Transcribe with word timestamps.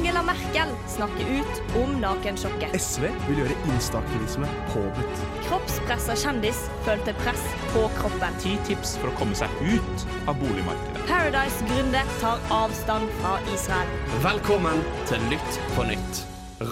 Angela 0.00 0.22
Merkel 0.22 0.68
snakker 0.88 1.26
ut 1.40 1.76
om 1.76 1.90
nakensjokket. 2.00 2.72
SV 2.80 3.02
vil 3.26 3.40
gjøre 3.42 3.56
instaktivisme 3.68 4.46
påbudt. 4.70 5.18
Kroppspressa 5.44 6.14
kjendis 6.16 6.62
følte 6.86 7.12
press 7.18 7.42
på 7.74 7.82
kroppen. 7.98 8.38
Ti 8.40 8.54
tips 8.64 8.94
for 9.02 9.10
å 9.10 9.18
komme 9.18 9.36
seg 9.36 9.52
ut 9.60 10.06
av 10.24 10.40
boligmarkedet. 10.40 11.02
Paradise-gründer 11.10 12.08
tar 12.22 12.40
avstand 12.62 13.12
fra 13.18 13.34
Israel. 13.52 13.92
Velkommen 14.24 14.80
til 15.10 15.28
Lytt 15.34 15.60
på 15.74 15.84
nytt. 15.90 16.22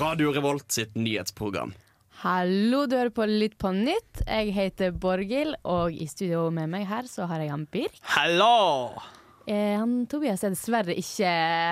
Radio 0.01 0.33
Revolt 0.33 0.73
sitt 0.73 0.97
nyhetsprogram. 0.97 1.77
Hallo, 2.23 2.87
du 2.89 2.97
hører 2.97 3.13
på 3.13 3.29
Litt 3.29 3.61
på 3.61 3.75
nytt. 3.77 4.25
Jeg 4.25 4.57
heter 4.57 4.97
Borghild, 4.97 5.61
og 5.69 5.93
i 5.93 6.09
studio 6.09 6.49
med 6.49 6.73
meg 6.73 6.89
her 6.89 7.05
så 7.13 7.29
har 7.29 7.45
jeg 7.45 7.53
han 7.53 7.69
Birk. 7.69 8.01
Hallo! 8.17 9.18
Eh, 9.49 9.77
han 9.81 10.03
Tobias 10.11 10.43
er 10.45 10.53
dessverre 10.53 10.93
ikke 11.01 11.29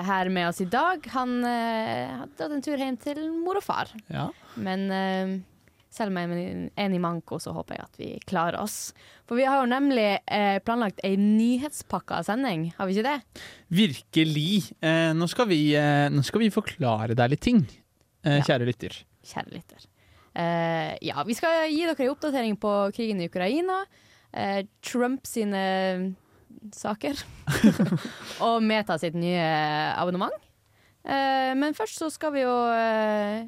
her 0.06 0.30
med 0.32 0.48
oss 0.48 0.62
i 0.64 0.69
dag. 0.73 1.05
Han 1.12 1.42
eh, 1.45 2.14
hadde 2.23 2.32
dratt 2.38 2.55
en 2.56 2.64
tur 2.64 2.80
hjem 2.80 2.96
til 3.02 3.20
mor 3.45 3.59
og 3.60 3.64
far. 3.66 3.91
Ja. 4.09 4.30
Men 4.56 4.87
eh, 4.96 5.34
selv 5.92 6.12
om 6.12 6.16
jeg 6.20 6.30
er 6.30 6.87
en 6.87 6.95
i 6.96 7.01
manko, 7.02 7.37
så 7.41 7.52
håper 7.56 7.77
jeg 7.77 7.84
at 7.84 8.01
vi 8.01 8.09
klarer 8.28 8.59
oss. 8.62 8.95
For 9.28 9.37
vi 9.37 9.45
har 9.48 9.60
jo 9.62 9.68
nemlig 9.68 10.06
eh, 10.24 10.56
planlagt 10.65 11.01
ei 11.04 11.15
nyhetspakka 11.20 12.23
sending, 12.27 12.70
har 12.78 12.88
vi 12.88 12.96
ikke 12.96 13.10
det? 13.12 13.45
Virkelig. 13.82 14.51
Eh, 14.80 15.12
nå, 15.16 15.29
skal 15.32 15.48
vi, 15.52 15.60
eh, 15.77 16.06
nå 16.12 16.24
skal 16.24 16.45
vi 16.46 16.51
forklare 16.54 17.16
deg 17.18 17.32
litt 17.34 17.45
ting, 17.45 17.62
eh, 18.24 18.38
Ja. 18.40 18.45
kjære 18.51 18.68
lytter. 18.73 18.98
Kjære 19.27 19.52
lytter. 19.56 19.87
Eh, 20.37 20.93
ja, 21.09 21.23
vi 21.24 21.34
skal 21.37 21.66
gi 21.73 21.84
dere 21.88 21.96
ei 22.04 22.12
oppdatering 22.12 22.56
på 22.60 22.73
krigen 22.96 23.20
i 23.20 23.29
Ukraina. 23.29 23.82
eh, 24.37 24.65
Trump 24.84 25.24
sine 25.27 26.15
saker. 26.74 27.20
og 28.46 28.62
Meta 28.65 28.98
sitt 29.01 29.16
nye 29.19 29.45
abonnement. 29.96 30.34
Eh, 31.06 31.52
men 31.55 31.74
først 31.77 32.01
så 32.01 32.10
skal 32.10 32.35
vi 32.35 32.43
jo 32.43 32.54
eh, 32.74 33.46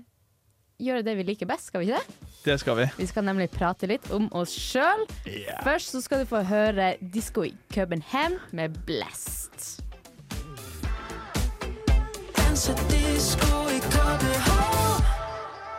gjøre 0.78 1.03
det 1.03 1.17
vi 1.19 1.27
liker 1.27 1.48
best, 1.51 1.73
skal 1.73 1.83
vi 1.83 1.91
ikke 1.91 1.98
det? 1.98 2.29
Det 2.45 2.56
skal 2.62 2.79
vi. 2.79 2.86
Vi 3.01 3.06
skal 3.11 3.27
nemlig 3.27 3.48
prate 3.51 3.89
litt 3.91 4.06
om 4.14 4.29
oss 4.39 4.55
sjøl. 4.55 5.05
Først 5.67 5.97
så 5.97 6.03
skal 6.05 6.23
du 6.23 6.31
få 6.31 6.45
høre 6.47 6.95
Disko 7.03 7.48
i 7.48 7.53
København 7.75 8.39
med 8.55 8.79
Blast. 8.86 9.83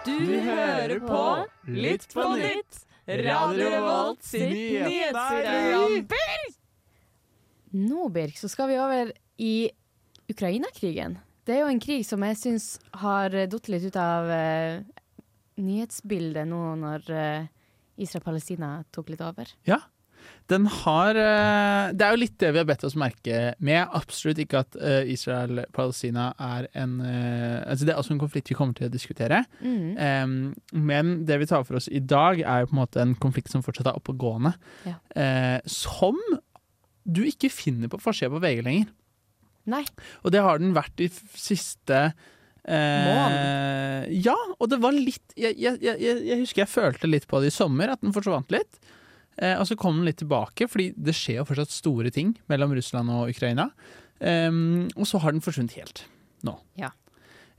Du 0.06 0.40
hører 0.44 1.00
på 1.00 1.24
Litt 1.68 2.08
på 2.14 2.28
nytt, 2.40 2.84
Radio 3.08 3.70
Revolt 3.74 4.24
sitt 4.24 4.52
nyhetsprogram. 4.52 5.98
Nå, 7.76 8.08
Birk, 8.14 8.38
så 8.40 8.50
skal 8.50 8.72
vi 8.72 8.80
over 8.82 9.12
i 9.38 9.70
Ukraina-krigen. 10.30 11.20
Det 11.46 11.56
er 11.56 11.64
jo 11.64 11.74
en 11.74 11.82
krig 11.82 12.04
som 12.06 12.24
jeg 12.26 12.38
syns 12.38 12.66
har 13.02 13.34
datt 13.50 13.70
litt 13.72 13.86
ut 13.90 13.96
av 13.98 14.28
uh, 14.30 15.06
nyhetsbildet 15.58 16.50
nå 16.50 16.64
når 16.82 17.08
uh, 17.10 17.48
Israel-Palestina 17.98 18.76
tok 18.94 19.10
litt 19.14 19.24
over. 19.26 19.50
Ja. 19.70 19.82
Den 20.52 20.66
har 20.68 21.16
uh, 21.16 21.90
Det 21.96 22.06
er 22.06 22.14
jo 22.14 22.20
litt 22.20 22.36
det 22.42 22.50
vi 22.52 22.60
har 22.60 22.68
bedt 22.70 22.84
oss 22.86 22.98
merke 23.00 23.54
med. 23.66 23.80
Absolutt 23.98 24.42
ikke 24.44 24.62
at 24.66 24.78
Israel-Palestina 25.10 26.28
er 26.36 26.68
en 26.78 27.00
Altså 27.02 27.88
Det 27.88 27.94
er 27.94 28.02
også 28.02 28.14
en 28.18 28.22
konflikt 28.22 28.52
vi 28.52 28.58
kommer 28.58 28.78
til 28.78 28.90
å 28.90 28.94
diskutere. 28.94 29.42
Mm. 29.62 29.96
Um, 29.98 30.36
men 30.74 31.16
det 31.30 31.40
vi 31.42 31.50
tar 31.50 31.66
for 31.66 31.80
oss 31.80 31.90
i 31.90 32.02
dag, 32.02 32.44
er 32.44 32.62
jo 32.62 32.70
på 32.70 32.78
en 32.78 32.82
måte 32.84 33.02
en 33.02 33.16
konflikt 33.18 33.54
som 33.54 33.66
fortsatt 33.66 33.90
er 33.90 33.98
oppegående. 33.98 34.54
Ja. 34.86 35.00
Som 35.66 36.20
du 37.12 37.24
ikke 37.28 37.52
finner 37.54 37.92
på 37.92 38.00
forsida 38.02 38.32
på 38.34 38.42
VG 38.44 38.64
lenger. 38.66 38.92
Nei. 39.70 39.84
Og 40.24 40.34
det 40.34 40.44
har 40.44 40.62
den 40.62 40.76
vært 40.78 41.02
i 41.04 41.10
siste 41.38 41.98
eh, 42.64 44.06
Ja, 44.16 44.38
og 44.58 44.70
det 44.72 44.80
var 44.82 44.96
litt 44.96 45.36
jeg, 45.38 45.58
jeg, 45.60 45.78
jeg, 45.84 46.00
jeg 46.26 46.40
husker 46.42 46.64
jeg 46.64 46.72
følte 46.72 47.10
litt 47.12 47.28
på 47.30 47.42
det 47.44 47.52
i 47.52 47.56
sommer, 47.56 47.94
at 47.94 48.02
den 48.02 48.16
forsvant 48.16 48.54
litt. 48.56 48.80
Eh, 49.38 49.56
og 49.56 49.68
så 49.70 49.78
kom 49.80 50.00
den 50.00 50.10
litt 50.10 50.22
tilbake, 50.24 50.68
fordi 50.72 50.92
det 50.98 51.16
skjer 51.18 51.42
jo 51.42 51.50
fortsatt 51.52 51.76
store 51.76 52.14
ting 52.16 52.34
mellom 52.52 52.74
Russland 52.78 53.12
og 53.14 53.34
Ukraina. 53.36 53.70
Eh, 54.20 54.50
og 54.96 55.06
så 55.10 55.22
har 55.24 55.36
den 55.36 55.44
forsvunnet 55.46 55.78
helt 55.80 56.06
nå. 56.48 56.56
Ja. 56.80 56.94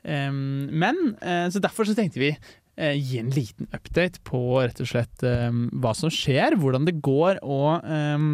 Em, 0.02 0.68
men 0.72 1.14
eh, 1.20 1.46
så 1.52 1.60
derfor 1.60 1.84
så 1.84 1.94
tenkte 1.96 2.22
vi 2.22 2.30
eh, 2.32 2.96
gi 2.96 3.20
en 3.20 3.32
liten 3.34 3.68
update 3.76 4.22
på 4.24 4.40
rett 4.62 4.80
og 4.80 4.88
slett 4.88 5.24
em, 5.26 5.66
hva 5.82 5.92
som 5.96 6.12
skjer, 6.12 6.56
hvordan 6.60 6.88
det 6.88 6.96
går 7.04 7.42
og 7.44 7.84
em, 7.84 8.30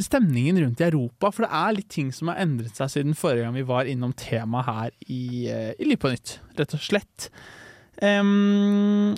stemningen 0.00 0.60
rundt 0.60 0.80
i 0.80 0.86
Europa. 0.88 1.30
For 1.32 1.46
det 1.46 1.52
er 1.58 1.76
litt 1.76 1.90
ting 1.92 2.12
som 2.14 2.30
har 2.32 2.40
endret 2.42 2.78
seg 2.78 2.92
siden 2.92 3.18
forrige 3.18 3.46
gang 3.46 3.56
vi 3.56 3.66
var 3.68 3.90
innom 3.90 4.14
temaet 4.16 4.68
her 4.68 4.96
i, 5.08 5.22
eh, 5.52 5.72
i 5.76 5.88
Liv 5.88 6.00
på 6.00 6.12
nytt, 6.12 6.38
rett 6.58 6.76
og 6.76 6.82
slett. 6.82 7.28
Um, 8.02 9.14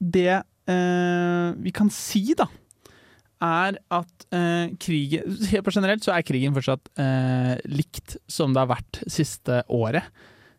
det 0.00 0.42
uh, 0.42 1.54
vi 1.60 1.72
kan 1.74 1.90
si, 1.92 2.26
da, 2.36 2.48
er 3.44 3.76
at 3.92 4.26
uh, 4.32 4.72
krigen 4.80 5.36
Helt 5.50 5.74
generelt 5.74 6.04
så 6.06 6.14
er 6.14 6.24
krigen 6.26 6.54
fortsatt 6.56 6.88
uh, 6.98 7.54
likt 7.68 8.16
som 8.30 8.54
det 8.54 8.64
har 8.64 8.72
vært 8.72 9.02
siste 9.06 9.64
året. 9.68 10.08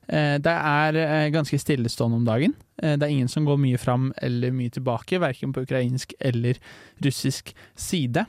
Det 0.06 0.52
er 0.54 1.32
ganske 1.34 1.58
stillestående 1.58 2.20
om 2.20 2.26
dagen. 2.28 2.52
Det 2.78 3.02
er 3.02 3.10
ingen 3.10 3.30
som 3.32 3.42
går 3.48 3.58
mye 3.58 3.80
fram 3.82 4.12
eller 4.22 4.52
mye 4.54 4.70
tilbake, 4.70 5.18
verken 5.18 5.50
på 5.50 5.64
ukrainsk 5.66 6.14
eller 6.22 6.60
russisk 7.02 7.50
side. 7.74 8.22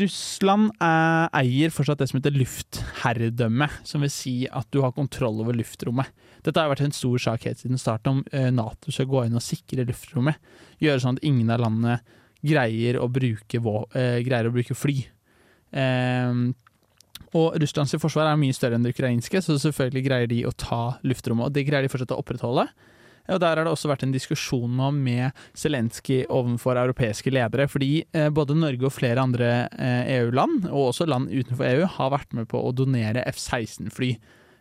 Russland 0.00 0.70
eh, 0.78 1.26
eier 1.40 1.72
fortsatt 1.74 1.98
det 1.98 2.06
som 2.10 2.20
heter 2.20 2.36
luftherredømme, 2.38 3.66
som 3.86 4.04
vil 4.04 4.12
si 4.14 4.34
at 4.46 4.68
du 4.70 4.80
har 4.84 4.94
kontroll 4.94 5.42
over 5.42 5.56
luftrommet. 5.58 6.10
Dette 6.46 6.62
har 6.62 6.70
vært 6.70 6.84
en 6.86 6.94
stor 6.94 7.18
sak 7.22 7.48
helt 7.48 7.60
siden 7.60 7.80
starten 7.80 8.20
om 8.20 8.22
eh, 8.30 8.48
Nato 8.54 8.94
skal 8.94 9.10
gå 9.10 9.24
inn 9.26 9.38
og 9.38 9.44
sikre 9.44 9.86
luftrommet. 9.88 10.38
Gjøre 10.82 11.02
sånn 11.02 11.18
at 11.18 11.26
ingen 11.26 11.50
av 11.50 11.62
landene 11.64 11.98
greier 12.40 13.00
å 13.02 13.10
bruke, 13.12 13.60
eh, 13.98 14.20
greier 14.26 14.48
å 14.48 14.54
bruke 14.54 14.78
fly. 14.78 14.96
Eh, 15.74 16.38
og 17.36 17.58
Russlands 17.62 17.94
forsvar 18.02 18.30
er 18.30 18.38
mye 18.40 18.54
større 18.56 18.78
enn 18.78 18.86
det 18.86 18.94
ukrainske, 18.94 19.42
så 19.42 19.58
selvfølgelig 19.60 20.06
greier 20.06 20.30
de 20.30 20.40
å 20.48 20.54
ta 20.56 20.98
luftrommet. 21.06 21.46
Og 21.46 21.54
det 21.54 21.66
greier 21.68 21.86
de 21.86 21.92
fortsatt 21.92 22.14
å 22.16 22.22
opprettholde. 22.22 22.66
Og 23.30 23.40
Der 23.40 23.56
har 23.56 23.64
det 23.64 23.70
også 23.70 23.90
vært 23.90 24.02
en 24.06 24.14
diskusjon 24.14 24.72
nå 24.78 24.90
med 24.96 25.36
Zelenskyj 25.58 26.24
overfor 26.26 26.80
europeiske 26.80 27.32
ledere. 27.32 27.68
Fordi 27.70 28.02
eh, 28.12 28.28
både 28.34 28.58
Norge 28.58 28.88
og 28.88 28.94
flere 28.96 29.22
andre 29.22 29.50
eh, 29.70 30.16
EU-land, 30.18 30.66
og 30.70 30.90
også 30.90 31.06
land 31.08 31.30
utenfor 31.30 31.68
EU, 31.68 31.86
har 31.96 32.14
vært 32.16 32.36
med 32.36 32.50
på 32.50 32.60
å 32.60 32.74
donere 32.74 33.24
F-16-fly. 33.30 34.14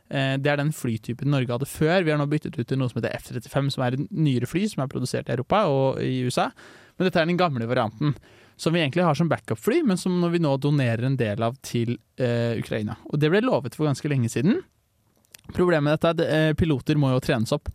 Eh, 0.09 0.35
det 0.41 0.52
er 0.52 0.62
den 0.62 0.74
flytypen 0.74 1.30
Norge 1.34 1.53
hadde 1.53 1.69
før. 1.69 2.03
Vi 2.06 2.13
har 2.13 2.22
nå 2.22 2.28
byttet 2.30 2.57
ut 2.57 2.68
til 2.69 2.80
noe 2.81 2.90
som 2.91 3.02
heter 3.02 3.16
F-35, 3.19 3.72
som 3.75 3.85
er 3.85 3.97
et 3.97 4.13
nyere 4.13 4.50
fly 4.50 4.66
som 4.72 4.84
er 4.84 4.91
produsert 4.91 5.30
i 5.30 5.36
Europa 5.38 5.66
og 5.69 6.01
i 6.03 6.22
USA. 6.25 6.50
Men 6.97 7.09
dette 7.09 7.22
er 7.22 7.30
den 7.30 7.40
gamle 7.40 7.69
varianten. 7.69 8.16
Som 8.59 8.75
vi 8.75 8.81
egentlig 8.81 9.06
har 9.07 9.16
som 9.16 9.30
backup-fly, 9.31 9.86
men 9.88 9.97
som 9.97 10.18
vi 10.34 10.41
nå 10.44 10.57
donerer 10.59 11.06
en 11.07 11.16
del 11.19 11.46
av 11.46 11.56
til 11.63 11.94
eh, 12.19 12.57
Ukraina. 12.59 12.97
Og 13.07 13.22
det 13.22 13.30
ble 13.31 13.40
lovet 13.46 13.78
for 13.78 13.88
ganske 13.88 14.12
lenge 14.12 14.31
siden. 14.34 14.59
Problemet 15.56 15.86
med 15.86 15.96
dette 15.96 16.25
er 16.28 16.51
at 16.51 16.59
piloter 16.59 17.00
må 17.00 17.13
jo 17.13 17.22
trenes 17.24 17.56
opp. 17.56 17.72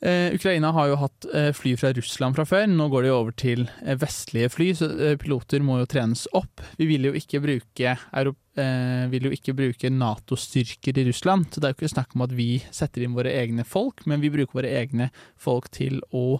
Eh, 0.00 0.30
Ukraina 0.36 0.70
har 0.76 0.88
jo 0.92 0.96
hatt 1.00 1.26
eh, 1.34 1.48
fly 1.56 1.72
fra 1.80 1.90
Russland 1.96 2.36
fra 2.36 2.44
før. 2.46 2.68
Nå 2.70 2.86
går 2.92 3.02
de 3.08 3.10
over 3.10 3.34
til 3.34 3.64
eh, 3.82 3.96
vestlige 3.98 4.50
fly, 4.54 4.68
så 4.78 4.88
piloter 5.18 5.64
må 5.64 5.80
jo 5.80 5.88
trenes 5.90 6.26
opp. 6.38 6.62
Vi 6.78 6.86
vil 6.86 7.08
jo 7.08 7.12
ikke 7.18 7.40
bruke, 7.42 7.96
eh, 8.14 9.54
bruke 9.58 9.90
Nato-styrker 9.90 10.98
i 11.02 11.06
Russland, 11.08 11.48
så 11.50 11.60
det 11.60 11.66
er 11.70 11.74
jo 11.74 11.80
ikke 11.80 11.94
snakk 11.96 12.14
om 12.14 12.22
at 12.28 12.36
vi 12.38 12.50
setter 12.70 13.02
inn 13.02 13.16
våre 13.18 13.32
egne 13.34 13.66
folk, 13.66 14.06
men 14.06 14.22
vi 14.22 14.30
bruker 14.30 14.60
våre 14.60 14.70
egne 14.84 15.10
folk 15.36 15.68
til 15.74 15.98
å 16.14 16.38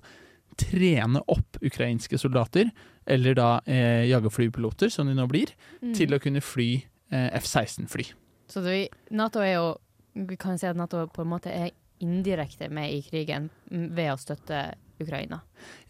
trene 0.58 1.20
opp 1.30 1.58
ukrainske 1.62 2.19
soldater, 2.19 2.70
eller 3.06 3.34
da 3.38 3.50
eh, 3.66 4.06
jagerflypiloter, 4.10 4.90
som 4.92 5.06
de 5.10 5.14
nå 5.19 5.26
blir, 5.30 5.54
Mm. 5.82 5.94
til 5.94 6.10
å 6.14 6.19
kunne 6.19 6.40
fly 6.42 6.84
eh, 7.10 7.28
F-16-fly. 7.38 8.08
Så 8.50 8.62
det, 8.64 8.88
Nato 9.10 9.38
er 9.40 9.55
jo 9.55 9.76
Vi 10.14 10.34
kan 10.37 10.58
si 10.58 10.66
at 10.66 10.75
Nato 10.75 11.05
på 11.06 11.22
en 11.22 11.28
måte 11.31 11.46
er 11.52 11.70
indirekte 12.00 12.68
med 12.70 12.92
i 12.94 13.02
krigen 13.02 13.48
ved 13.70 14.12
å 14.12 14.18
støtte 14.18 14.74
Ukraina. 15.00 15.40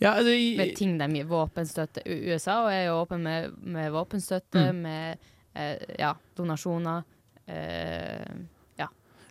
Ja, 0.00 0.14
altså, 0.18 0.34
i- 0.36 0.56
Med 0.56 0.74
ting 0.76 0.98
de 0.98 1.08
gir 1.14 1.24
våpenstøtte. 1.30 2.02
USA 2.06 2.68
er 2.70 2.86
jo 2.88 2.98
åpen 3.04 3.22
med, 3.22 3.52
med 3.62 3.92
våpenstøtte, 3.92 4.68
Mm. 4.72 4.82
med 4.82 5.18
eh, 5.54 5.78
ja, 5.98 6.14
donasjoner. 6.36 7.04
Eh, 7.46 8.24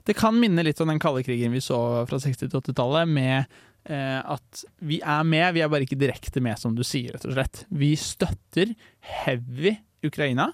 Det 0.07 0.15
kan 0.15 0.37
minne 0.39 0.63
litt 0.63 0.79
om 0.79 0.87
den 0.87 0.99
kalde 1.03 1.19
krigen 1.27 1.51
vi 1.51 1.59
så 1.59 2.05
fra 2.07 2.15
60- 2.17 2.47
til 2.49 2.61
80-tallet, 2.61 3.09
med 3.11 3.45
eh, 3.91 4.21
at 4.23 4.61
vi 4.79 5.01
er 5.03 5.23
med, 5.27 5.53
vi 5.53 5.59
er 5.59 5.67
bare 5.67 5.83
ikke 5.83 5.97
direkte 5.99 6.39
med, 6.41 6.55
som 6.57 6.73
du 6.77 6.81
sier, 6.87 7.11
rett 7.11 7.25
og 7.27 7.33
slett. 7.35 7.65
Vi 7.75 7.89
støtter 7.99 8.71
heavy 9.03 9.73
Ukraina 10.07 10.53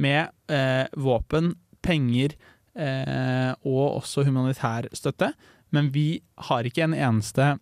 med 0.00 0.30
eh, 0.48 0.86
våpen, 0.96 1.52
penger 1.84 2.32
eh, 2.74 3.52
og 3.68 4.00
også 4.00 4.24
humanitær 4.24 4.88
støtte, 4.96 5.34
men 5.74 5.90
vi 5.94 6.22
har 6.48 6.66
ikke 6.66 6.86
en 6.86 6.96
eneste 6.96 7.54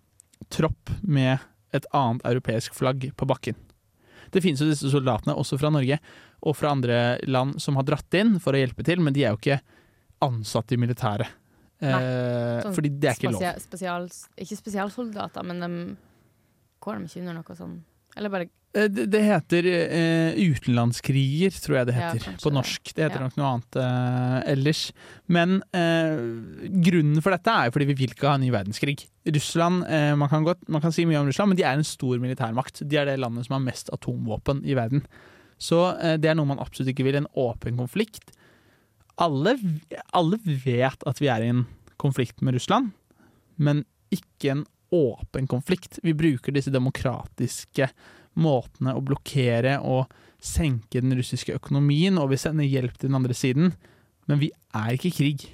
tropp 0.53 0.93
med 1.01 1.43
et 1.73 1.87
annet 1.97 2.25
europeisk 2.29 2.77
flagg 2.77 3.09
på 3.17 3.29
bakken. 3.29 3.57
Det 4.33 4.43
finnes 4.45 4.61
jo 4.61 4.69
disse 4.69 4.91
soldatene, 4.93 5.35
også 5.37 5.59
fra 5.61 5.71
Norge 5.73 5.99
og 6.43 6.57
fra 6.57 6.73
andre 6.73 6.99
land, 7.29 7.59
som 7.63 7.77
har 7.79 7.87
dratt 7.89 8.17
inn 8.19 8.37
for 8.43 8.57
å 8.57 8.61
hjelpe 8.61 8.85
til, 8.87 9.01
men 9.05 9.15
de 9.17 9.25
er 9.25 9.35
jo 9.35 9.41
ikke 9.41 9.61
ansatte 10.25 10.77
i 10.77 10.81
militæret. 10.81 11.39
Nei, 11.83 11.99
Sånn 12.63 12.77
fordi 12.77 12.93
det 13.03 13.09
er 13.11 13.17
ikke 13.19 13.33
lov. 13.35 13.45
Spesial, 13.65 14.05
ikke 14.39 14.59
spesialsoldater, 14.61 15.47
men 15.49 15.63
de 15.65 15.71
går 16.83 17.01
de 17.01 17.09
ikke 17.09 17.23
under 17.25 17.41
noe 17.41 17.57
sånn 17.59 17.81
Eller 18.15 18.31
bare 18.31 18.47
Eh, 18.47 18.62
Det, 18.73 19.05
det 19.13 19.21
heter 19.21 19.67
uh, 19.69 20.39
utenlandskriger, 20.49 21.53
tror 21.61 21.77
jeg 21.77 21.89
det 21.91 21.97
heter 21.99 22.23
ja, 22.25 22.35
på 22.41 22.53
norsk. 22.55 22.93
Det 22.97 23.05
heter 23.05 23.21
Ja. 23.21 23.27
nok 23.27 23.35
noe 23.37 23.51
annet 23.51 23.77
uh, 23.77 24.39
ellers. 24.49 24.81
Men 25.29 25.59
uh, 25.77 26.23
grunnen 26.81 27.21
for 27.21 27.37
dette 27.37 27.53
er 27.53 27.69
jo 27.69 27.75
fordi 27.77 27.91
vi 27.91 27.99
vil 27.99 28.15
ikke 28.15 28.31
ha 28.31 28.39
en 28.39 28.47
ny 28.47 28.49
verdenskrig. 28.55 28.97
Russland, 29.29 29.85
eh, 29.87 30.15
man, 30.19 30.29
kan 30.33 30.43
godt, 30.43 30.65
man 30.73 30.83
kan 30.83 30.91
si 30.93 31.05
mye 31.07 31.21
om 31.21 31.29
Russland, 31.29 31.53
men 31.53 31.59
de 31.61 31.63
er 31.69 31.77
en 31.79 31.87
stor 31.87 32.19
militærmakt. 32.19 32.81
De 32.89 32.97
er 32.99 33.07
det 33.07 33.21
landet 33.23 33.47
som 33.47 33.55
har 33.55 33.63
mest 33.63 33.93
atomvåpen 33.95 34.65
i 34.67 34.75
verden. 34.75 35.05
Så 35.63 35.79
eh, 36.01 36.17
det 36.19 36.33
er 36.33 36.35
noe 36.35 36.49
man 36.49 36.59
absolutt 36.59 36.91
ikke 36.91 37.07
vil. 37.07 37.21
En 37.21 37.29
åpen 37.39 37.77
konflikt. 37.79 38.33
Alle, 39.23 39.55
alle 40.17 40.41
vet 40.43 41.07
at 41.07 41.23
vi 41.23 41.29
er 41.31 41.45
i 41.45 41.53
en 41.53 41.67
konflikt 42.03 42.43
med 42.43 42.57
Russland, 42.57 42.91
men 43.63 43.85
ikke 44.11 44.57
en 44.57 44.65
åpen 44.93 45.47
konflikt. 45.49 46.01
Vi 46.03 46.17
bruker 46.19 46.53
disse 46.57 46.73
demokratiske 46.75 47.87
måtene 48.39 48.95
å 48.97 49.03
blokkere 49.05 49.79
og 49.85 50.13
senke 50.43 51.03
den 51.03 51.15
russiske 51.19 51.55
økonomien, 51.55 52.19
og 52.19 52.33
vi 52.33 52.41
sender 52.41 52.67
hjelp 52.67 52.97
til 52.99 53.11
den 53.11 53.19
andre 53.19 53.37
siden. 53.37 53.75
Men 54.31 54.41
vi 54.43 54.51
er 54.75 54.97
ikke 54.97 55.11
i 55.11 55.17
krig. 55.17 55.47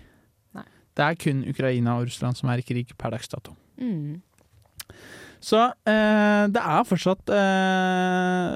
Nei. 0.57 0.65
Det 0.97 1.05
er 1.05 1.21
kun 1.21 1.45
Ukraina 1.49 1.99
og 1.99 2.09
Russland 2.09 2.39
som 2.39 2.51
er 2.53 2.63
i 2.63 2.67
krig 2.67 2.95
per 2.99 3.15
dags 3.17 3.31
dato. 3.33 3.57
mm. 3.81 4.25
Så 5.39 5.59
eh, 5.87 6.45
det 6.51 6.59
er 6.59 6.87
fortsatt 6.89 7.31
eh, 7.31 8.55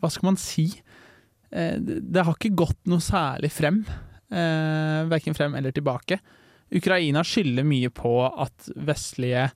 Hva 0.00 0.08
skal 0.08 0.30
man 0.30 0.38
si? 0.40 0.70
Eh, 1.52 1.76
det, 1.78 2.22
har 2.24 2.32
ikke 2.32 2.56
gått 2.64 2.80
noe 2.90 3.04
særlig 3.04 3.52
frem. 3.52 3.82
Eh, 4.32 5.00
verken 5.10 5.36
frem 5.36 5.54
eller 5.58 5.74
tilbake. 5.74 6.18
Ukraina 6.74 7.22
skylder 7.26 7.66
mye 7.68 7.92
på 7.94 8.16
at 8.26 8.70
vestlige 8.88 9.50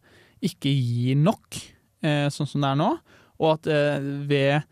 ikke 0.45 0.71
gir 0.71 1.17
nok, 1.19 1.57
eh, 2.05 2.29
sånn 2.31 2.47
som 2.47 2.63
det 2.63 2.71
er 2.71 2.79
nå. 2.79 2.91
Og 3.38 3.55
at 3.56 3.70
eh, 3.70 4.11
ved 4.29 4.67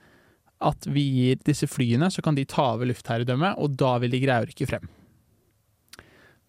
at 0.67 0.87
vi 0.89 1.05
gir 1.13 1.41
disse 1.45 1.69
flyene, 1.69 2.09
så 2.11 2.23
kan 2.25 2.37
de 2.37 2.47
ta 2.49 2.73
over 2.75 2.89
luftherredømmet, 2.89 3.59
og 3.61 3.77
da 3.79 3.97
vil 4.03 4.15
de 4.15 4.23
greie 4.23 4.45
å 4.45 4.49
rykke 4.49 4.69
frem. 4.69 4.87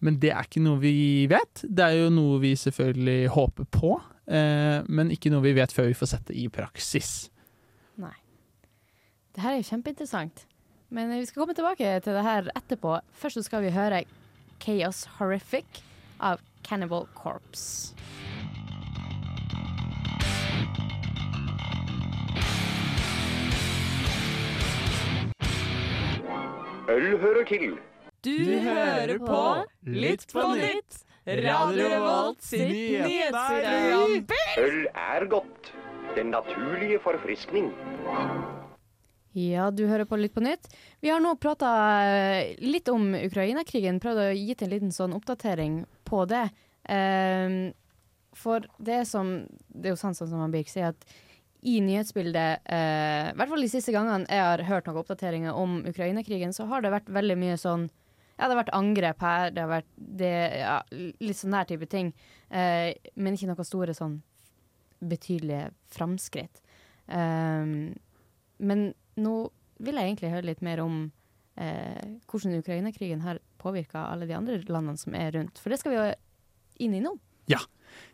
Men 0.04 0.20
det 0.22 0.30
er 0.30 0.46
ikke 0.46 0.62
noe 0.62 0.78
vi 0.80 1.26
vet. 1.30 1.64
Det 1.64 1.84
er 1.84 1.96
jo 2.04 2.12
noe 2.14 2.38
vi 2.42 2.54
selvfølgelig 2.56 3.32
håper 3.34 3.66
på, 3.74 3.96
eh, 4.30 4.86
men 4.86 5.10
ikke 5.14 5.32
noe 5.34 5.44
vi 5.44 5.56
vet 5.58 5.74
før 5.74 5.90
vi 5.90 5.98
får 5.98 6.12
sett 6.14 6.30
det 6.30 6.38
i 6.38 6.46
praksis. 6.52 7.28
Nei. 7.98 8.14
Det 9.34 9.44
her 9.44 9.56
er 9.56 9.60
jo 9.60 9.70
kjempeinteressant. 9.72 10.46
Men 10.94 11.10
vi 11.12 11.26
skal 11.28 11.42
komme 11.42 11.56
tilbake 11.56 11.98
til 12.00 12.16
det 12.16 12.24
her 12.24 12.48
etterpå. 12.56 12.94
Først 13.12 13.36
så 13.36 13.44
skal 13.44 13.66
vi 13.66 13.74
høre 13.74 14.06
Chaos 14.62 15.04
Horrific 15.18 15.82
av 16.24 16.40
Cannibal 16.64 17.04
Corpse. 17.18 17.92
Øl 26.88 27.18
hører 27.20 27.44
til. 27.44 27.74
Du 28.24 28.38
hører 28.64 29.18
på 29.20 29.40
Litt 29.92 30.24
på 30.32 30.44
nytt, 30.56 31.02
Radio 31.28 31.88
Revolt 31.92 32.40
sitt 32.48 32.70
nyhetsprogram. 33.04 34.14
Øl 34.62 34.78
er 34.88 35.26
godt. 35.28 35.72
Den 36.16 36.32
naturlige 36.32 36.96
forfriskning. 37.04 37.68
Ja, 39.36 39.68
du 39.70 39.84
hører 39.86 40.08
på 40.08 40.16
Litt 40.16 40.32
på 40.32 40.40
nytt. 40.40 40.70
Vi 41.04 41.12
har 41.12 41.20
nå 41.20 41.34
prata 41.36 41.74
litt 42.64 42.88
om 42.88 43.12
Ukraina-krigen, 43.20 44.00
prøvd 44.00 44.24
å 44.24 44.32
gi 44.32 44.56
til 44.56 44.70
en 44.70 44.74
liten 44.78 44.96
sånn 44.96 45.12
oppdatering 45.18 45.82
på 46.08 46.24
det. 46.32 46.46
Ehm, 46.88 47.74
for 48.32 48.64
det 48.80 49.02
som 49.06 49.42
Det 49.68 49.90
er 49.90 49.92
jo 49.92 50.00
sant 50.00 50.16
sånn 50.16 50.32
som 50.32 50.50
Birk 50.50 50.72
sier, 50.72 50.96
at 50.96 51.04
i 51.66 51.80
nyhetsbildet, 51.82 52.60
eh, 52.70 53.30
i 53.32 53.36
hvert 53.38 53.50
fall 53.50 53.64
de 53.64 53.70
siste 53.70 53.92
gangene 53.94 54.28
jeg 54.30 54.44
har 54.44 54.62
hørt 54.68 54.86
noen 54.86 55.00
oppdateringer 55.00 55.56
om 55.58 55.80
Ukraina-krigen, 55.90 56.54
så 56.54 56.68
har 56.70 56.84
det 56.84 56.92
vært 56.94 57.10
veldig 57.10 57.38
mye 57.38 57.56
sånn 57.58 57.88
Ja, 58.38 58.46
det 58.46 58.54
har 58.54 58.60
vært 58.60 58.76
angrep 58.78 59.22
her, 59.26 59.50
det 59.50 59.62
har 59.64 59.70
vært 59.72 59.88
det, 59.96 60.34
ja, 60.60 60.76
litt 60.94 61.36
sånn 61.40 61.56
der 61.56 61.66
type 61.66 61.88
ting. 61.90 62.12
Eh, 62.54 62.94
men 63.18 63.34
ikke 63.34 63.48
noe 63.50 63.64
store 63.66 63.96
sånn 63.98 64.20
betydelige 65.02 65.72
framskritt. 65.90 66.62
Eh, 67.10 67.66
men 68.58 68.84
nå 69.18 69.34
vil 69.82 69.98
jeg 69.98 70.12
egentlig 70.12 70.30
høre 70.30 70.46
litt 70.46 70.62
mer 70.62 70.84
om 70.84 71.00
eh, 71.58 72.14
hvordan 72.30 72.60
Ukraina-krigen 72.60 73.26
har 73.26 73.42
påvirka 73.58 74.06
alle 74.06 74.30
de 74.30 74.38
andre 74.38 74.60
landene 74.68 75.02
som 75.02 75.18
er 75.18 75.34
rundt. 75.34 75.58
For 75.58 75.74
det 75.74 75.80
skal 75.82 75.96
vi 75.96 75.98
jo 75.98 76.06
inn 76.86 76.94
i 76.94 77.02
nå. 77.02 77.16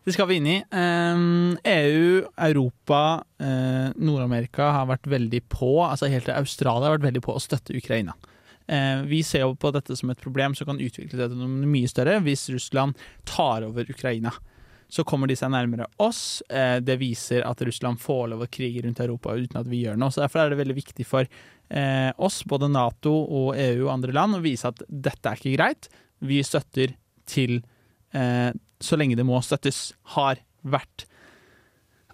Det 0.04 0.12
skal 0.12 0.28
vi 0.28 0.36
inn 0.36 0.46
i. 0.52 0.58
EU, 0.68 2.08
Europa, 2.36 3.24
eh, 3.40 3.88
Nord-Amerika 3.96 4.66
har 4.76 4.90
vært 4.90 5.08
veldig 5.08 5.40
på, 5.48 5.70
altså 5.80 6.10
helt 6.12 6.28
til 6.28 6.36
Australia 6.36 6.90
har 6.90 6.98
vært 6.98 7.06
veldig 7.08 7.22
på 7.24 7.32
å 7.32 7.40
støtte 7.40 7.76
Ukraina. 7.78 8.12
Eh, 8.66 9.02
vi 9.04 9.22
ser 9.24 9.44
jo 9.44 9.54
på 9.60 9.72
dette 9.74 9.96
som 9.96 10.10
et 10.12 10.20
problem 10.20 10.54
som 10.56 10.68
kan 10.68 10.80
utvikle 10.80 11.18
seg 11.18 11.32
til 11.32 11.40
noe 11.40 11.68
mye 11.68 11.88
større 11.90 12.16
hvis 12.24 12.46
Russland 12.52 13.00
tar 13.28 13.66
over 13.66 13.88
Ukraina. 13.90 14.32
Så 14.88 15.04
kommer 15.08 15.28
de 15.28 15.36
seg 15.36 15.52
nærmere 15.52 15.88
oss. 16.00 16.42
Eh, 16.48 16.78
det 16.84 16.98
viser 17.00 17.44
at 17.44 17.60
Russland 17.64 18.00
får 18.00 18.30
lov 18.32 18.44
å 18.44 18.50
krige 18.52 18.84
rundt 18.84 19.02
Europa 19.04 19.34
uten 19.36 19.60
at 19.60 19.68
vi 19.68 19.82
gjør 19.84 19.98
noe. 20.00 20.12
Så 20.12 20.24
Derfor 20.24 20.44
er 20.44 20.52
det 20.52 20.60
veldig 20.60 20.78
viktig 20.78 21.06
for 21.08 21.24
eh, 21.24 22.10
oss, 22.16 22.42
både 22.48 22.70
Nato 22.72 23.12
og 23.24 23.54
EU 23.56 23.86
og 23.86 23.94
andre 23.98 24.16
land, 24.16 24.38
å 24.38 24.44
vise 24.44 24.70
at 24.70 24.84
dette 24.88 25.28
er 25.28 25.40
ikke 25.40 25.56
greit. 25.56 25.90
Vi 26.24 26.40
støtter 26.44 26.96
til 27.28 27.58
eh, 28.16 28.52
så 28.82 28.98
lenge 28.98 29.18
det 29.18 29.26
må 29.26 29.40
støttes, 29.44 29.92
har 30.16 30.40
vært 30.62 31.06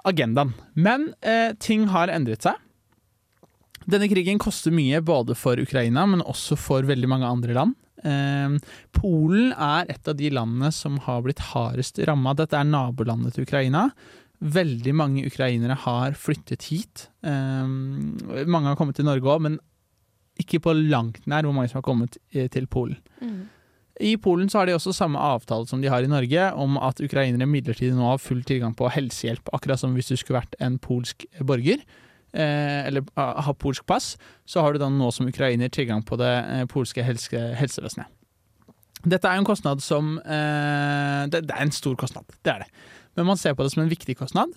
agendaen. 0.06 0.54
Men 0.74 1.12
eh, 1.20 1.52
ting 1.60 1.88
har 1.92 2.12
endret 2.12 2.46
seg. 2.46 2.58
Denne 3.90 4.08
krigen 4.10 4.40
koster 4.40 4.74
mye 4.74 5.00
både 5.02 5.34
for 5.38 5.60
Ukraina, 5.60 6.04
men 6.08 6.22
også 6.22 6.58
for 6.60 6.86
veldig 6.88 7.08
mange 7.10 7.28
andre 7.28 7.56
land. 7.56 7.76
Eh, 8.04 8.56
Polen 8.96 9.52
er 9.52 9.90
et 9.92 10.08
av 10.08 10.16
de 10.16 10.32
landene 10.32 10.70
som 10.74 10.98
har 11.06 11.22
blitt 11.26 11.42
hardest 11.52 12.00
ramma. 12.08 12.36
Dette 12.38 12.58
er 12.58 12.68
nabolandet 12.68 13.36
til 13.36 13.48
Ukraina. 13.48 13.88
Veldig 14.40 14.92
mange 14.96 15.26
ukrainere 15.28 15.76
har 15.82 16.16
flyttet 16.16 16.68
hit. 16.70 17.08
Eh, 17.26 17.66
mange 18.46 18.70
har 18.70 18.78
kommet 18.80 18.96
til 18.96 19.08
Norge 19.08 19.28
òg, 19.28 19.44
men 19.48 19.60
ikke 20.40 20.62
på 20.64 20.72
langt 20.78 21.26
nær 21.28 21.44
hvor 21.44 21.56
mange 21.56 21.68
som 21.72 21.82
har 21.82 21.88
kommet 21.88 22.16
eh, 22.32 22.48
til 22.52 22.68
Polen. 22.70 23.00
I 24.00 24.14
Polen 24.16 24.48
så 24.48 24.60
har 24.60 24.69
de 24.69 24.74
også 24.76 24.94
samme 24.96 25.20
avtale 25.20 25.69
som 25.69 25.82
de 25.82 25.90
har 25.92 26.04
i 26.04 26.10
Norge, 26.10 26.46
om 26.56 26.78
at 26.80 27.02
ukrainere 27.04 27.48
midlertidig 27.48 27.92
nå 27.96 28.06
har 28.08 28.22
full 28.22 28.40
tilgang 28.48 28.72
på 28.76 28.88
helsehjelp, 28.92 29.52
akkurat 29.52 29.82
som 29.82 29.92
hvis 29.96 30.08
du 30.08 30.16
skulle 30.16 30.40
vært 30.40 30.56
en 30.64 30.78
polsk 30.80 31.26
borger. 31.44 31.82
Eh, 32.32 32.86
eller 32.86 33.04
ha 33.19 33.42
har 33.44 33.58
polsk 33.58 33.84
pass, 33.90 34.14
så 34.48 34.62
har 34.62 34.72
du 34.72 34.80
da 34.80 34.88
nå 34.92 35.10
som 35.12 35.28
ukrainer 35.28 35.69
tilgang 35.72 36.04
på 36.06 36.16
det 36.20 36.30
eh, 36.30 36.64
polske 36.70 37.04
helse, 37.04 37.42
helsevesenet. 37.58 38.08
Dette 39.00 39.26
er 39.26 39.38
jo 39.38 39.42
en 39.42 39.48
kostnad 39.48 39.80
som 39.80 40.16
eh, 40.20 41.22
det, 41.32 41.46
det 41.48 41.56
er 41.56 41.64
en 41.64 41.74
stor 41.74 41.96
kostnad, 41.98 42.28
det 42.44 42.52
er 42.52 42.64
det. 42.64 42.70
Men 43.19 43.32
man 43.32 43.40
ser 43.40 43.56
på 43.56 43.66
det 43.66 43.72
som 43.74 43.82
en 43.82 43.90
viktig 43.90 44.16
kostnad. 44.20 44.52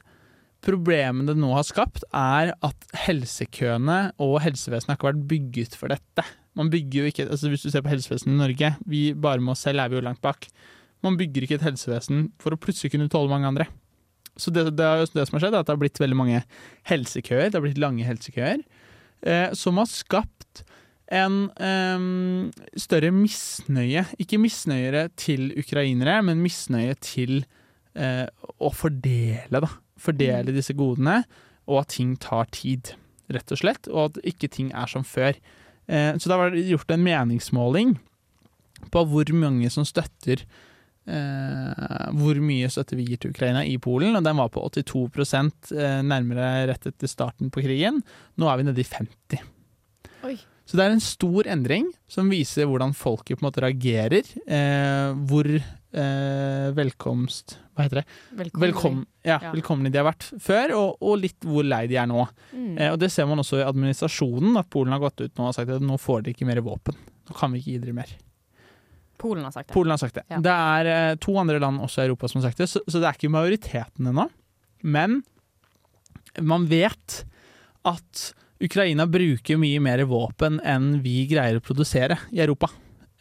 Problemet 0.64 1.28
det 1.28 1.36
nå 1.40 1.50
har 1.56 1.66
skapt, 1.68 2.06
er 2.16 2.54
at 2.64 2.88
helsekøene 3.08 4.14
og 4.24 4.38
helsevesenet 4.46 4.94
har 4.94 5.00
ikke 5.00 5.10
vært 5.10 5.28
bygget 5.32 5.78
for 5.80 5.92
dette. 5.92 6.28
Man 6.60 6.70
bygger 6.74 7.00
jo 7.00 7.10
ikke, 7.10 7.28
altså 7.34 7.50
Hvis 7.50 7.64
du 7.66 7.72
ser 7.74 7.82
på 7.82 7.92
helsevesenet 7.92 8.36
i 8.36 8.42
Norge, 8.42 8.74
vi 8.86 9.04
bare 9.14 9.42
med 9.42 9.56
oss 9.56 9.64
selv 9.66 9.82
er 9.82 9.90
vi 9.90 9.98
jo 9.98 10.06
langt 10.06 10.22
bak. 10.22 10.48
Man 11.04 11.18
bygger 11.20 11.46
ikke 11.46 11.58
et 11.60 11.66
helsevesen 11.66 12.28
for 12.42 12.56
å 12.56 12.60
plutselig 12.60 12.94
kunne 12.94 13.10
tåle 13.12 13.32
mange 13.32 13.50
andre. 13.50 13.68
Så 14.40 14.54
det, 14.54 14.66
det 14.78 14.86
er 14.86 15.02
jo 15.02 15.10
det 15.14 15.28
som 15.28 15.38
har 15.38 15.46
skjedd, 15.46 15.58
er 15.58 15.62
at 15.62 15.68
det 15.68 15.76
har 15.76 15.82
blitt 15.82 16.02
veldig 16.02 16.18
mange 16.18 16.44
helsekøer. 16.90 17.50
Det 17.50 17.60
har 17.60 17.66
blitt 17.66 17.82
lange 17.82 18.06
helsekøer. 18.08 18.64
Eh, 19.24 19.50
som 19.58 19.78
har 19.82 19.90
skapt 19.92 20.64
en 21.14 21.38
eh, 21.62 22.08
større 22.80 23.12
misnøye. 23.14 24.06
Ikke 24.22 24.42
misnøyere 24.42 25.08
til 25.20 25.52
ukrainere, 25.60 26.20
men 26.26 26.42
misnøye 26.44 26.96
til 27.04 27.44
eh, 27.96 28.26
å 28.58 28.74
fordele, 28.74 29.64
da. 29.64 29.72
Fordele 30.04 30.56
disse 30.56 30.76
godene, 30.76 31.22
og 31.70 31.84
at 31.84 31.94
ting 31.96 32.16
tar 32.20 32.50
tid, 32.56 32.96
rett 33.32 33.54
og 33.54 33.62
slett. 33.62 33.92
Og 33.92 34.10
at 34.10 34.24
ikke 34.34 34.50
ting 34.52 34.74
er 34.76 34.90
som 34.90 35.06
før. 35.08 35.38
Eh, 35.88 36.14
så 36.18 36.32
da 36.32 36.40
var 36.40 36.54
det 36.54 36.66
gjort 36.68 36.92
en 36.94 37.04
meningsmåling 37.04 37.98
på 38.94 39.04
hvor 39.10 39.32
mange 39.36 39.70
som 39.74 39.86
støtter 39.88 40.44
eh, 41.10 42.08
hvor 42.16 42.40
mye 42.44 42.70
støtte 42.72 42.98
vi 43.00 43.08
gir 43.08 43.22
til 43.22 43.34
Ukraina 43.34 43.64
i 43.68 43.78
Polen, 43.82 44.16
og 44.16 44.24
den 44.26 44.40
var 44.40 44.52
på 44.54 44.64
82 44.64 45.74
eh, 45.76 46.00
nærmere 46.06 46.50
rett 46.72 46.90
etter 46.90 47.12
starten 47.12 47.52
på 47.54 47.64
krigen. 47.66 48.02
Nå 48.40 48.50
er 48.50 48.60
vi 48.60 48.68
nede 48.70 48.84
i 48.84 48.88
50 48.88 49.50
Oi. 50.24 50.38
Så 50.64 50.78
det 50.80 50.86
er 50.86 50.94
en 50.94 51.04
stor 51.04 51.48
endring 51.52 51.90
som 52.08 52.30
viser 52.32 52.70
hvordan 52.70 52.96
folket 52.96 53.36
på 53.36 53.44
en 53.44 53.50
måte 53.50 53.64
reagerer. 53.66 54.30
Eh, 54.48 55.10
hvor 55.28 55.50
eh, 55.94 56.72
velkomst 56.76 57.58
Hva 57.74 57.86
heter 57.88 58.02
det? 58.02 58.06
Velkommen. 58.38 58.64
Velkom, 58.68 58.98
ja, 59.26 59.40
Ja. 59.42 59.52
velkomne 59.54 59.90
de 59.92 59.98
har 59.98 60.06
vært 60.12 60.28
før, 60.42 60.74
og, 60.78 60.98
og 61.02 61.18
litt 61.22 61.40
hvor 61.48 61.66
lei 61.66 61.86
de 61.90 61.98
er 61.98 62.06
nå. 62.10 62.26
Mm. 62.54 62.76
Eh, 62.78 62.92
og 62.94 63.00
Det 63.02 63.10
ser 63.12 63.26
man 63.30 63.42
også 63.42 63.62
i 63.62 63.66
administrasjonen, 63.66 64.58
at 64.60 64.70
Polen 64.74 64.94
har 64.94 65.02
gått 65.02 65.22
ut 65.24 65.34
nå 65.40 65.48
og 65.50 65.56
sagt 65.58 65.70
at 65.74 65.82
nå 65.82 65.98
får 66.02 66.24
dere 66.26 66.36
ikke 66.36 66.50
mer 66.50 66.62
våpen. 66.66 66.98
Nå 67.30 67.36
kan 67.38 67.52
vi 67.54 67.62
ikke 67.64 67.72
gi 67.78 67.82
dere 67.86 67.98
mer. 67.98 68.14
Polen 69.24 69.46
har 69.48 69.54
sagt 69.56 69.70
det. 69.70 69.74
Polen 69.74 69.94
har 69.96 70.02
sagt 70.02 70.16
det. 70.20 70.26
Ja. 70.30 70.40
Det 70.44 70.54
er 70.54 70.92
eh, 70.94 71.16
to 71.24 71.38
andre 71.40 71.60
land 71.64 71.80
også 71.82 72.04
i 72.04 72.08
Europa 72.10 72.28
som 72.30 72.42
har 72.42 72.50
sagt 72.52 72.62
det, 72.62 72.70
så, 72.70 72.82
så 72.88 73.00
det 73.00 73.08
er 73.10 73.18
ikke 73.18 73.34
majoriteten 73.34 74.10
ennå. 74.12 74.28
Men 74.84 75.22
man 76.42 76.66
vet 76.68 77.22
at 77.88 78.34
Ukraina 78.64 79.06
bruker 79.10 79.58
mye 79.60 79.80
mer 79.84 80.04
våpen 80.08 80.60
enn 80.64 80.98
vi 81.04 81.24
greier 81.30 81.58
å 81.60 81.64
produsere 81.64 82.18
i 82.32 82.40
Europa. 82.44 82.70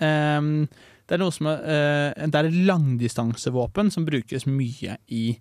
Ehm, 0.02 0.66
det 1.12 1.18
er 1.18 1.20
noe 1.20 1.32
som 1.36 1.44
er, 1.50 1.58
eh, 1.68 2.28
det 2.32 2.38
er 2.40 2.54
langdistansevåpen 2.64 3.90
som 3.92 4.06
brukes 4.06 4.46
mye 4.48 4.94
i 5.12 5.34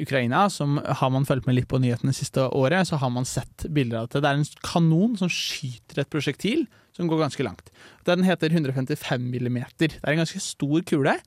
Ukraina. 0.00 0.46
Som 0.48 0.78
har 0.80 1.10
man 1.12 1.26
fulgt 1.28 1.44
med 1.44 1.58
litt 1.58 1.68
på 1.68 1.76
nyhetene 1.76 2.14
siste 2.16 2.46
året, 2.56 2.88
så 2.88 2.96
har 2.96 3.10
man 3.12 3.28
sett 3.28 3.66
bilder 3.68 3.98
av 3.98 4.08
det. 4.08 4.22
Det 4.24 4.30
er 4.30 4.38
en 4.40 4.64
kanon 4.64 5.18
som 5.20 5.28
skyter 5.28 6.00
et 6.00 6.08
prosjektil 6.08 6.64
som 6.96 7.04
går 7.06 7.20
ganske 7.20 7.44
langt. 7.44 7.68
Den 8.08 8.24
heter 8.24 8.48
155 8.48 9.20
millimeter. 9.20 9.92
Det 9.92 10.00
er 10.00 10.14
en 10.14 10.24
ganske 10.24 10.40
stor 10.40 10.80
kule, 10.88 11.18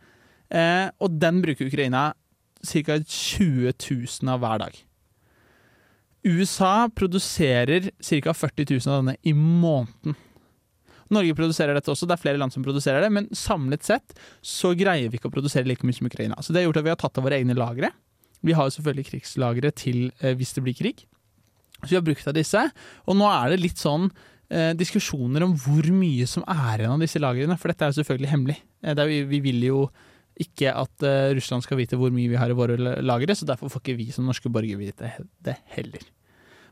eh, 0.50 0.90
og 1.00 1.20
den 1.22 1.44
bruker 1.46 1.70
Ukraina 1.70 2.16
ca. 2.66 2.98
20 2.98 3.78
000 3.78 4.34
av 4.34 4.42
hver 4.42 4.58
dag. 4.66 4.84
USA 6.26 6.90
produserer 6.90 7.92
ca. 8.02 8.34
40 8.34 8.74
000 8.74 8.90
av 8.90 9.04
denne 9.04 9.18
i 9.22 9.38
måneden. 9.38 10.18
Norge 11.14 11.36
produserer 11.38 11.78
dette 11.78 11.92
også, 11.94 12.08
det 12.10 12.18
er 12.18 12.24
flere 12.24 12.42
land 12.42 12.54
som 12.56 12.66
produserer 12.66 13.06
det, 13.06 13.12
men 13.14 13.30
samlet 13.38 13.86
sett 13.86 14.16
så 14.42 14.74
greier 14.78 15.12
vi 15.12 15.20
ikke 15.20 15.32
å 15.32 15.36
produsere 15.36 15.68
like 15.70 15.86
mye 15.88 15.98
som 15.98 16.10
Ukraina. 16.10 16.40
Så 16.42 16.54
det 16.54 16.62
har 16.62 16.70
gjort 16.70 16.82
at 16.82 16.88
vi 16.88 16.94
har 16.94 17.02
tatt 17.02 17.22
av 17.22 17.28
våre 17.28 17.40
egne 17.40 17.58
lagre. 17.58 17.94
Vi 18.44 18.56
har 18.58 18.68
jo 18.68 18.76
selvfølgelig 18.76 19.10
krigslagre 19.12 19.72
til 19.78 20.06
eh, 20.20 20.36
hvis 20.40 20.56
det 20.58 20.66
blir 20.66 20.78
krig. 20.78 21.06
Så 21.84 21.92
vi 21.92 22.00
har 22.00 22.06
brukt 22.06 22.28
av 22.30 22.36
disse, 22.38 22.62
og 23.08 23.20
nå 23.20 23.28
er 23.30 23.54
det 23.54 23.62
litt 23.64 23.82
sånn 23.82 24.08
eh, 24.50 24.72
diskusjoner 24.80 25.46
om 25.46 25.56
hvor 25.60 25.88
mye 25.96 26.28
som 26.30 26.46
er 26.48 26.84
igjen 26.84 26.96
av 26.96 27.04
disse 27.04 27.22
lagrene, 27.22 27.60
for 27.60 27.72
dette 27.72 27.86
er 27.86 27.94
jo 27.94 28.00
selvfølgelig 28.02 28.32
hemmelig. 28.32 28.58
Eh, 28.84 29.06
vi, 29.10 29.22
vi 29.30 29.44
vil 29.44 29.68
jo 29.68 29.86
ikke 30.44 30.74
at 30.74 31.06
eh, 31.06 31.32
Russland 31.38 31.66
skal 31.66 31.80
vite 31.80 32.00
hvor 32.00 32.14
mye 32.14 32.32
vi 32.32 32.40
har 32.40 32.52
i 32.52 32.58
våre 32.58 32.78
lagre, 33.04 33.36
så 33.38 33.48
derfor 33.48 33.72
får 33.72 33.84
ikke 33.84 34.00
vi 34.00 34.10
som 34.16 34.28
norske 34.28 34.52
borgere 34.52 34.82
vite 34.82 35.12
det 35.46 35.60
heller. 35.76 36.08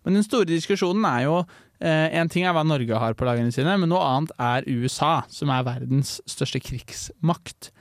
Men 0.05 0.17
den 0.17 0.25
store 0.25 0.49
diskusjonen 0.49 1.05
er 1.05 1.27
jo 1.27 1.43
En 1.81 2.29
ting 2.29 2.43
er 2.45 2.53
hva 2.53 2.61
Norge 2.61 2.93
har 2.93 3.15
på 3.17 3.25
lagrene 3.25 3.49
sine, 3.49 3.73
men 3.81 3.89
noe 3.89 4.03
annet 4.05 4.31
er 4.37 4.67
USA, 4.69 5.23
som 5.33 5.49
er 5.49 5.63
verdens 5.65 6.19
største 6.29 6.59
krigsmakt. 6.61 7.71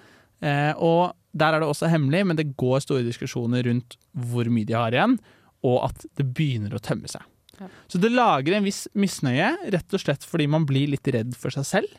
Eh, 0.41 0.73
og 0.81 1.13
der 1.37 1.55
er 1.55 1.63
det 1.63 1.69
også 1.69 1.91
hemmelig, 1.93 2.23
men 2.27 2.39
det 2.39 2.55
går 2.59 2.81
store 2.81 3.05
diskusjoner 3.07 3.67
rundt 3.69 3.99
hvor 4.17 4.49
mye 4.49 4.65
de 4.65 4.77
har 4.77 4.97
igjen, 4.97 5.19
og 5.67 5.91
at 5.91 6.07
det 6.17 6.27
begynner 6.33 6.75
å 6.75 6.83
tømme 6.83 7.11
seg. 7.13 7.27
Ja. 7.61 7.69
Så 7.93 8.01
det 8.01 8.13
lager 8.15 8.57
en 8.57 8.65
viss 8.65 8.87
misnøye, 8.97 9.53
rett 9.75 9.97
og 9.97 10.03
slett 10.03 10.25
fordi 10.27 10.49
man 10.51 10.65
blir 10.69 10.91
litt 10.95 11.13
redd 11.13 11.37
for 11.39 11.53
seg 11.55 11.69
selv. 11.69 11.99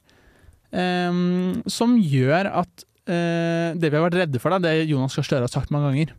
Um, 0.71 1.61
som 1.69 1.97
gjør 1.99 2.47
at 2.63 2.85
uh, 3.11 3.75
det 3.75 3.89
vi 3.89 3.97
har 3.97 4.05
vært 4.05 4.21
redde 4.23 4.41
for, 4.41 4.55
da, 4.55 4.61
det 4.63 4.87
Jonas 4.89 5.17
Gahr 5.17 5.27
Støre 5.27 5.43
har 5.43 5.51
sagt 5.51 5.73
mange 5.73 5.89
ganger 5.89 6.13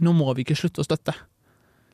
Nå 0.00 0.14
må 0.16 0.32
vi 0.34 0.42
ikke 0.42 0.56
slutte 0.58 0.80
å 0.82 0.86
støtte. 0.86 1.12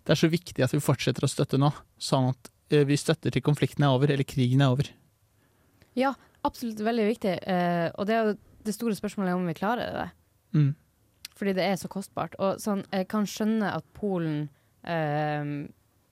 Det 0.04 0.14
er 0.14 0.20
så 0.20 0.30
viktig 0.32 0.64
at 0.64 0.74
vi 0.74 0.82
fortsetter 0.82 1.26
å 1.26 1.30
støtte 1.30 1.60
nå, 1.60 1.70
sånn 2.00 2.30
at 2.32 2.50
eh, 2.72 2.86
vi 2.88 2.98
støtter 2.98 3.34
til 3.34 3.44
konflikten 3.44 3.84
er 3.86 3.94
over, 3.94 4.12
eller 4.12 4.26
krigen 4.28 4.64
er 4.64 4.72
over. 4.72 4.90
Ja, 5.98 6.14
absolutt 6.46 6.80
veldig 6.84 7.08
viktig. 7.10 7.34
Eh, 7.42 7.88
og 7.94 8.08
det 8.08 8.16
er 8.16 8.30
jo 8.30 8.38
det 8.66 8.76
store 8.76 8.96
spørsmålet 8.96 9.32
er 9.32 9.40
om 9.40 9.50
vi 9.50 9.56
klarer 9.58 9.92
det. 9.96 10.08
Mm. 10.56 10.72
Fordi 11.36 11.54
det 11.56 11.66
er 11.66 11.76
så 11.80 11.90
kostbart. 11.92 12.36
Og 12.40 12.60
sånn, 12.62 12.82
jeg 12.92 13.08
kan 13.12 13.28
skjønne 13.28 13.72
at 13.76 13.86
Polen, 13.96 14.48
eh, 14.84 15.44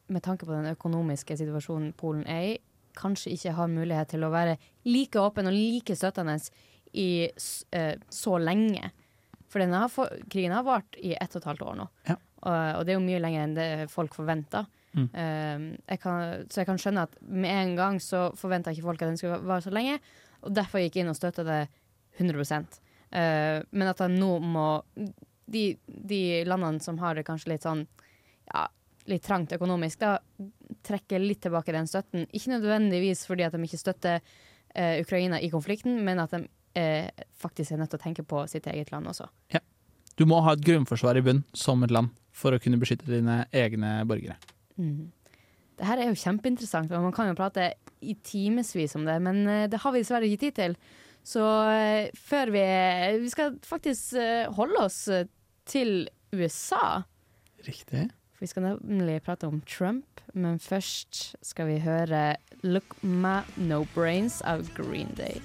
med 0.08 0.24
tanke 0.24 0.48
på 0.48 0.54
den 0.54 0.70
økonomiske 0.72 1.36
situasjonen 1.40 1.92
Polen 1.96 2.24
er 2.28 2.44
i, 2.52 2.54
kanskje 2.98 3.34
ikke 3.34 3.54
har 3.54 3.70
mulighet 3.70 4.14
til 4.14 4.24
å 4.26 4.32
være 4.32 4.56
like 4.88 5.20
åpen 5.20 5.46
og 5.46 5.54
like 5.54 5.94
støttende 5.94 6.38
i 6.98 7.28
så 7.38 8.38
lenge. 8.42 8.90
For 9.48 9.62
denne 9.62 9.84
krigen 10.28 10.56
har 10.56 10.64
vart 10.66 10.96
i 10.98 11.12
ett 11.14 11.36
og 11.36 11.42
et 11.42 11.48
halvt 11.52 11.66
år 11.68 11.76
nå. 11.78 11.86
Ja. 12.08 12.16
Og, 12.42 12.52
og 12.52 12.84
det 12.86 12.94
er 12.94 12.98
jo 12.98 13.06
mye 13.06 13.22
lenger 13.22 13.44
enn 13.44 13.56
det 13.56 13.68
folk 13.92 14.14
forventer. 14.16 14.68
Mm. 14.94 15.08
Eh, 15.12 15.64
jeg 15.92 16.02
kan, 16.02 16.46
så 16.48 16.62
jeg 16.62 16.68
kan 16.70 16.80
skjønne 16.80 17.06
at 17.08 17.18
med 17.22 17.52
en 17.52 17.76
gang 17.78 18.00
så 18.02 18.28
forventa 18.38 18.72
ikke 18.72 18.86
folk 18.86 19.02
at 19.02 19.12
den 19.12 19.20
skulle 19.20 19.40
vare 19.44 19.64
så 19.64 19.72
lenge, 19.74 19.98
og 20.42 20.54
derfor 20.54 20.82
gikk 20.82 20.98
jeg 20.98 21.06
inn 21.06 21.12
og 21.12 21.18
støtta 21.18 21.46
det 21.46 21.62
100 22.18 22.44
Eh, 23.08 23.62
Men 23.70 23.88
at 23.88 24.02
de 24.02 24.08
nå 24.12 24.34
må 24.44 24.82
de, 25.48 25.78
de 25.86 26.44
landene 26.44 26.80
som 26.84 26.98
har 27.00 27.14
det 27.16 27.24
kanskje 27.24 27.54
litt 27.54 27.64
sånn 27.64 27.86
ja, 28.52 28.66
litt 29.08 29.24
trangt 29.24 29.54
økonomisk, 29.56 30.02
da 30.02 30.18
trekker 30.84 31.22
litt 31.22 31.40
tilbake 31.46 31.72
den 31.72 31.88
støtten. 31.88 32.26
Ikke 32.36 32.52
nødvendigvis 32.52 33.24
fordi 33.28 33.46
at 33.46 33.56
de 33.56 33.62
ikke 33.64 33.80
støtter 33.80 34.20
eh, 34.74 35.00
Ukraina 35.00 35.40
i 35.40 35.48
konflikten, 35.48 36.02
men 36.04 36.20
at 36.20 36.36
de 36.36 36.42
eh, 36.76 37.08
faktisk 37.40 37.72
er 37.72 37.80
nødt 37.80 37.94
til 37.94 38.00
å 38.00 38.04
tenke 38.04 38.26
på 38.28 38.44
sitt 38.50 38.68
eget 38.68 38.92
land 38.92 39.08
også. 39.08 39.28
Ja. 39.56 39.64
Du 40.18 40.26
må 40.26 40.40
ha 40.42 40.52
et 40.56 40.64
grunnforsvar 40.66 41.16
i 41.16 41.22
bunn 41.24 41.44
som 41.56 41.84
et 41.86 41.94
land 41.94 42.10
for 42.38 42.54
å 42.54 42.62
kunne 42.62 42.78
beskytte 42.80 43.08
dine 43.10 43.42
egne 43.56 43.98
borgere. 44.08 44.38
Mm. 44.78 45.10
Det 45.78 45.86
her 45.86 46.00
er 46.02 46.10
jo 46.10 46.18
kjempeinteressant, 46.18 46.90
og 46.94 47.04
man 47.06 47.14
kan 47.14 47.30
jo 47.30 47.38
prate 47.38 47.72
i 48.02 48.14
timevis 48.26 48.96
om 48.98 49.06
det, 49.06 49.18
men 49.22 49.44
eh, 49.46 49.66
det 49.70 49.82
har 49.82 49.94
vi 49.94 50.02
dessverre 50.02 50.30
ikke 50.30 50.46
tid 50.46 50.58
til. 50.58 50.78
Så 51.28 51.44
eh, 51.70 52.08
før 52.16 52.52
vi 52.54 52.64
Vi 53.22 53.32
skal 53.32 53.58
faktisk 53.66 54.14
eh, 54.14 54.48
holde 54.54 54.86
oss 54.86 55.06
eh, 55.08 55.26
til 55.68 56.08
USA. 56.32 57.02
Riktig. 57.66 58.08
For 58.32 58.46
vi 58.46 58.50
skal 58.52 58.68
nemlig 58.68 59.20
prate 59.26 59.48
om 59.48 59.60
Trump, 59.66 60.22
men 60.32 60.58
først 60.58 61.36
skal 61.42 61.66
vi 61.66 61.78
høre 61.78 62.36
'Look 62.62 63.02
My 63.02 63.42
No 63.56 63.84
Brains' 63.94 64.40
av 64.44 64.68
Green 64.74 65.12
Day. 65.16 65.42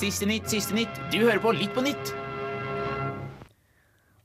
Siste 0.00 0.24
nytt, 0.24 0.46
siste 0.48 0.72
nytt. 0.72 0.96
Du 1.12 1.18
hører 1.20 1.42
på 1.42 1.50
Litt 1.52 1.74
på 1.76 1.82
nytt. 1.84 2.12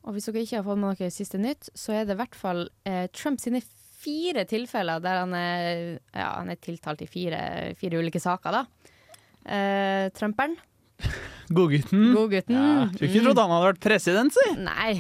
Og 0.08 0.16
hvis 0.16 0.30
dere 0.30 0.46
ikke 0.46 0.62
har 0.62 0.64
fått 0.64 0.80
med 0.80 1.02
dere 1.02 1.12
siste 1.12 1.40
nytt, 1.42 1.68
så 1.76 1.98
er 1.98 2.06
det 2.08 2.16
i 2.16 2.20
hvert 2.22 2.38
fall 2.40 2.62
eh, 2.88 3.10
Trump 3.12 3.44
sine 3.44 3.60
fire 4.06 4.46
tilfeller 4.48 5.04
der 5.04 5.20
han 5.26 5.36
er, 5.36 5.82
ja, 6.16 6.30
han 6.38 6.54
er 6.54 6.62
tiltalt 6.64 7.04
i 7.04 7.10
fire, 7.12 7.42
fire 7.76 8.00
ulike 8.00 8.22
saker, 8.24 8.56
da. 8.56 8.96
Eh, 9.44 10.06
Trumperen. 10.16 10.56
Godgutten. 11.60 12.08
Godgutten. 12.16 12.56
Ja, 12.56 12.88
skulle 12.94 13.12
ikke 13.12 13.28
trodde 13.28 13.44
han 13.44 13.56
hadde 13.58 13.70
vært 13.74 13.86
president, 13.90 14.38
si. 14.40 14.50
Nei. 14.64 14.92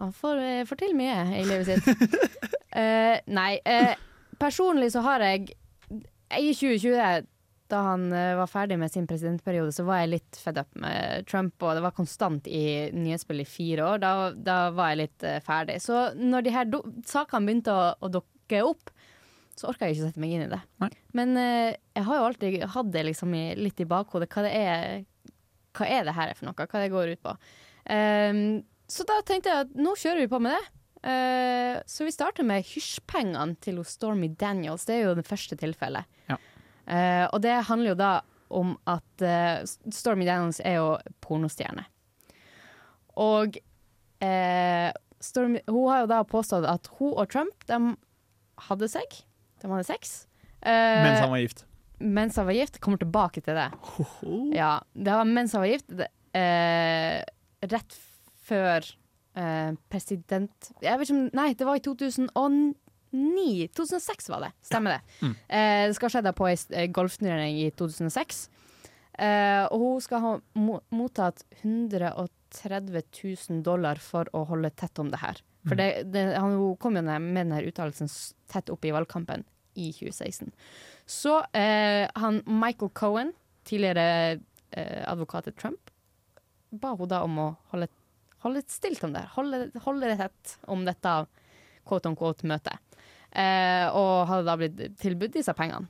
Han 0.00 0.14
får, 0.16 0.42
eh, 0.42 0.62
får 0.66 0.82
til 0.82 0.98
mye 0.98 1.18
i 1.38 1.46
livet 1.46 1.70
sitt. 1.70 1.86
Eh, 2.70 3.16
nei, 3.26 3.56
eh, 3.66 3.96
personlig 4.38 4.92
så 4.94 5.00
har 5.02 5.24
jeg 5.26 5.48
I 5.50 6.52
2020, 6.54 7.24
da 7.70 7.82
han 7.92 8.08
eh, 8.12 8.36
var 8.38 8.50
ferdig 8.50 8.78
med 8.80 8.92
sin 8.92 9.06
presidentperiode, 9.10 9.72
så 9.74 9.84
var 9.88 10.02
jeg 10.02 10.14
litt 10.16 10.40
fed 10.40 10.58
up 10.60 10.74
med 10.82 11.28
Trump, 11.30 11.54
og 11.62 11.76
det 11.78 11.84
var 11.84 11.96
konstant 11.96 12.48
i 12.50 12.64
nyhetsspill 12.94 13.44
i 13.44 13.48
fire 13.48 13.86
år. 13.92 14.02
Da, 14.02 14.14
da 14.34 14.58
var 14.76 14.92
jeg 14.92 15.02
litt 15.04 15.26
eh, 15.26 15.40
ferdig. 15.44 15.78
Så 15.84 16.10
når 16.18 16.46
de 16.46 16.56
her 16.56 16.74
sakene 17.08 17.48
begynte 17.48 17.74
å, 17.74 17.92
å 18.00 18.12
dukke 18.20 18.64
opp, 18.66 18.92
så 19.60 19.68
orka 19.68 19.88
jeg 19.88 19.98
ikke 19.98 20.08
sette 20.08 20.22
meg 20.22 20.34
inn 20.34 20.46
i 20.46 20.50
det. 20.50 20.60
Nei. 20.80 20.90
Men 21.18 21.36
uh, 21.36 21.68
jeg 21.68 22.04
har 22.06 22.16
jo 22.16 22.26
alltid 22.30 22.62
hatt 22.72 22.92
det 22.94 23.02
liksom 23.10 23.34
i, 23.36 23.44
litt 23.60 23.82
i 23.82 23.88
bakhodet. 23.88 24.30
Hva 24.32 24.44
det 24.46 24.52
er 24.56 25.02
hva 25.76 25.86
er 25.86 26.06
det 26.06 26.16
her 26.16 26.34
for 26.36 26.48
noe? 26.48 26.66
Hva 26.66 26.82
det 26.82 26.92
går 26.92 27.14
ut 27.14 27.22
på? 27.24 27.34
Um, 27.90 28.60
så 28.90 29.06
da 29.06 29.20
tenkte 29.26 29.52
jeg 29.52 29.66
at 29.66 29.74
nå 29.78 29.94
kjører 29.98 30.24
vi 30.24 30.30
på 30.30 30.40
med 30.42 30.56
det. 30.56 30.62
Uh, 31.00 31.76
så 31.88 32.04
vi 32.04 32.14
starter 32.14 32.46
med 32.46 32.66
hysjpengene 32.68 33.56
til 33.62 33.80
Stormy 33.88 34.32
Daniels. 34.40 34.86
Det 34.88 34.98
er 34.98 35.06
jo 35.06 35.18
det 35.18 35.28
første 35.28 35.56
tilfellet. 35.60 36.08
Ja. 36.28 36.40
Eh, 36.90 37.26
og 37.30 37.38
det 37.44 37.54
handler 37.68 37.92
jo 37.92 37.98
da 37.98 38.12
om 38.50 38.74
at 38.90 39.22
uh, 39.22 39.62
Stormy 39.94 40.26
Daniels 40.26 40.58
er 40.66 40.80
jo 40.80 40.94
pornostjerne. 41.22 41.84
Og 43.22 43.54
uh, 44.24 44.90
Stormy, 45.22 45.62
hun 45.70 45.86
har 45.92 46.02
jo 46.02 46.10
da 46.10 46.22
påstått 46.26 46.66
at 46.66 46.90
hun 46.98 47.14
og 47.14 47.30
Trump 47.30 47.66
de 47.70 47.78
hadde 48.66 48.90
seg. 48.90 49.20
De 49.62 49.70
hadde 49.70 49.86
sex. 49.86 50.24
Mens 50.60 51.22
han 51.22 51.30
var 51.32 51.40
gift. 51.40 51.64
mens 52.00 52.36
han 52.40 52.48
var 52.48 52.58
gift. 52.58 52.80
Kommer 52.82 52.98
tilbake 53.00 53.40
til 53.44 53.56
det. 53.56 53.70
Ja, 54.56 54.80
det 54.92 55.14
var 55.14 55.28
mens 55.28 55.54
han 55.54 55.62
var 55.62 55.70
gift. 55.70 55.94
Rett 57.70 57.96
før 58.50 58.84
president 59.90 60.72
Jeg 60.82 60.98
vet 60.98 61.06
ikke 61.06 61.16
om 61.16 61.28
Nei, 61.38 61.52
det 61.56 61.68
var 61.68 61.78
i 61.78 61.84
2009. 61.86 62.74
2006 63.10 64.28
var 64.30 64.46
det. 64.46 64.52
Stemmer 64.62 64.98
det. 64.98 65.00
Mm. 65.20 65.34
Eh, 65.48 65.84
det 65.88 65.96
skal 65.96 66.10
ha 66.10 66.14
skjedd 66.16 66.32
på 66.38 66.48
ei 66.50 66.56
eh, 66.78 66.88
golfturnering 66.94 67.60
i 67.64 67.70
2006. 67.74 68.48
Eh, 69.20 69.64
og 69.68 69.82
hun 69.82 70.02
skal 70.04 70.22
ha 70.24 70.32
mo 70.56 70.80
mottatt 70.94 71.44
130 71.60 73.02
000 73.50 73.62
dollar 73.66 74.00
for 74.02 74.30
å 74.36 74.44
holde 74.48 74.70
tett 74.70 74.98
om 75.02 75.10
det 75.12 75.20
her. 75.22 75.42
For 75.68 75.76
det, 75.76 75.88
det, 76.08 76.22
han, 76.40 76.54
hun 76.56 76.76
kom 76.80 76.96
jo 76.96 77.02
med 77.04 77.36
denne 77.36 77.60
uttalelsen 77.68 78.08
tett 78.48 78.70
opp 78.72 78.86
i 78.88 78.94
valgkampen 78.94 79.44
i 79.76 79.90
2016. 79.92 80.48
Så 81.04 81.34
eh, 81.52 82.06
han 82.14 82.40
Michael 82.46 82.92
Cohen, 82.96 83.34
tidligere 83.68 84.38
eh, 84.70 85.02
advokat 85.10 85.50
til 85.50 85.56
Trump, 85.58 85.92
ba 86.70 86.94
hun 86.96 87.10
da 87.10 87.20
om 87.26 87.36
å 87.42 87.48
holde, 87.74 87.90
holde 88.46 88.64
stilt 88.72 89.04
om 89.04 89.12
det. 89.12 89.26
her, 89.26 89.34
Holde, 89.36 89.82
holde 89.84 90.08
det 90.08 90.20
tett 90.22 90.56
om 90.70 90.86
dette 90.86 91.14
quote 91.84 92.08
on 92.08 92.16
quote 92.16 92.48
møtet. 92.48 92.78
Eh, 93.30 93.86
og 93.94 94.26
hadde 94.30 94.46
da 94.48 94.56
blitt 94.58 94.80
tilbudt 95.00 95.36
disse 95.36 95.54
pengene. 95.54 95.86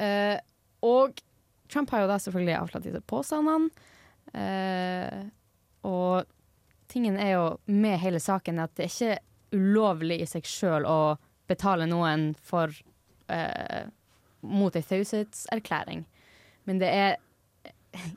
Eh, 0.00 0.36
og 0.86 1.20
Trump 1.72 1.90
har 1.90 2.04
jo 2.04 2.10
da 2.10 2.18
selvfølgelig 2.22 2.56
avslått 2.60 2.88
disse 2.88 3.02
påstandene. 3.10 3.70
Eh, 4.36 5.26
og 5.86 6.26
tingen 6.90 7.18
er 7.20 7.36
jo 7.36 7.46
med 7.66 7.98
hele 8.02 8.20
saken 8.22 8.60
at 8.62 8.74
det 8.76 8.86
er 8.86 8.94
ikke 8.94 9.56
ulovlig 9.56 10.20
i 10.22 10.28
seg 10.28 10.46
sjøl 10.48 10.86
å 10.88 11.16
betale 11.46 11.86
noen 11.88 12.32
for 12.42 12.72
eh, 13.32 13.86
mot 14.46 14.76
ei 14.76 14.84
taushetserklæring. 14.84 16.04
Men 16.66 16.82
det 16.82 16.90
er 16.90 17.16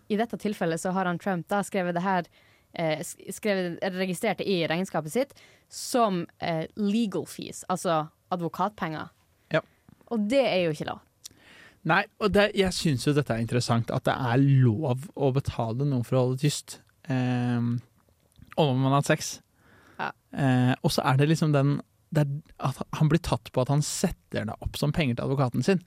I 0.09 0.17
dette 0.19 0.37
tilfellet 0.41 0.81
så 0.81 0.91
har 0.91 1.07
han 1.07 1.19
Trump 1.21 1.47
da 1.47 1.61
skrevet 1.63 1.95
det 1.95 2.03
her 2.03 2.27
eh, 2.73 3.01
skrevet, 3.33 3.79
registrerte 3.95 4.47
i 4.47 4.61
regnskapet 4.69 5.13
sitt 5.13 5.35
som 5.69 6.23
eh, 6.37 6.65
legal 6.75 7.27
fees, 7.29 7.63
altså 7.69 8.05
advokatpenger. 8.33 9.11
Ja. 9.53 9.61
Og 10.13 10.25
det 10.29 10.45
er 10.45 10.63
jo 10.65 10.73
ikke 10.75 10.89
lov. 10.89 11.03
Nei, 11.89 12.03
og 12.19 12.33
det, 12.35 12.49
jeg 12.59 12.75
syns 12.75 13.05
jo 13.07 13.13
dette 13.15 13.33
er 13.33 13.43
interessant, 13.43 13.91
at 13.95 14.05
det 14.05 14.13
er 14.13 14.41
lov 14.41 15.07
å 15.15 15.29
betale 15.35 15.87
noen 15.87 16.03
for 16.05 16.19
å 16.19 16.25
holde 16.27 16.41
tyst. 16.43 16.81
Eh, 17.07 17.69
om 18.59 18.81
man 18.81 18.91
har 18.91 18.99
hatt 18.99 19.13
sex. 19.13 19.37
Ja. 19.99 20.11
Eh, 20.33 20.73
og 20.83 20.91
så 20.93 21.05
er 21.07 21.19
det 21.19 21.29
liksom 21.31 21.55
den 21.55 21.79
det 22.09 22.23
er, 22.23 22.29
at 22.65 22.79
Han 22.97 23.09
blir 23.09 23.21
tatt 23.21 23.51
på 23.53 23.61
at 23.61 23.69
han 23.69 23.83
setter 23.85 24.47
det 24.49 24.55
opp 24.65 24.77
som 24.81 24.93
penger 24.95 25.19
til 25.19 25.27
advokaten 25.27 25.65
sin. 25.65 25.83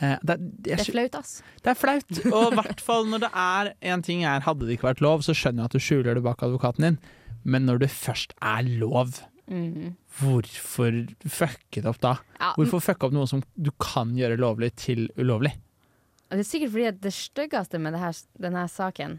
Eh, 0.00 0.16
det, 0.26 0.34
er- 0.34 0.46
Det 0.64 0.72
er 0.80 0.84
flaut, 0.90 1.14
ass. 1.20 1.42
det 1.62 1.70
er 1.70 1.78
flaut. 1.78 2.24
Og 2.32 2.52
i 2.52 2.56
hvert 2.58 2.80
fall 2.82 3.06
når 3.06 3.20
det 3.26 3.30
er 3.34 3.72
en 3.92 4.02
ting 4.02 4.24
er 4.26 4.40
Hadde 4.46 4.66
det 4.66 4.76
ikke 4.78 4.88
vært 4.92 5.00
lov, 5.04 5.22
så 5.22 5.34
skjønner 5.36 5.62
jeg 5.62 5.70
at 5.70 5.76
du 5.76 5.78
skjuler 5.84 6.14
det 6.18 6.24
bak 6.24 6.42
advokaten 6.42 6.82
din. 6.88 6.98
Men 7.44 7.66
når 7.68 7.78
det 7.84 7.90
først 7.92 8.32
er 8.42 8.64
lov, 8.80 9.20
mm. 9.50 9.92
hvorfor 10.18 10.96
fucke 11.28 11.82
det 11.82 11.86
opp 11.90 12.00
da? 12.02 12.14
Ja, 12.40 12.54
Hvorfor 12.58 12.80
fucke 12.82 13.06
opp 13.06 13.14
noe 13.14 13.28
som 13.30 13.42
du 13.54 13.70
kan 13.82 14.14
gjøre 14.18 14.38
lovlig, 14.40 14.72
til 14.80 15.06
ulovlig? 15.20 15.52
Det 16.32 16.40
er 16.40 16.48
sikkert 16.48 16.72
fordi 16.74 16.90
det 17.04 17.12
styggeste 17.14 17.78
med 17.78 17.94
det 17.94 18.00
her, 18.02 18.16
denne 18.42 18.64
saken 18.72 19.18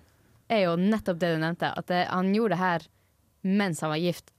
er 0.52 0.66
jo 0.66 0.74
nettopp 0.78 1.20
det 1.22 1.30
du 1.36 1.40
nevnte. 1.42 1.70
At 1.78 1.88
det, 1.88 2.02
han 2.10 2.34
gjorde 2.36 2.58
det 2.58 2.60
her 2.64 2.88
mens 3.46 3.80
han 3.86 3.94
var 3.94 4.02
gift. 4.02 4.34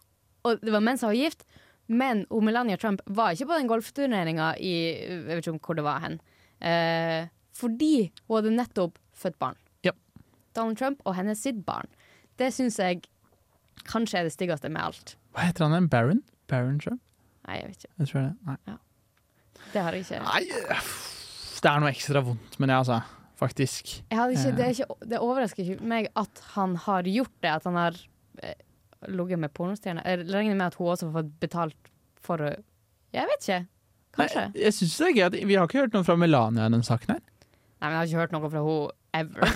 Og 0.45 0.61
det 0.61 0.75
var 0.75 0.83
mens 0.85 1.01
han 1.07 1.15
var 1.15 1.19
gift, 1.19 1.47
men 1.89 2.25
Melania 2.31 2.77
Trump 2.77 3.01
var 3.07 3.33
ikke 3.35 3.47
på 3.51 3.59
den 3.61 3.69
golfturneringa 3.71 4.53
i 4.59 4.73
Jeg 5.07 5.25
vet 5.29 5.43
ikke 5.45 5.55
om 5.55 5.61
hvor 5.63 5.79
det 5.79 5.85
var 5.87 6.01
hen. 6.03 6.17
Eh, 6.61 7.29
fordi 7.57 8.11
hun 8.27 8.37
hadde 8.39 8.55
nettopp 8.57 8.99
født 9.17 9.39
barn. 9.39 9.57
Ja. 9.87 9.93
Donald 10.57 10.77
Trump 10.81 11.01
og 11.05 11.15
hennes 11.17 11.41
sitt 11.43 11.63
barn. 11.67 11.87
Det 12.39 12.51
syns 12.53 12.79
jeg 12.83 13.05
kanskje 13.87 14.19
er 14.21 14.27
det 14.29 14.35
styggeste 14.35 14.69
med 14.73 14.83
alt. 14.83 15.15
Hva 15.37 15.47
heter 15.49 15.65
han 15.67 15.77
igjen? 15.77 15.89
Baron? 15.93 16.23
Baron 16.51 16.79
Trump? 16.83 17.01
Nei, 17.47 17.61
jeg 17.61 17.69
vet 17.71 17.85
ikke. 17.85 17.93
Jeg 18.03 18.11
tror 18.11 18.21
det. 18.27 18.33
Nei. 18.47 18.77
Det 19.73 19.83
har 19.83 19.93
jeg 19.97 20.05
ikke. 20.07 20.21
Nei, 20.27 20.43
det 21.63 21.71
er 21.71 21.81
noe 21.83 21.91
ekstra 21.93 22.23
vondt 22.25 22.59
med 22.61 22.69
det, 22.73 22.77
altså. 22.83 23.01
Faktisk. 23.37 23.91
Ikke, 24.09 24.27
Eh. 24.33 24.55
det, 24.57 24.65
er 24.65 24.73
ikke, 24.73 24.95
det 25.13 25.19
overrasker 25.21 25.63
ikke 25.65 25.85
meg 25.85 26.07
at 26.17 26.41
han 26.55 26.77
har 26.87 27.03
gjort 27.05 27.35
det, 27.45 27.51
at 27.53 27.65
han 27.69 27.75
har 27.77 27.99
eh, 28.43 28.55
ligget 29.09 29.41
med 29.43 29.53
pornostjerner. 29.55 30.07
Jeg 30.07 30.27
regner 30.29 30.59
med 30.59 30.67
at 30.67 30.77
hun 30.81 30.93
også 30.93 31.11
har 31.11 31.21
fått 31.21 31.33
betalt 31.41 31.91
for 32.23 32.43
å 32.43 32.53
Jeg 33.15 33.31
vet 33.31 33.43
ikke. 33.43 33.63
Kanskje. 34.17 34.45
Nei, 34.49 34.63
jeg 34.65 34.75
synes 34.75 34.97
det 34.97 35.07
er 35.07 35.17
gøy 35.17 35.47
Vi 35.47 35.57
har 35.57 35.69
ikke 35.69 35.83
hørt 35.85 35.97
noe 35.97 36.07
fra 36.07 36.17
Melania 36.17 36.67
i 36.67 36.73
den 36.73 36.85
saken 36.87 37.17
her. 37.17 37.23
Nei, 37.77 37.89
men 37.89 37.93
jeg 37.93 37.99
har 37.99 38.11
ikke 38.11 38.23
hørt 38.25 38.37
noe 38.37 38.51
fra 38.51 38.65
ever. 39.17 39.49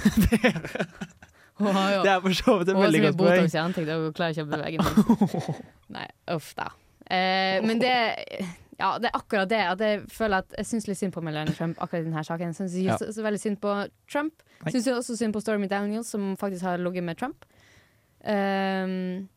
hun 1.61 1.75
har 1.77 1.93
jo 1.95 2.03
Det 2.05 2.13
er 2.13 2.25
for 2.25 2.39
så 2.41 2.57
vidt 2.61 2.69
et 2.69 2.77
hun 2.77 2.83
har 2.83 2.87
så 2.87 2.87
veldig 2.87 3.03
mye 3.05 3.13
godt. 3.13 3.21
Botox 3.21 3.55
i 3.55 3.61
ansiktet, 3.63 3.95
hun 3.97 4.17
klarer 4.17 4.37
ikke 4.37 4.47
å 4.47 4.51
bevege 4.51 4.85
den. 4.85 5.61
Nei, 5.97 6.09
uff 6.37 6.51
da. 6.59 6.69
Eh, 7.11 7.59
men 7.67 7.81
det 7.83 7.95
ja, 8.81 8.95
det 8.99 9.11
er 9.11 9.17
akkurat 9.19 9.51
det. 9.51 9.61
At 9.75 9.83
jeg 9.85 10.05
føler 10.13 10.45
at 10.45 10.55
jeg 10.57 10.69
syns 10.71 10.87
litt 10.89 11.01
synd 11.01 11.13
på 11.13 11.21
Melania 11.25 11.53
Trump 11.57 11.81
akkurat 11.83 12.05
i 12.05 12.09
denne 12.09 12.23
saken. 12.25 12.53
Jeg 12.53 12.59
syns 12.61 12.77
Ja. 12.81 12.97
så, 13.01 13.11
så 13.13 13.25
veldig 13.25 13.41
synd 13.41 13.61
på 13.61 13.75
Trump. 14.13 14.45
Syns 14.69 14.89
også 14.89 15.17
synd 15.17 15.37
på 15.37 15.43
Stormy 15.45 15.69
Daniels, 15.69 16.09
som 16.09 16.37
faktisk 16.41 16.65
har 16.65 16.81
ligget 16.81 17.05
med 17.05 17.19
Trump. 17.21 17.45
Um, 18.25 19.29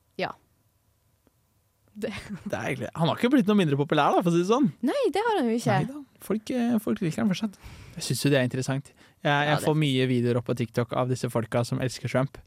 Det 1.94 2.10
er 2.10 2.64
egentlig, 2.72 2.88
han 2.96 3.08
har 3.08 3.18
ikke 3.20 3.30
blitt 3.36 3.50
noe 3.50 3.58
mindre 3.60 3.78
populær, 3.78 4.16
da, 4.16 4.22
for 4.26 4.32
å 4.32 4.34
si 4.34 4.42
det 4.42 4.50
sånn. 4.50 4.72
Nei, 4.82 5.02
det 5.14 5.22
har 5.28 5.38
han 5.40 5.50
jo 5.52 5.58
ikke. 5.60 6.04
Folk, 6.26 6.50
eh, 6.56 6.78
folk 6.82 7.02
liker 7.06 7.22
han 7.22 7.30
fortsatt. 7.30 7.58
Jeg 8.00 8.04
syns 8.08 8.24
jo 8.26 8.32
det 8.34 8.40
er 8.40 8.48
interessant. 8.48 8.90
Jeg, 9.24 9.30
jeg 9.30 9.58
det- 9.60 9.68
får 9.68 9.78
mye 9.78 10.08
videoer 10.10 10.40
opp 10.42 10.48
på 10.50 10.56
TikTok 10.58 10.94
av 10.98 11.10
disse 11.14 11.30
folka 11.30 11.62
som 11.68 11.80
elsker 11.84 12.10
Trump. 12.10 12.38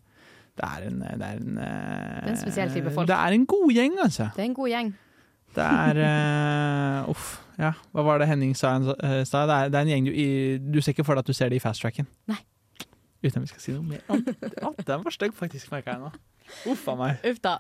Det 0.57 0.65
er 0.67 0.87
en, 0.89 0.99
det 1.01 1.23
er 1.29 1.37
en, 1.37 1.59
eh, 1.59 2.21
Det 2.25 2.27
er 2.27 2.31
en 2.33 2.41
spesiell 2.41 2.71
type 2.73 2.91
folk. 2.95 3.07
Det 3.07 3.17
er 3.17 3.37
en 3.37 3.45
god 3.47 3.73
gjeng, 3.77 3.99
altså. 4.03 4.31
Det 4.35 4.43
er 4.43 4.49
en 4.51 4.55
god 4.59 4.71
gjeng. 4.73 4.95
Det 5.57 5.65
er 5.65 6.01
uh, 7.07 7.11
Uff. 7.13 7.29
Ja, 7.57 7.71
hva 7.95 8.03
var 8.05 8.19
det 8.21 8.27
Henning 8.29 8.53
sa 8.57 8.75
i 8.77 9.23
stad? 9.25 9.47
Det, 9.49 9.55
er- 9.57 9.71
det 9.73 9.79
er 9.79 9.85
en 9.87 9.89
gjeng 9.95 10.05
du, 10.09 10.13
i, 10.13 10.27
du 10.59 10.81
ser 10.83 10.93
ikke 10.93 11.05
for 11.07 11.15
deg 11.17 11.23
at 11.25 11.31
du 11.31 11.33
ser 11.37 11.49
det 11.53 11.57
i 11.61 11.63
fast-tracken. 11.65 12.07
Nei. 12.29 12.37
Uten 13.23 13.39
at 13.41 13.47
vi 13.47 13.53
skal 13.55 13.63
si 13.63 13.73
noe 13.73 13.87
mer. 13.87 14.03
Å, 14.11 14.75
den 14.85 15.05
var 15.07 15.15
stygg, 15.15 15.33
faktisk, 15.39 15.71
merka 15.73 15.95
jeg 15.95 16.03
nå. 16.03 16.11
Uff 16.73 16.83
a 16.93 16.97
meg. 16.99 17.23
Uff 17.31 17.41
da. 17.45 17.55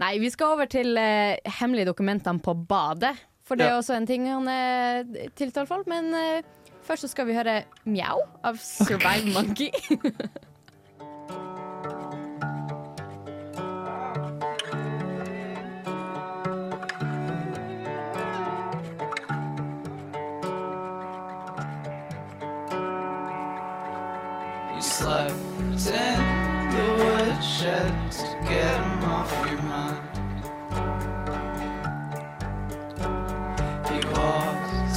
Nei, 0.00 0.16
vi 0.18 0.30
skal 0.32 0.56
over 0.56 0.70
til 0.70 0.96
eh, 0.98 1.36
hemmelige 1.60 1.90
dokumentene 1.90 2.40
på 2.40 2.54
badet. 2.68 3.12
For 3.44 3.58
det 3.58 3.66
er 3.66 3.76
også 3.76 3.96
en 3.96 4.06
ting 4.06 4.28
han 4.30 4.48
er 4.48 5.04
tiltalt 5.36 5.68
for. 5.68 5.82
Men 5.86 6.14
eh, 6.14 6.42
først 6.82 7.06
så 7.06 7.08
skal 7.12 7.26
vi 7.26 7.36
høre 7.36 7.62
Mjau 7.84 8.22
av 8.44 8.56
Survive 8.56 9.32
Monkey. 9.34 9.70
You 24.74 24.80
slept 24.80 25.32
in 25.86 26.18
the 26.72 26.84
woodshed 26.98 28.10
to 28.12 28.91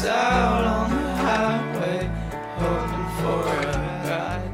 out 0.06 0.64
on 0.64 0.90
the 0.92 1.16
highway, 1.16 2.10
hoping 2.58 3.08
for 3.20 3.40
a 3.48 3.62
ride. 4.10 4.52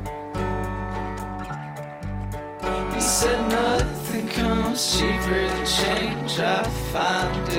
He 2.94 3.02
said 3.02 3.42
nothing 3.50 4.28
comes 4.30 4.98
cheaper 4.98 5.48
than 5.48 5.66
change. 5.66 6.40
I 6.40 6.64
find 6.92 7.51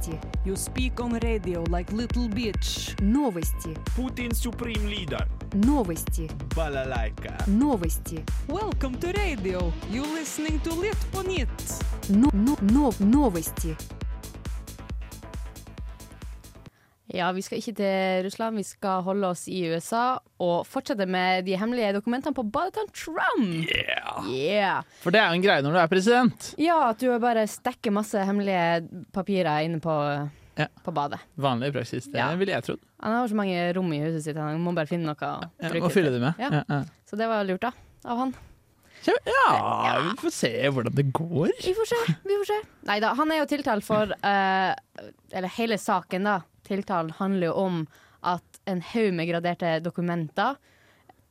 Новости. 0.00 0.18
You 0.46 0.56
speak 0.56 1.00
on 1.00 1.18
radio 1.18 1.62
like 1.68 1.92
little 1.92 2.28
bitch. 2.28 2.98
Новости. 3.02 3.74
Putin's 3.94 4.40
supreme 4.40 4.86
leader. 4.86 5.26
Новости. 5.54 6.28
Balalaika. 6.54 7.46
Новости. 7.46 8.24
Welcome 8.48 8.96
to 9.00 9.12
radio. 9.12 9.70
You 9.90 10.02
listening 10.14 10.60
to 10.60 10.74
Lit 10.74 10.96
på 11.12 11.22
nytt. 11.22 11.84
Но, 12.08 12.30
но, 12.32 12.56
но, 12.62 12.92
новости. 12.98 13.76
Ja, 17.11 17.27
vi 17.35 17.41
skal 17.43 17.59
ikke 17.59 17.73
til 17.75 18.23
Russland, 18.25 18.55
vi 18.55 18.63
skal 18.63 19.01
holde 19.03 19.27
oss 19.33 19.41
i 19.51 19.65
USA 19.67 20.17
og 20.41 20.61
fortsette 20.69 21.03
med 21.11 21.43
de 21.45 21.57
hemmelige 21.59 21.89
dokumentene 21.97 22.31
på 22.37 22.45
badet 22.47 22.85
Trump. 22.95 23.67
Yeah. 23.67 24.29
Yeah. 24.31 24.83
For 25.03 25.11
det 25.11 25.19
er 25.19 25.27
jo 25.33 25.39
en 25.41 25.43
greie 25.43 25.65
når 25.65 25.75
du 25.75 25.79
er 25.81 25.89
president. 25.91 26.51
Ja, 26.61 26.77
at 26.93 27.01
du 27.03 27.09
bare 27.19 27.43
stekker 27.51 27.91
masse 27.91 28.21
hemmelige 28.27 28.85
papirer 29.13 29.65
inne 29.67 29.81
på, 29.83 29.95
Ja. 30.59 30.67
på 30.85 30.91
badet. 30.95 31.19
Vanlig 31.39 31.73
praksis, 31.75 32.05
det 32.11 32.19
Ja. 32.19 32.35
ville 32.35 32.53
jeg 32.53 32.63
trodd. 32.63 32.79
Han 33.03 33.11
har 33.17 33.27
så 33.27 33.35
mange 33.35 33.73
rom 33.75 33.91
i 33.93 33.99
huset 33.99 34.23
sitt, 34.23 34.37
han 34.37 34.59
må 34.63 34.73
bare 34.75 34.87
finne 34.87 35.05
noe 35.11 35.15
å 35.15 35.41
Ja, 35.59 35.69
trykke 35.69 35.81
Må 35.83 35.91
fylle 35.91 36.11
det 36.11 36.21
med. 36.21 36.33
Ja. 36.39 36.49
Ja, 36.51 36.63
ja. 36.69 36.83
Så 37.09 37.17
det 37.17 37.27
var 37.27 37.43
lurt, 37.43 37.61
da. 37.61 37.71
Av 38.05 38.17
han. 38.17 38.33
Ja, 39.25 39.99
vi 40.03 40.15
får 40.21 40.31
se 40.31 40.51
hvordan 40.69 40.93
det 40.95 41.11
går. 41.11 41.49
Vi 41.65 41.73
får 41.73 41.87
se. 41.89 42.13
vi 42.23 42.35
får 42.37 42.45
se 42.51 42.57
Nei 42.85 42.99
da, 42.99 43.13
han 43.17 43.31
er 43.31 43.39
jo 43.41 43.47
tiltalt 43.49 43.83
for 43.83 44.11
uh, 44.23 44.73
Eller 45.33 45.47
hele 45.57 45.77
saken, 45.81 46.23
da. 46.23 46.35
Tiltalen 46.71 47.11
handler 47.19 47.51
jo 47.51 47.55
om 47.67 47.81
at 48.31 48.61
en 48.69 48.81
haug 48.93 49.13
med 49.17 49.27
graderte 49.29 49.75
dokumenter 49.83 50.55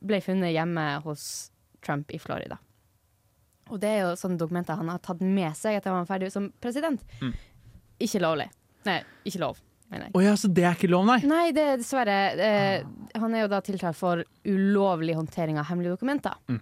ble 0.03 0.19
funnet 0.23 0.53
hjemme 0.55 0.83
hos 1.05 1.23
Trump 1.85 2.11
i 2.13 2.19
Florida. 2.21 2.57
Og 3.71 3.79
det 3.79 3.89
er 3.95 3.99
jo 4.03 4.15
sånne 4.19 4.37
dokumenter 4.41 4.75
han 4.79 4.89
har 4.91 4.99
tatt 5.03 5.21
med 5.23 5.55
seg 5.57 5.77
etter 5.79 5.93
han 5.93 6.03
var 6.03 6.09
ferdig 6.09 6.31
som 6.33 6.49
president. 6.61 7.03
Mm. 7.21 7.31
Ikke 8.03 8.19
lovlig. 8.23 8.49
Nei, 8.87 8.97
ikke 9.29 9.41
lov. 9.43 9.59
Å 9.91 10.21
ja, 10.23 10.33
så 10.39 10.47
det 10.47 10.63
er 10.63 10.75
ikke 10.77 10.87
lov, 10.91 11.03
nei? 11.09 11.17
Nei, 11.27 11.49
det 11.51 11.63
er 11.67 11.79
dessverre 11.81 12.13
eh, 12.39 12.83
Han 13.19 13.33
er 13.35 13.41
jo 13.43 13.49
da 13.51 13.57
tiltalt 13.65 13.97
for 13.99 14.21
ulovlig 14.47 15.17
håndtering 15.17 15.57
av 15.59 15.67
hemmelige 15.67 15.97
dokumenter. 15.97 16.37
Mm. 16.47 16.61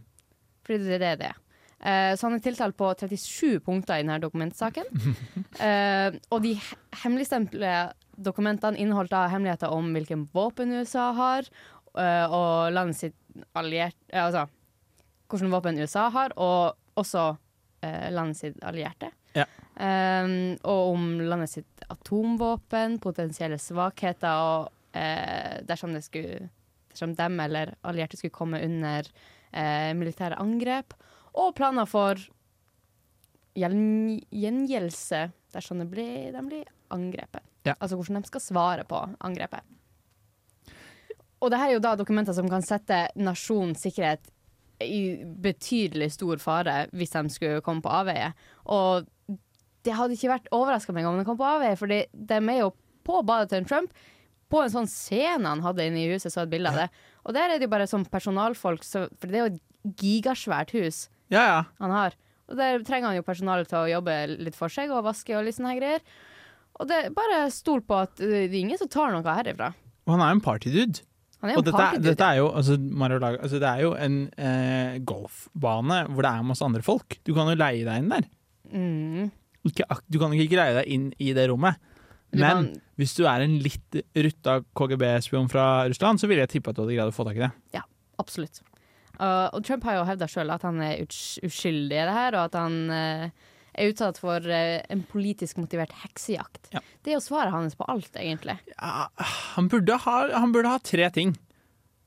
Fordi 0.66 0.80
det 0.88 0.96
er 0.98 1.04
det 1.04 1.12
det 1.22 1.28
er. 1.30 1.38
Eh, 1.80 2.14
så 2.18 2.26
han 2.28 2.36
er 2.40 2.42
tiltalt 2.44 2.76
på 2.78 2.90
37 2.98 3.60
punkter 3.66 4.00
i 4.02 4.04
denne 4.06 4.20
dokumentsaken. 4.24 4.90
Eh, 5.60 6.14
og 6.32 6.42
de 6.46 6.54
he- 6.56 6.78
hemmeligstemplede 7.04 7.94
dokumentene 8.20 8.80
inneholdt 8.80 9.14
da 9.14 9.26
hemmeligheter 9.32 9.72
om 9.74 9.92
hvilken 9.96 10.28
våpen 10.34 10.74
USA 10.76 11.10
har, 11.18 11.50
eh, 11.98 12.26
og 12.26 12.74
landet 12.76 13.00
sitt 13.00 13.46
alliert... 13.58 13.98
eh, 14.12 14.24
altså 14.26 14.48
hvilke 15.30 15.52
våpen 15.54 15.78
USA 15.78 16.08
har, 16.10 16.34
og 16.42 16.74
også 17.00 17.26
eh, 17.86 18.10
landet 18.14 18.40
sitt 18.40 18.64
allierte. 18.66 19.12
Ja. 19.38 19.46
Um, 19.80 20.58
og 20.68 20.96
om 20.96 21.04
landet 21.22 21.52
sitt 21.54 21.84
atomvåpen, 21.88 22.98
potensielle 23.00 23.60
svakheter, 23.62 24.42
og 24.42 24.72
uh, 24.98 25.60
dersom 25.68 25.94
det 25.96 26.06
skulle 26.08 26.50
Dersom 26.90 27.12
dem 27.14 27.36
eller 27.40 27.70
allierte 27.86 28.18
skulle 28.18 28.34
komme 28.34 28.58
under 28.66 29.06
uh, 29.06 29.92
militære 29.94 30.40
angrep, 30.42 30.96
og 31.38 31.54
planer 31.56 31.86
for 31.88 32.18
gjen- 33.56 34.18
gjengjeldelse 34.34 35.20
dersom 35.54 35.84
det 35.84 35.86
blir, 35.92 36.32
de 36.34 36.42
blir 36.48 36.72
angrepet. 36.90 37.46
Ja. 37.68 37.76
Altså 37.78 37.98
hvordan 38.00 38.24
de 38.24 38.30
skal 38.32 38.44
svare 38.44 38.86
på 38.88 39.02
angrepet. 39.20 39.64
Og 41.40 41.52
det 41.52 41.60
her 41.60 41.72
er 41.72 41.78
jo 41.78 41.84
da 41.84 41.96
dokumenter 42.00 42.36
som 42.36 42.50
kan 42.52 42.64
sette 42.66 43.08
nasjonens 43.20 43.84
sikkerhet 43.86 44.28
i 44.84 45.24
betydelig 45.44 46.14
stor 46.16 46.40
fare 46.40 46.86
hvis 46.96 47.16
de 47.16 47.24
skulle 47.34 47.64
komme 47.64 47.84
på 47.84 47.92
avveie. 47.92 48.32
Og 48.72 49.08
det 49.88 49.96
hadde 49.96 50.16
ikke 50.16 50.32
vært 50.34 50.52
overraska 50.56 50.96
meg 50.96 51.08
om 51.08 51.20
de 51.20 51.26
kom 51.28 51.40
på 51.40 51.48
avveie, 51.48 51.78
for 51.80 51.92
de 51.92 52.04
er 52.40 52.60
jo 52.60 52.74
på 53.08 53.22
badet 53.28 53.52
til 53.54 53.68
Trump. 53.68 53.94
På 54.52 54.64
en 54.64 54.72
sånn 54.74 54.90
scene 54.90 55.48
han 55.48 55.64
hadde 55.64 55.86
inne 55.88 56.02
i 56.02 56.10
huset, 56.12 56.34
så 56.34 56.44
et 56.44 56.52
bilde 56.52 56.72
av 56.72 56.80
det. 56.84 56.88
Og 57.28 57.36
der 57.36 57.52
er 57.52 57.60
det 57.60 57.68
jo 57.68 57.74
bare 57.76 57.88
sånn 57.90 58.08
personalfolk, 58.10 58.84
så, 58.84 59.06
for 59.20 59.30
det 59.30 59.40
er 59.40 59.46
jo 59.46 59.52
et 59.54 60.00
gigasvært 60.02 60.74
hus 60.76 61.06
Ja, 61.32 61.44
ja. 61.46 61.60
han 61.80 61.94
har. 61.94 62.18
Og 62.50 62.58
der 62.58 62.82
trenger 62.84 63.12
han 63.12 63.20
jo 63.20 63.28
personale 63.28 63.68
til 63.70 63.78
å 63.78 63.92
jobbe 63.92 64.16
litt 64.42 64.58
for 64.58 64.74
seg 64.74 64.92
og 64.92 65.06
vaske 65.06 65.36
og 65.38 65.46
litt 65.46 65.56
sånne 65.60 65.76
greier. 65.78 66.02
Og 66.80 66.88
det, 66.90 67.00
bare 67.16 67.46
stol 67.52 67.82
på 67.84 67.98
at 68.00 68.16
uh, 68.24 68.26
det 68.32 68.50
er 68.54 68.60
ingen 68.62 68.80
som 68.80 68.90
tar 68.92 69.12
noe 69.14 69.36
herifra. 69.36 69.74
Og 70.08 70.16
han 70.16 70.24
er 70.26 70.32
jo 70.32 70.38
en 70.40 70.44
partydude. 70.46 71.04
Han 71.40 71.52
er 71.52 71.56
jo 71.56 71.60
Og 71.60 71.64
en 71.64 71.68
dette, 71.70 71.80
partydude. 71.80 72.08
dette 72.10 72.28
er 72.30 72.38
jo, 72.40 72.48
altså, 72.60 72.78
altså, 73.30 73.60
det 73.62 73.70
er 73.70 73.82
jo 73.86 73.92
en 73.96 74.16
eh, 74.36 74.96
golfbane 75.08 76.00
hvor 76.12 76.26
det 76.26 76.32
er 76.32 76.48
masse 76.50 76.66
andre 76.66 76.82
folk. 76.84 77.20
Du 77.24 77.32
kan 77.38 77.48
jo 77.52 77.56
leie 77.60 77.86
deg 77.88 78.02
inn 78.02 78.10
der. 78.12 78.26
Mm. 78.74 79.30
Ikke, 79.70 79.86
du 80.12 80.18
kan 80.20 80.34
ikke 80.36 80.60
leie 80.60 80.76
deg 80.82 80.90
inn 80.92 81.06
i 81.20 81.32
det 81.38 81.46
rommet. 81.52 81.80
Du 82.30 82.42
Men 82.44 82.50
kan- 82.50 82.82
hvis 83.00 83.16
du 83.16 83.24
er 83.26 83.42
en 83.46 83.56
litt 83.64 84.00
rutta 84.16 84.60
KGB-spion 84.76 85.48
fra 85.50 85.86
Russland, 85.88 86.20
så 86.20 86.28
ville 86.28 86.44
jeg 86.44 86.50
tippe 86.58 86.70
at 86.70 86.76
du 86.76 86.84
hadde 86.84 86.98
greid 86.98 87.14
å 87.14 87.16
få 87.16 87.26
tak 87.26 87.40
i 87.40 87.46
det. 87.46 87.52
Ja, 87.74 87.86
absolutt. 88.20 88.60
Uh, 89.20 89.48
og 89.54 89.64
Trump 89.68 89.84
har 89.84 89.98
jo 89.98 90.04
hevda 90.08 90.28
sjøl 90.32 90.52
at 90.54 90.62
han 90.64 90.80
er 90.84 91.02
uskyldig 91.04 91.96
i 91.96 92.06
det 92.08 92.14
her, 92.16 92.36
og 92.36 92.46
at 92.52 92.60
han 92.60 92.78
uh, 92.92 93.50
er 93.80 93.92
utsatt 93.94 94.20
for 94.22 94.44
uh, 94.44 94.80
en 94.92 95.04
politisk 95.10 95.60
motivert 95.62 95.94
heksejakt. 96.04 96.72
Ja. 96.76 96.82
Det 97.04 97.14
er 97.14 97.18
jo 97.20 97.24
svaret 97.26 97.56
hans 97.56 97.78
på 97.80 97.88
alt, 97.90 98.12
egentlig. 98.20 98.58
Han 98.80 99.70
burde 99.72 99.98
ha, 100.06 100.18
han 100.36 100.52
burde 100.56 100.74
ha 100.74 100.82
tre 100.84 101.10
ting. 101.16 101.36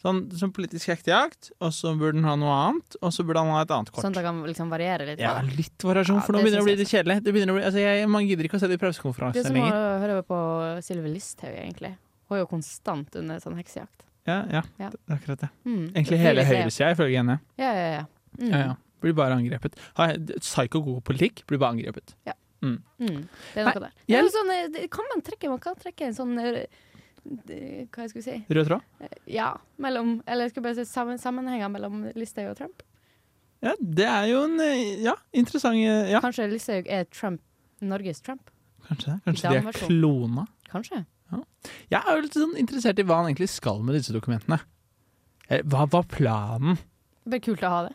Sånn, 0.02 0.24
som 0.34 0.50
politisk 0.50 0.90
hektejakt, 0.90 1.52
og 1.62 1.70
så 1.76 1.92
burde 1.94 2.18
han 2.18 2.26
ha 2.26 2.32
noe 2.40 2.54
annet, 2.58 2.96
og 2.98 3.12
så 3.14 3.22
burde 3.22 3.44
han 3.44 3.52
ha 3.54 3.60
et 3.62 3.70
annet 3.70 3.92
kort. 3.92 4.02
Sånn 4.02 4.10
at 4.10 4.18
det 4.18 4.24
kan 4.26 4.40
liksom 4.48 4.72
variere 4.72 5.06
litt. 5.12 5.20
Ja, 5.22 5.36
litt 5.46 5.84
variasjon, 5.86 6.18
Ja, 6.18 6.24
for 6.26 6.34
nå 6.34 6.40
begynner 6.42 6.58
det 6.58 6.64
å 6.64 6.66
bli 6.66 6.74
litt 6.80 6.90
kjedelig. 6.90 7.18
Det 7.22 7.34
begynner 7.36 7.54
å 7.54 7.58
bli, 7.60 7.66
altså 7.68 7.84
jeg, 7.84 8.08
man 8.10 8.26
gidder 8.26 8.48
ikke 8.48 8.58
å 8.58 8.62
se 8.64 8.70
de 8.72 8.78
Det 8.80 8.88
er 8.90 9.46
som 9.46 9.60
å 9.62 9.68
høre 10.02 10.24
på 10.26 10.40
Sylvi 10.82 11.12
Listhaug, 11.14 11.54
egentlig. 11.54 11.92
Hun 12.26 12.34
er 12.36 12.42
jo 12.42 12.48
konstant 12.50 13.14
under 13.20 13.38
sånn 13.44 13.54
heksejakt. 13.60 14.02
Ja, 14.26 14.40
ja, 14.50 14.62
Ja. 14.78 14.90
det 14.90 14.98
er 15.06 15.14
akkurat 15.20 15.40
det. 15.44 15.50
Mm. 15.66 15.84
Egentlig 15.94 16.10
Det 16.10 16.18
hele 16.18 16.44
høyresida, 16.50 16.90
ifølge 16.96 17.22
henne. 17.22 17.38
Ja, 17.58 17.70
ja, 17.70 17.88
ja. 17.94 18.04
Mm. 18.40 18.50
Ja, 18.50 18.58
ja. 18.58 18.74
Blir 19.02 19.16
bare 19.18 19.36
angrepet. 19.38 19.76
Psycho 20.40 20.82
god 20.84 21.02
politikk 21.08 21.44
blir 21.50 21.60
bare 21.62 21.76
angrepet. 21.76 22.14
Mm. 22.62 22.76
Det 23.02 23.58
er 23.58 23.66
Nei, 23.66 23.72
noe 23.74 23.80
der. 23.82 23.94
Det 24.06 24.18
er 24.20 24.28
sånn, 24.30 24.50
eh, 24.54 24.66
det 24.70 24.82
kan 24.94 25.08
man 25.10 25.22
trekke 25.26 25.48
Man 25.50 25.58
kan 25.58 25.74
trekke 25.74 26.06
en 26.06 26.14
sånn 26.14 26.36
eh, 26.38 26.60
Hva 27.90 28.04
jeg 28.04 28.12
skulle 28.12 28.22
si? 28.22 28.36
Rød 28.54 28.68
tråd? 28.68 29.16
Ja, 29.26 29.48
mellom 29.82 30.12
Eller 30.30 30.46
jeg 30.46 30.52
skal 30.54 30.64
bare 30.68 30.76
si 30.78 30.84
sammen, 30.86 31.18
sammenhenger 31.18 31.72
mellom 31.74 32.04
Listhaug 32.14 32.52
og 32.52 32.60
Trump. 32.60 32.84
Ja, 33.66 33.74
det 33.82 34.06
er 34.06 34.28
jo 34.30 34.44
en 34.46 34.62
eh, 34.62 35.02
ja, 35.02 35.16
interessant 35.34 35.78
eh, 35.82 36.12
Ja, 36.14 36.22
Kanskje 36.22 36.46
Listhaug 36.52 36.86
er 36.86 37.10
Trump, 37.10 37.42
Norges 37.82 38.22
Trump? 38.22 38.46
kanskje 38.86 39.12
det. 39.12 39.18
Kanskje 39.26 39.50
de 39.50 39.58
er 39.70 39.76
klona. 39.78 40.46
Kanskje. 40.70 41.04
Jeg 41.92 41.98
er 42.00 42.16
jo 42.16 42.22
litt 42.24 42.36
sånn 42.36 42.56
interessert 42.60 42.98
i 43.00 43.04
hva 43.06 43.20
han 43.20 43.28
egentlig 43.30 43.48
skal 43.52 43.78
med 43.86 43.94
disse 43.96 44.12
dokumentene. 44.14 44.58
Eh, 45.48 45.62
Hva 45.64 45.86
var 45.90 46.06
planen? 46.10 46.76
Det 47.22 47.30
blir 47.34 47.42
kult 47.46 47.62
å 47.64 47.70
ha 47.72 47.82
det. 47.86 47.94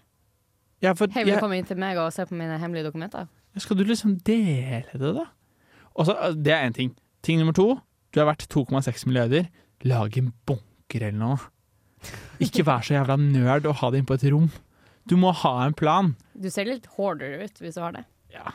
Ja, 0.83 0.93
for 0.93 1.09
Hei, 1.09 1.23
vil 1.25 1.33
du 1.33 1.37
jeg, 1.37 1.41
komme 1.41 1.57
inn 1.57 1.67
til 1.67 1.79
meg 1.81 1.97
og 1.97 2.11
se 2.13 2.25
på 2.29 2.37
mine 2.37 2.59
hemmelige 2.61 2.91
dokumenter? 2.91 3.29
skal 3.57 3.77
du 3.79 3.87
liksom 3.89 4.19
dele 4.21 4.85
det, 4.93 5.13
da? 5.15 5.23
Også, 5.97 6.13
eh, 6.13 6.33
Det 6.37 6.53
er 6.53 6.67
én 6.67 6.73
ting. 6.73 6.95
Ting 7.23 7.39
nummer 7.39 7.53
to. 7.53 7.81
Du 8.13 8.19
er 8.21 8.25
verdt 8.25 8.47
2,6 8.49 9.07
milliarder. 9.07 9.49
Lag 9.83 10.17
en 10.17 10.31
bunker 10.45 11.01
eller 11.01 11.17
noe. 11.17 11.37
Ikke 12.39 12.63
vær 12.63 12.85
så 12.85 12.93
jævla 12.93 13.17
nerd 13.17 13.65
og 13.65 13.79
ha 13.81 13.89
det 13.89 13.99
inn 13.99 14.05
på 14.05 14.13
et 14.13 14.27
rom. 14.31 14.51
Du 15.09 15.15
må 15.17 15.33
ha 15.33 15.65
en 15.65 15.73
plan. 15.73 16.15
Du 16.37 16.49
ser 16.53 16.65
litt 16.69 16.85
hoarder 16.97 17.43
ut 17.43 17.59
hvis 17.63 17.75
du 17.75 17.81
har 17.81 17.95
det. 17.95 18.05
Ja. 18.29 18.53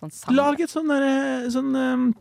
Sånn. 0.00 0.12
Lag 0.32 0.60
et 0.60 0.70
sånn 0.70 0.88
derre 0.88 1.50
sånn 1.52 1.74
um, 1.74 2.14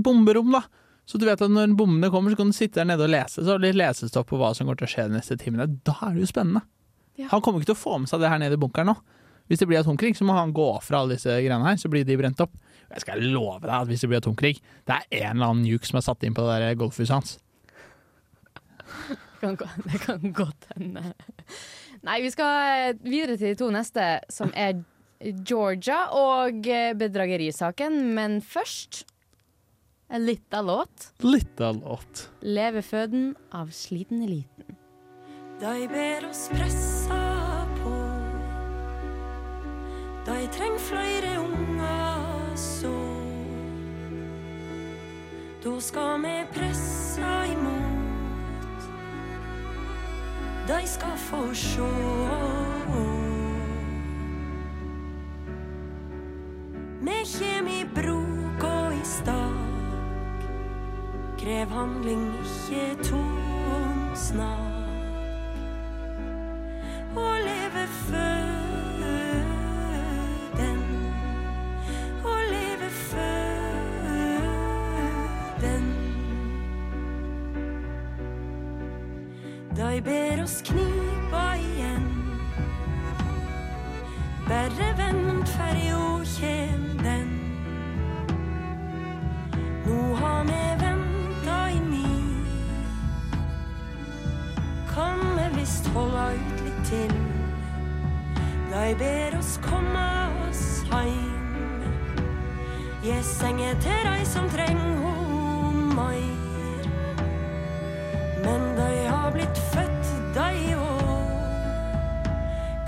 bomberom, 0.00 0.52
da. 0.54 0.62
Så 1.08 1.18
du 1.18 1.26
vet 1.26 1.40
at 1.42 1.50
når 1.50 1.74
bommene 1.76 2.10
kommer, 2.12 2.32
så 2.32 2.36
kan 2.40 2.52
du 2.52 2.56
sitte 2.56 2.80
der 2.80 2.88
nede 2.88 3.04
og 3.04 3.12
lese. 3.12 3.42
Så 3.42 3.50
har 3.50 3.60
du 3.60 3.66
litt 3.66 3.78
lesestopp 3.80 4.28
på 4.30 4.38
hva 4.40 4.54
som 4.54 4.66
kommer 4.66 4.78
til 4.78 4.88
å 4.88 4.92
skje 4.92 5.08
de 5.08 5.16
neste 5.18 5.38
timene. 5.40 5.66
Da 5.84 5.96
er 6.06 6.14
det 6.14 6.26
jo 6.26 6.30
spennende. 6.30 6.64
Ja. 7.18 7.28
Han 7.32 7.42
kommer 7.44 7.60
ikke 7.60 7.72
til 7.72 7.78
å 7.78 7.80
få 7.80 7.98
med 8.02 8.10
seg 8.10 8.22
det 8.22 8.30
her 8.32 8.40
nede 8.42 8.58
i 8.58 8.60
bunkeren 8.60 8.92
nå. 8.92 8.96
Hvis 9.48 9.62
det 9.62 9.68
blir 9.70 9.80
atomkrig, 9.80 10.12
så 10.16 10.26
må 10.28 10.36
han 10.36 10.52
gå 10.52 10.66
fra 10.84 11.00
alle 11.00 11.16
disse 11.16 11.32
greiene 11.32 11.64
her, 11.64 11.78
så 11.80 11.88
blir 11.90 12.04
de 12.04 12.18
brent 12.20 12.40
opp. 12.44 12.52
Jeg 12.88 13.04
skal 13.04 13.24
love 13.32 13.62
deg 13.64 13.74
at 13.74 13.88
hvis 13.88 14.04
det 14.04 14.10
blir 14.10 14.20
atomkrig, 14.20 14.58
det 14.88 14.96
er 14.96 15.06
en 15.24 15.38
eller 15.38 15.52
annen 15.52 15.64
nuke 15.64 15.88
som 15.88 16.00
er 16.00 16.04
satt 16.04 16.24
inn 16.24 16.36
på 16.36 16.44
det 16.44 16.58
der 16.62 16.78
golfhuset 16.80 17.14
hans. 17.16 17.34
Det 19.40 19.54
kan, 19.60 19.74
det 19.88 20.00
kan 20.04 20.32
godt 20.36 20.68
hende. 20.76 21.12
Nei, 22.06 22.20
vi 22.24 22.32
skal 22.32 22.98
videre 23.02 23.36
til 23.36 23.52
de 23.52 23.58
to 23.58 23.70
neste, 23.74 24.06
som 24.32 24.52
er 24.54 24.80
Georgia 25.18 26.04
og 26.14 26.68
bedragerisaken. 27.00 28.00
Men 28.14 28.38
først 28.44 29.02
en 30.08 30.24
lita 30.28 30.62
låt. 30.64 31.10
Litt 31.24 31.60
av 31.60 31.80
låt. 31.82 32.28
'Leveføden 32.40 33.34
av 33.52 33.72
sliten 33.76 34.22
eliten'. 34.24 34.77
De 35.60 35.88
ber 35.88 36.28
oss 36.30 36.48
pressa 36.48 37.66
på. 37.82 37.94
Dei 40.26 40.46
treng 40.54 40.78
flere 40.78 41.38
ungar 41.38 42.54
så. 42.54 42.94
Da 45.64 45.80
skal 45.80 46.22
vi 46.22 46.46
pressa 46.54 47.46
imot. 47.46 48.86
Dei 50.68 50.86
skal 50.86 51.18
få 51.26 51.42
sjå. 51.54 51.90
Vi 57.02 57.18
kjem 57.34 57.68
i 57.68 57.84
brok 57.98 58.62
og 58.62 58.94
i 58.94 59.04
stak. 59.04 60.48
Krev 61.38 61.68
handling, 61.74 62.28
ikke 62.46 63.10
tom 63.10 64.14
snakk 64.14 64.77
Dei 79.78 80.00
ber 80.00 80.42
oss 80.42 80.60
knipa 80.62 81.54
igjen. 81.54 82.06
Berre 84.48 84.88
vent, 84.98 85.48
ferja 85.48 86.24
kjem 86.24 86.98
den. 87.04 87.28
No 89.86 90.14
har 90.14 90.44
me 90.44 90.64
venta 90.82 91.70
i 91.70 91.78
ni. 91.78 92.10
Kan 94.94 95.18
me 95.36 95.46
visst 95.54 95.86
holda 95.94 96.32
ut 96.34 96.67
til. 96.88 97.12
De 98.70 98.94
ber 98.98 99.38
oss 99.38 99.58
komme 99.62 100.08
oss 100.48 100.84
heim. 100.90 101.82
Gi 103.02 103.16
senge 103.22 103.74
til 103.84 104.04
dei 104.08 104.24
som 104.24 104.48
treng 104.52 104.80
ho 105.02 105.14
meir. 105.96 106.88
Men 108.44 108.68
dei 108.78 109.06
har 109.06 109.32
blitt 109.36 109.62
født, 109.72 110.12
dei 110.36 110.74
òg. 110.76 112.30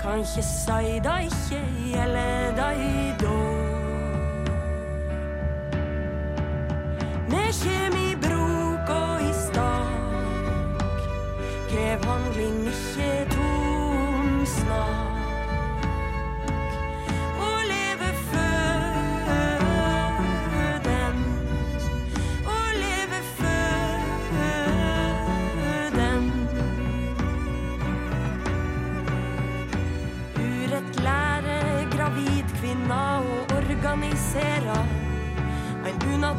Kan 0.01 0.25
ikke 0.25 0.45
si 0.49 0.97
de 1.05 1.17
ikke 1.29 1.65
gjelder 1.91 2.57
dei 2.57 3.13
da. 3.21 3.70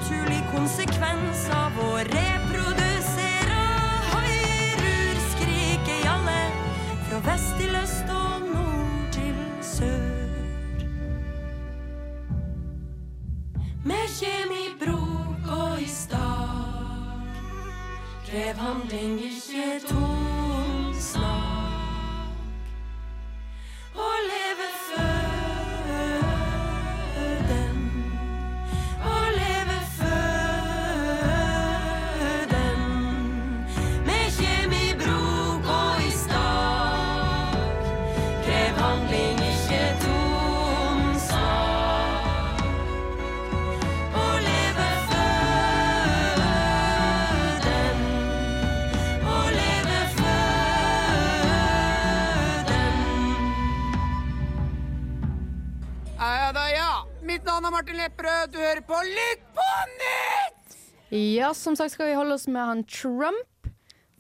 En 0.03 0.09
unaturlig 0.09 0.43
konsekvens 0.51 1.49
av 1.55 1.77
å 1.79 1.91
reprodusere. 2.03 3.59
Høyrur 4.11 5.21
skriker 5.31 5.95
i 5.95 6.09
alle, 6.11 6.41
fra 7.07 7.21
vest 7.29 7.55
til 7.61 7.77
øst 7.79 8.11
og 8.11 8.49
nord 8.49 9.12
til 9.15 9.37
sør. 9.62 10.43
Med 13.85 14.11
kjemibrok 14.19 14.59
i 14.59 14.75
brok 14.83 15.53
og 15.61 15.81
i 15.81 15.87
stak. 15.87 17.38
Krev 18.27 18.57
handling, 18.59 19.21
ikke 19.21 19.32
Du 58.53 58.59
hører 58.59 58.81
på 58.87 58.99
Lytt 59.07 59.42
på 59.57 59.66
nytt! 59.97 60.77
Ja, 61.12 61.53
som 61.55 61.77
sagt 61.77 61.92
skal 61.95 62.09
vi 62.11 62.14
holde 62.16 62.35
oss 62.38 62.47
med 62.49 62.64
han 62.64 62.85
Trump. 62.88 63.68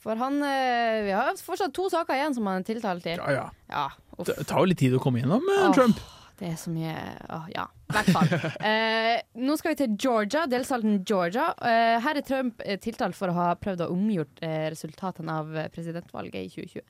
For 0.02 0.18
han 0.18 0.40
eh, 0.44 1.02
Vi 1.06 1.12
har 1.14 1.38
fortsatt 1.40 1.72
to 1.74 1.86
saker 1.92 2.18
igjen 2.18 2.34
som 2.36 2.48
han 2.50 2.60
er 2.60 2.66
tiltalt 2.66 3.06
i. 3.08 3.14
Ja, 3.16 3.30
ja. 3.32 3.46
Ja, 3.72 3.84
uff. 4.18 4.26
Det 4.28 4.44
tar 4.50 4.60
jo 4.64 4.70
litt 4.72 4.80
tid 4.82 4.96
å 4.98 5.00
komme 5.02 5.22
gjennom 5.22 5.46
eh, 5.48 5.62
Åh, 5.68 5.74
Trump. 5.76 6.02
Det 6.42 6.48
er 6.50 6.56
så 6.58 6.72
mye 6.74 6.92
åh, 7.30 7.44
Ja, 7.54 7.66
i 7.70 7.96
hvert 7.96 8.12
fall. 8.16 8.32
Eh, 8.72 9.16
nå 9.38 9.56
skal 9.60 9.74
vi 9.74 9.80
til 9.84 9.96
Georgia, 10.00 10.44
delstaten 10.50 11.00
Georgia. 11.08 11.52
Eh, 11.62 11.96
her 12.02 12.18
er 12.18 12.26
Trump 12.26 12.62
eh, 12.66 12.78
tiltalt 12.82 13.16
for 13.18 13.30
å 13.32 13.36
ha 13.38 13.48
prøvd 13.62 13.86
å 13.86 13.90
omgjort 13.94 14.42
eh, 14.44 14.66
resultatene 14.74 15.38
av 15.42 15.56
eh, 15.56 15.70
presidentvalget 15.72 16.48
i 16.48 16.52
2020. 16.52 16.84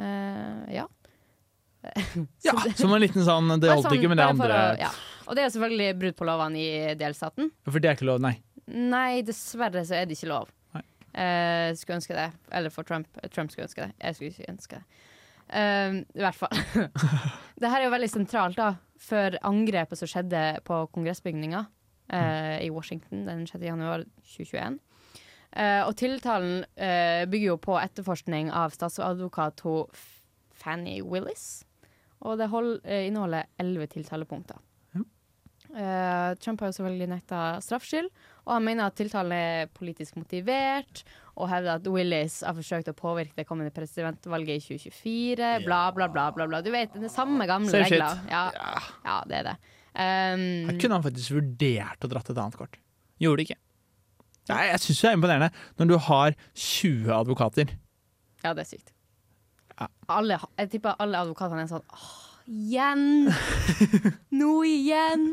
Eh, 0.00 0.74
ja. 0.76 0.86
Ja, 2.44 2.52
som 2.76 2.92
en 2.92 3.00
liten 3.00 3.24
sånn 3.24 3.46
Det 3.54 3.70
Bare 3.70 3.78
holdt 3.78 3.86
sånn, 3.86 3.94
ikke 3.96 4.10
med 4.12 4.18
det 4.20 4.26
bare 4.26 4.36
for 4.36 4.52
andre. 4.52 4.64
Å, 4.76 4.80
ja. 4.84 4.90
Og 5.30 5.36
det 5.38 5.44
er 5.44 5.52
selvfølgelig 5.54 5.98
brudd 6.00 6.16
på 6.18 6.26
lovene 6.26 6.58
i 6.58 6.94
delstaten. 6.98 7.52
For 7.68 7.78
det 7.78 7.92
er 7.92 7.98
ikke 7.98 8.08
lov, 8.08 8.18
nei. 8.24 8.34
Nei, 8.70 9.22
dessverre 9.26 9.84
så 9.86 10.00
er 10.00 10.08
det 10.10 10.18
ikke 10.18 10.30
lov. 10.30 10.50
Eh, 11.10 11.70
skulle 11.78 12.00
ønske 12.00 12.16
det. 12.16 12.28
Eller 12.54 12.74
for 12.74 12.86
Trump. 12.86 13.06
Trump 13.30 13.54
skulle 13.54 13.68
ønske 13.68 13.86
det. 13.86 13.94
Jeg 13.98 14.18
skulle 14.18 14.34
ikke 14.34 14.50
ønske 14.50 14.80
det. 14.80 15.06
Uh, 15.50 15.96
I 16.14 16.22
hvert 16.22 16.38
fall. 16.38 16.60
det 17.62 17.70
her 17.70 17.80
er 17.80 17.88
jo 17.88 17.94
veldig 17.94 18.10
sentralt 18.10 18.58
da 18.58 18.74
for 19.02 19.34
angrepet 19.46 19.98
som 19.98 20.10
skjedde 20.10 20.42
på 20.66 20.84
kongressbygninga 20.94 21.64
uh, 21.66 22.58
i 22.62 22.68
Washington 22.70 23.24
den 23.26 23.42
6. 23.50 23.64
januar 23.66 24.04
2021. 24.22 24.78
Uh, 25.50 25.82
og 25.82 25.96
tiltalen 25.98 26.60
eh, 26.78 27.24
bygger 27.26 27.48
jo 27.48 27.56
på 27.58 27.74
etterforskning 27.80 28.52
av 28.54 28.70
statsadvokat 28.70 29.64
Fanny 30.54 31.00
Willis. 31.02 31.64
Og 32.22 32.38
det 32.38 32.50
hold, 32.52 32.76
eh, 32.84 33.08
inneholder 33.08 33.48
elleve 33.58 33.88
tiltalepunkter. 33.90 34.60
Eh, 35.70 36.34
Trump 36.42 36.60
har 36.60 36.70
jo 36.70 36.76
selvfølgelig 36.80 37.08
nekta 37.12 37.40
straffskyld, 37.62 38.08
og 38.46 38.52
han 38.56 38.64
mener 38.66 38.88
at 38.90 38.96
tiltalen 38.98 39.34
er 39.36 39.68
politisk 39.76 40.16
motivert, 40.18 41.02
og 41.38 41.48
hevder 41.52 41.78
at 41.78 41.86
Willis 41.88 42.40
har 42.42 42.56
forsøkt 42.56 42.90
å 42.90 42.96
påvirke 42.98 43.36
det 43.38 43.46
kommende 43.48 43.70
presidentvalget 43.74 44.58
i 44.58 44.78
2024, 44.80 45.50
bla, 45.64 45.82
bla, 45.94 46.08
bla. 46.10 46.26
bla, 46.34 46.48
bla. 46.50 46.60
Du 46.66 46.72
vet, 46.74 46.94
det 46.98 47.12
samme 47.14 47.46
gamle 47.48 47.70
Same 47.70 47.86
regler. 47.86 48.22
Ja, 48.32 48.44
ja, 49.06 49.18
det 49.30 49.38
er 49.40 49.50
det. 49.52 49.56
Um, 49.90 50.42
Her 50.70 50.78
kunne 50.82 50.98
han 50.98 51.06
faktisk 51.06 51.34
vurdert 51.38 52.06
å 52.06 52.10
dratt 52.10 52.28
et 52.30 52.38
annet 52.38 52.58
kort. 52.58 52.76
Gjorde 53.22 53.42
det 53.42 53.46
ikke. 53.50 53.60
Nei, 54.50 54.64
jeg 54.72 54.82
syns 54.82 55.00
det 55.04 55.08
er 55.10 55.16
imponerende 55.18 55.50
når 55.78 55.90
du 55.90 55.96
har 56.08 56.34
20 56.58 57.12
advokater. 57.14 57.76
ja, 58.42 58.52
det 58.56 58.64
er 58.64 58.70
sykt. 58.72 58.90
Ja. 59.78 59.86
Alle, 60.12 60.36
jeg 60.58 60.70
tipper 60.74 60.98
alle 61.00 61.22
advokatene 61.24 61.62
er 61.64 61.70
sånn 61.70 61.86
Åh, 61.94 62.10
igjen! 62.50 63.30
Nå 64.40 64.50
igjen! 64.68 65.28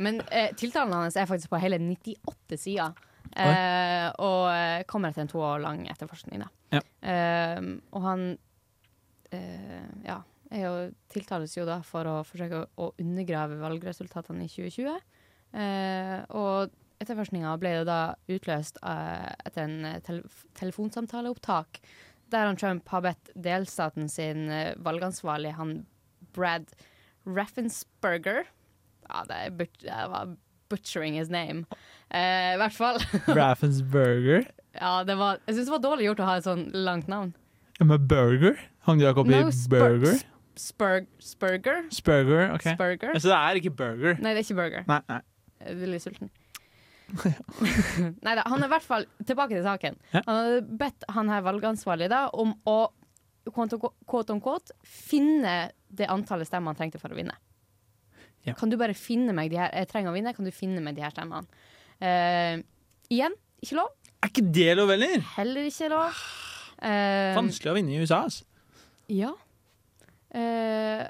Men 0.00 0.20
eh, 0.30 0.50
tiltalen 0.58 0.94
hans 0.96 1.16
er 1.18 1.28
faktisk 1.30 1.52
på 1.52 1.60
hele 1.62 1.78
98 1.82 2.58
sider. 2.60 2.96
Eh, 3.30 4.08
og 4.18 4.48
eh, 4.50 4.82
kommer 4.90 5.12
etter 5.12 5.24
en 5.24 5.30
to 5.30 5.42
år 5.44 5.62
lang 5.62 5.84
etterforskning, 5.90 6.42
da. 6.42 6.50
Ja. 6.74 6.82
Eh, 7.12 7.60
og 7.94 8.04
han 8.04 8.26
eh, 9.34 9.86
ja, 10.06 10.18
er 10.50 10.64
jo, 10.64 10.74
tiltales 11.12 11.54
jo 11.56 11.66
da 11.68 11.80
for 11.86 12.08
å 12.10 12.20
forsøke 12.26 12.64
å, 12.74 12.90
undergrave 13.00 13.60
valgresultatene 13.62 14.46
i 14.46 14.50
2020. 14.50 15.00
Eh, 15.60 16.16
og 16.38 16.74
etterforskninga 17.00 17.56
ble 17.60 17.74
jo 17.78 17.88
da 17.88 18.00
utløst 18.30 18.78
etter 18.82 19.64
en 19.64 19.88
eh, 19.88 20.00
tel 20.06 20.22
telefonsamtaleopptak 20.58 21.82
der 22.30 22.46
han 22.46 22.58
Trump 22.58 22.86
har 22.92 23.02
bedt 23.02 23.32
delstaten 23.34 24.06
sin 24.06 24.44
valgansvarlig, 24.86 25.50
han 25.56 25.80
Brad 26.30 26.68
Raffensperger 27.26 28.44
Ja, 29.10 29.24
det, 29.26 29.36
er 29.36 29.54
but 29.58 29.76
det 29.82 30.00
var 30.12 30.34
butchering 30.70 31.16
his 31.18 31.30
name. 31.30 31.66
Eh, 32.14 32.54
I 32.54 32.58
hvert 32.60 32.74
fall. 32.76 33.00
Raffensburger. 33.40 34.46
ja, 34.78 34.92
det 35.04 35.16
var, 35.18 35.40
jeg 35.46 35.56
syns 35.56 35.66
det 35.70 35.74
var 35.74 35.84
dårlig 35.84 36.06
gjort 36.10 36.22
å 36.22 36.28
ha 36.28 36.36
et 36.38 36.46
sånn 36.46 36.68
langt 36.86 37.10
navn. 37.10 37.32
Med 37.80 38.06
burger? 38.06 38.58
Hang 38.86 39.00
du 39.00 39.06
deg 39.06 39.18
opp 39.18 39.30
i 39.30 39.34
No, 39.34 39.48
burger? 39.72 40.20
Spurg, 40.60 41.06
spurger? 41.24 41.86
Spurger, 41.94 42.50
ok. 42.52 42.66
Spurger? 42.74 43.14
Så 43.16 43.30
det 43.30 43.38
er 43.38 43.58
ikke 43.62 43.72
burger? 43.72 44.18
Nei, 44.20 44.34
det 44.34 44.42
er 44.42 44.44
ikke 44.44 44.58
burger. 44.58 44.84
Nei, 44.90 45.00
nei. 45.08 45.20
Jeg 45.60 45.72
er 45.72 45.78
veldig 45.80 46.00
sulten. 46.04 46.30
Nei 48.26 48.34
da, 48.38 48.44
han 48.46 48.60
er 48.60 48.68
i 48.68 48.72
hvert 48.74 48.86
fall 48.86 49.06
tilbake 49.26 49.56
til 49.56 49.64
saken. 49.64 49.96
Ja. 50.12 50.22
Han 50.26 50.40
hadde 50.40 50.78
bedt 50.82 51.06
han 51.16 51.32
her 51.32 51.44
valgansvarlig 51.46 52.10
da 52.12 52.26
om 52.36 52.52
å 52.68 52.78
quote 53.50 53.80
quote 53.80 54.34
on 54.34 54.42
quote, 54.44 54.76
finne 54.84 55.70
det 55.88 56.10
antallet 56.12 56.48
stemmer 56.50 56.74
han 56.74 56.78
trengte 56.78 57.00
for 57.02 57.14
å 57.14 57.18
vinne. 57.18 57.34
Ja. 58.48 58.54
Kan 58.56 58.70
du 58.72 58.76
bare 58.80 58.94
finne 58.96 59.34
meg 59.36 59.50
de 59.52 59.58
her 59.60 59.68
Jeg 59.76 59.90
trenger 59.90 60.10
å 60.12 60.16
vinne, 60.16 60.32
kan 60.36 60.46
du 60.46 60.50
finne 60.54 60.80
meg 60.80 60.96
de 60.96 61.02
her 61.04 61.12
stemmene? 61.12 61.44
Uh, 62.00 62.62
igjen, 63.12 63.34
ikke 63.60 63.76
lov. 63.76 63.90
Er 64.24 64.30
ikke 64.32 64.46
det 64.56 64.70
lov 64.78 64.92
heller? 64.94 65.20
Heller 65.36 65.68
ikke 65.68 65.90
lov. 65.92 66.20
Uh, 66.80 67.36
Vanskelig 67.36 67.72
å 67.72 67.76
vinne 67.76 67.92
i 67.92 68.00
USA, 68.00 68.22
altså. 68.24 68.46
ja. 69.12 69.34
Uh, 70.30 71.04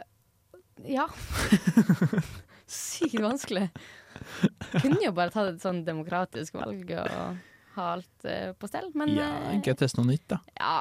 ja. 0.88 1.04
Sykt 2.70 3.20
vanskelig. 3.20 3.66
Kunne 4.80 5.02
jo 5.04 5.12
bare 5.16 5.32
tatt 5.34 5.54
et 5.54 5.62
sånn 5.62 5.82
demokratisk 5.86 6.56
valg 6.60 6.88
og 6.94 7.10
ha 7.76 7.86
alt 7.96 8.26
uh, 8.26 8.50
på 8.58 8.70
stell, 8.70 8.88
men 8.98 9.12
Ja, 9.16 9.28
eh, 9.50 9.58
ikke 9.58 9.76
teste 9.78 10.00
noe 10.00 10.10
nytt, 10.12 10.26
da. 10.32 10.40
ja. 10.60 10.78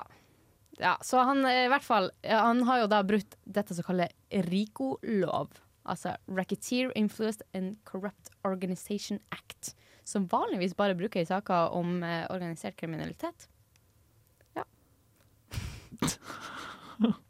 Ja, 0.80 0.94
så 1.04 1.20
han 1.28 1.44
eh, 1.44 1.66
i 1.66 1.68
hvert 1.68 1.84
fall 1.84 2.06
Han 2.24 2.62
har 2.64 2.78
jo 2.80 2.86
da 2.88 3.02
brutt 3.04 3.34
dette 3.44 3.76
som 3.76 3.84
kalles 3.84 4.14
RICO-lov. 4.32 5.50
Altså 5.90 6.16
Racketeer 6.28 6.92
Influenced 6.96 7.44
and 7.54 7.78
Corrupt 7.90 8.32
Organization 8.48 9.20
Act. 9.36 9.74
Som 10.08 10.28
vanligvis 10.30 10.76
bare 10.78 10.98
bruker 10.98 11.22
i 11.22 11.30
saker 11.30 11.76
om 11.78 12.04
eh, 12.04 12.26
organisert 12.34 12.78
kriminalitet. 12.80 13.50
Ja. 14.58 14.66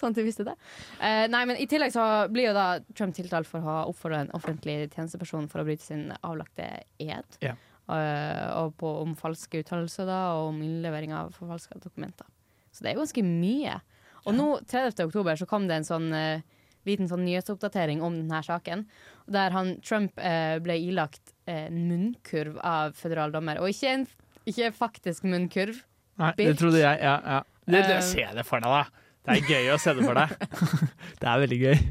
sånn 0.00 0.14
at 0.14 0.20
du 0.20 0.24
visste 0.24 0.46
det. 0.48 0.56
Eh, 0.98 1.26
nei, 1.30 1.42
men 1.48 1.58
I 1.60 1.66
tillegg 1.70 1.92
så 1.94 2.04
blir 2.32 2.50
jo 2.50 2.56
da 2.56 2.68
Trump 2.96 3.16
tiltalt 3.16 3.48
for 3.48 3.60
å 3.60 3.68
ha 3.68 3.78
oppfordra 3.90 4.24
en 4.24 4.32
offentlig 4.36 4.78
tjenesteperson 4.94 5.48
for 5.50 5.62
å 5.62 5.66
bryte 5.68 5.86
sin 5.86 6.08
avlagte 6.20 6.68
ed. 7.02 7.40
Ja. 7.44 7.56
Eh, 7.90 8.46
og 8.60 8.76
på, 8.80 8.92
om 9.02 9.16
falske 9.18 9.62
uttalelser 9.64 10.08
da, 10.08 10.20
og 10.38 10.52
om 10.54 10.62
innlevering 10.64 11.14
av 11.16 11.34
forfalska 11.36 11.80
dokumenter. 11.82 12.28
Så 12.70 12.84
det 12.84 12.92
er 12.92 12.98
jo 12.98 13.04
ganske 13.04 13.26
mye. 13.26 13.80
Og 14.28 14.36
nå, 14.36 14.48
30. 14.68 15.06
oktober, 15.08 15.38
så 15.40 15.48
kom 15.50 15.66
det 15.68 15.80
en 15.80 15.88
sånn 15.88 16.10
eh, 16.16 16.46
liten 16.88 17.08
sånn 17.10 17.24
nyhetsoppdatering 17.26 18.00
om 18.04 18.16
denne 18.22 18.40
saken. 18.46 18.86
Der 19.30 19.52
han, 19.54 19.76
Trump 19.84 20.18
eh, 20.18 20.56
ble 20.64 20.78
ilagt 20.80 21.34
eh, 21.46 21.66
en 21.68 21.84
munnkurv 21.90 22.58
av 22.64 22.96
føderal 22.98 23.34
dommer. 23.34 23.60
Og 23.60 23.72
ikke 23.74 23.94
en 23.98 24.06
ikke 24.48 24.72
faktisk 24.74 25.26
munnkurv. 25.28 25.82
Nei, 26.20 26.32
det 26.38 26.56
trodde 26.60 26.80
jeg. 26.82 27.00
Ja, 27.04 27.16
ja. 27.24 27.40
Det, 27.70 27.84
det, 27.86 27.96
Eh. 28.00 28.02
se 28.02 28.26
det 28.34 28.44
for 28.48 28.60
deg, 28.64 28.72
da. 28.72 29.06
Det 29.28 29.36
er 29.36 29.50
gøy 29.52 29.74
å 29.74 29.78
se 29.78 29.92
det 29.94 30.04
for 30.04 30.16
deg. 30.16 30.32
det 31.20 31.28
er 31.28 31.42
veldig 31.44 31.58
gøy. 31.60 31.82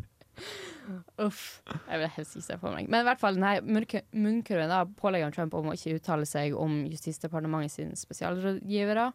Uff. 1.22 1.42
Jeg 1.70 2.02
vil 2.02 2.12
helst 2.16 2.36
ikke 2.36 2.46
se 2.48 2.58
for 2.62 2.74
meg. 2.74 2.88
Men 2.90 3.04
i 3.04 3.08
hvert 3.08 3.22
fall 3.22 3.38
denne 3.38 4.02
munnkurven 4.18 4.72
da, 4.72 4.82
pålegger 5.00 5.36
Trump 5.36 5.54
om 5.58 5.70
å 5.70 5.76
ikke 5.78 6.00
uttale 6.00 6.26
seg 6.30 6.56
om 6.58 6.82
Justisdepartementet 6.90 7.76
sine 7.76 8.00
spesialrådgivere 8.00 9.06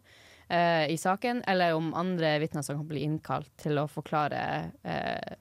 eh, 0.47 0.85
i 0.93 0.97
saken, 1.01 1.43
eller 1.51 1.75
om 1.75 1.91
andre 1.97 2.37
vitner 2.43 2.63
som 2.65 2.79
kan 2.79 2.87
bli 2.89 3.03
innkalt 3.05 3.51
til 3.61 3.81
å 3.81 3.87
forklare 3.91 4.41
eh, 4.87 5.35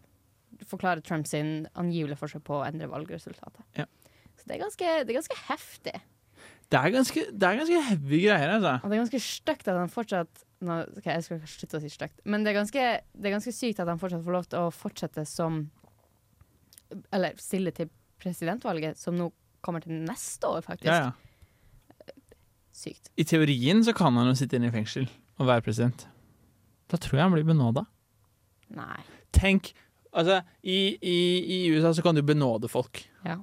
Forklare 0.69 1.03
Trump 1.05 1.29
sin 1.29 1.67
angivelige 1.75 2.19
forsøk 2.21 2.45
på 2.47 2.59
å 2.61 2.64
endre 2.67 2.90
valgresultatet. 2.90 3.62
Ja. 3.79 3.87
Så 4.35 4.49
det 4.49 4.57
er, 4.57 4.64
ganske, 4.64 4.90
det 5.05 5.14
er 5.14 5.19
ganske 5.21 5.38
heftig. 5.49 5.95
Det 6.73 6.81
er 6.81 6.93
ganske, 6.95 7.23
det 7.31 7.49
er 7.49 7.59
ganske 7.61 7.83
heavy 7.88 8.21
greier, 8.25 8.53
altså. 8.57 8.75
Og 8.81 8.90
det 8.90 8.97
er 8.97 9.03
ganske 9.05 9.21
stygt 9.23 9.69
at 9.71 9.79
han 9.79 9.93
fortsatt 9.93 10.45
nå, 10.64 10.79
okay, 10.97 11.12
Jeg 11.12 11.27
skal 11.27 11.40
slutte 11.51 11.79
å 11.79 11.83
si 11.83 11.90
stygt, 11.93 12.23
men 12.25 12.45
det 12.45 12.55
er, 12.55 12.57
ganske, 12.57 12.85
det 13.12 13.29
er 13.29 13.35
ganske 13.37 13.53
sykt 13.53 13.83
at 13.83 13.90
han 13.90 14.01
fortsatt 14.01 14.25
får 14.25 14.37
lov 14.37 14.49
til 14.49 14.64
å 14.64 14.73
fortsette 14.73 15.27
som 15.29 15.67
Eller 17.12 17.37
stille 17.43 17.75
til 17.75 17.90
presidentvalget, 18.23 18.97
som 18.99 19.17
nå 19.19 19.29
kommer 19.64 19.85
til 19.85 19.97
neste 20.05 20.49
år, 20.49 20.64
faktisk. 20.64 20.88
Ja, 20.88 21.11
ja. 21.11 22.12
Sykt. 22.75 23.11
I 23.21 23.25
teorien 23.29 23.85
så 23.87 23.95
kan 23.97 24.17
han 24.19 24.29
jo 24.29 24.35
sitte 24.38 24.59
inne 24.59 24.71
i 24.71 24.75
fengsel 24.75 25.07
og 25.38 25.49
være 25.49 25.64
president. 25.67 26.07
Da 26.90 26.99
tror 27.01 27.19
jeg 27.19 27.25
han 27.27 27.35
blir 27.37 27.47
benåda. 27.47 27.85
Nei. 28.75 28.99
Tenk, 29.35 29.73
altså 30.14 30.40
i, 30.62 30.96
i, 31.03 31.18
I 31.44 31.59
USA 31.74 31.92
så 31.96 32.03
kan 32.07 32.14
du 32.16 32.22
benåde 32.22 32.70
folk. 32.70 33.03
Ja. 33.27 33.40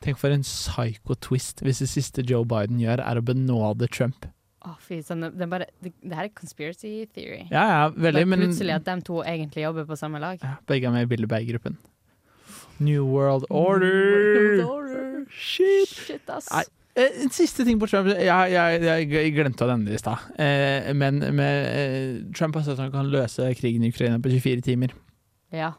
Tenk 0.00 0.16
for 0.16 0.32
en 0.32 0.42
psycho-twist 0.46 1.60
hvis 1.66 1.82
det 1.82 1.88
siste 1.92 2.22
Joe 2.24 2.46
Biden 2.48 2.78
gjør, 2.80 3.02
er 3.04 3.20
å 3.20 3.24
benåde 3.26 3.88
Trump. 3.92 4.24
Å, 4.64 4.74
fy 4.84 4.98
sånn, 5.04 5.24
Det, 5.36 5.46
bare- 5.48 5.70
det, 5.80 5.92
det 6.04 6.16
her 6.16 6.26
er 6.28 6.32
conspiracy 6.36 7.06
theory. 7.16 7.46
Ja, 7.52 7.62
ja, 7.68 7.82
veldig, 7.96 8.26
men 8.28 8.42
Plutselig 8.46 8.74
at 8.76 8.84
de 8.88 8.96
to 9.08 9.22
egentlig 9.24 9.62
jobber 9.64 9.86
på 9.88 9.96
samme 9.96 10.20
lag. 10.20 10.40
ja, 10.44 10.56
begge 10.68 10.88
er 10.88 10.92
med 10.96 11.06
i 11.06 11.10
Billy 11.14 11.28
Bay-gruppen. 11.28 11.78
New 12.80 13.04
World 13.08 13.44
Order! 13.50 14.56
New 14.56 14.66
World 14.66 14.68
Order. 14.68 15.26
Shit! 15.32 15.88
Shit, 15.88 16.28
ass. 16.32 16.48
Nei, 16.52 16.64
eh, 16.96 17.22
En 17.24 17.32
siste 17.32 17.64
ting 17.68 17.80
på 17.80 17.88
Trump. 17.88 18.08
Jeg, 18.12 18.52
jeg, 18.52 19.08
jeg 19.12 19.32
glemte 19.36 19.64
å 19.66 19.68
nevne 19.72 19.90
det 19.92 19.98
i 19.98 20.00
stad. 20.00 20.28
Eh, 20.40 20.88
men 20.96 21.20
med, 21.36 21.68
eh, 21.68 22.32
Trump 22.36 22.56
har 22.56 22.64
sagt 22.64 22.78
at 22.78 22.86
han 22.86 22.92
kan 22.94 23.12
løse 23.12 23.48
krigen 23.60 23.84
i 23.84 23.92
Ukraina 23.92 24.20
på 24.20 24.32
24 24.32 24.64
timer. 24.64 24.96
Ja. 25.54 25.74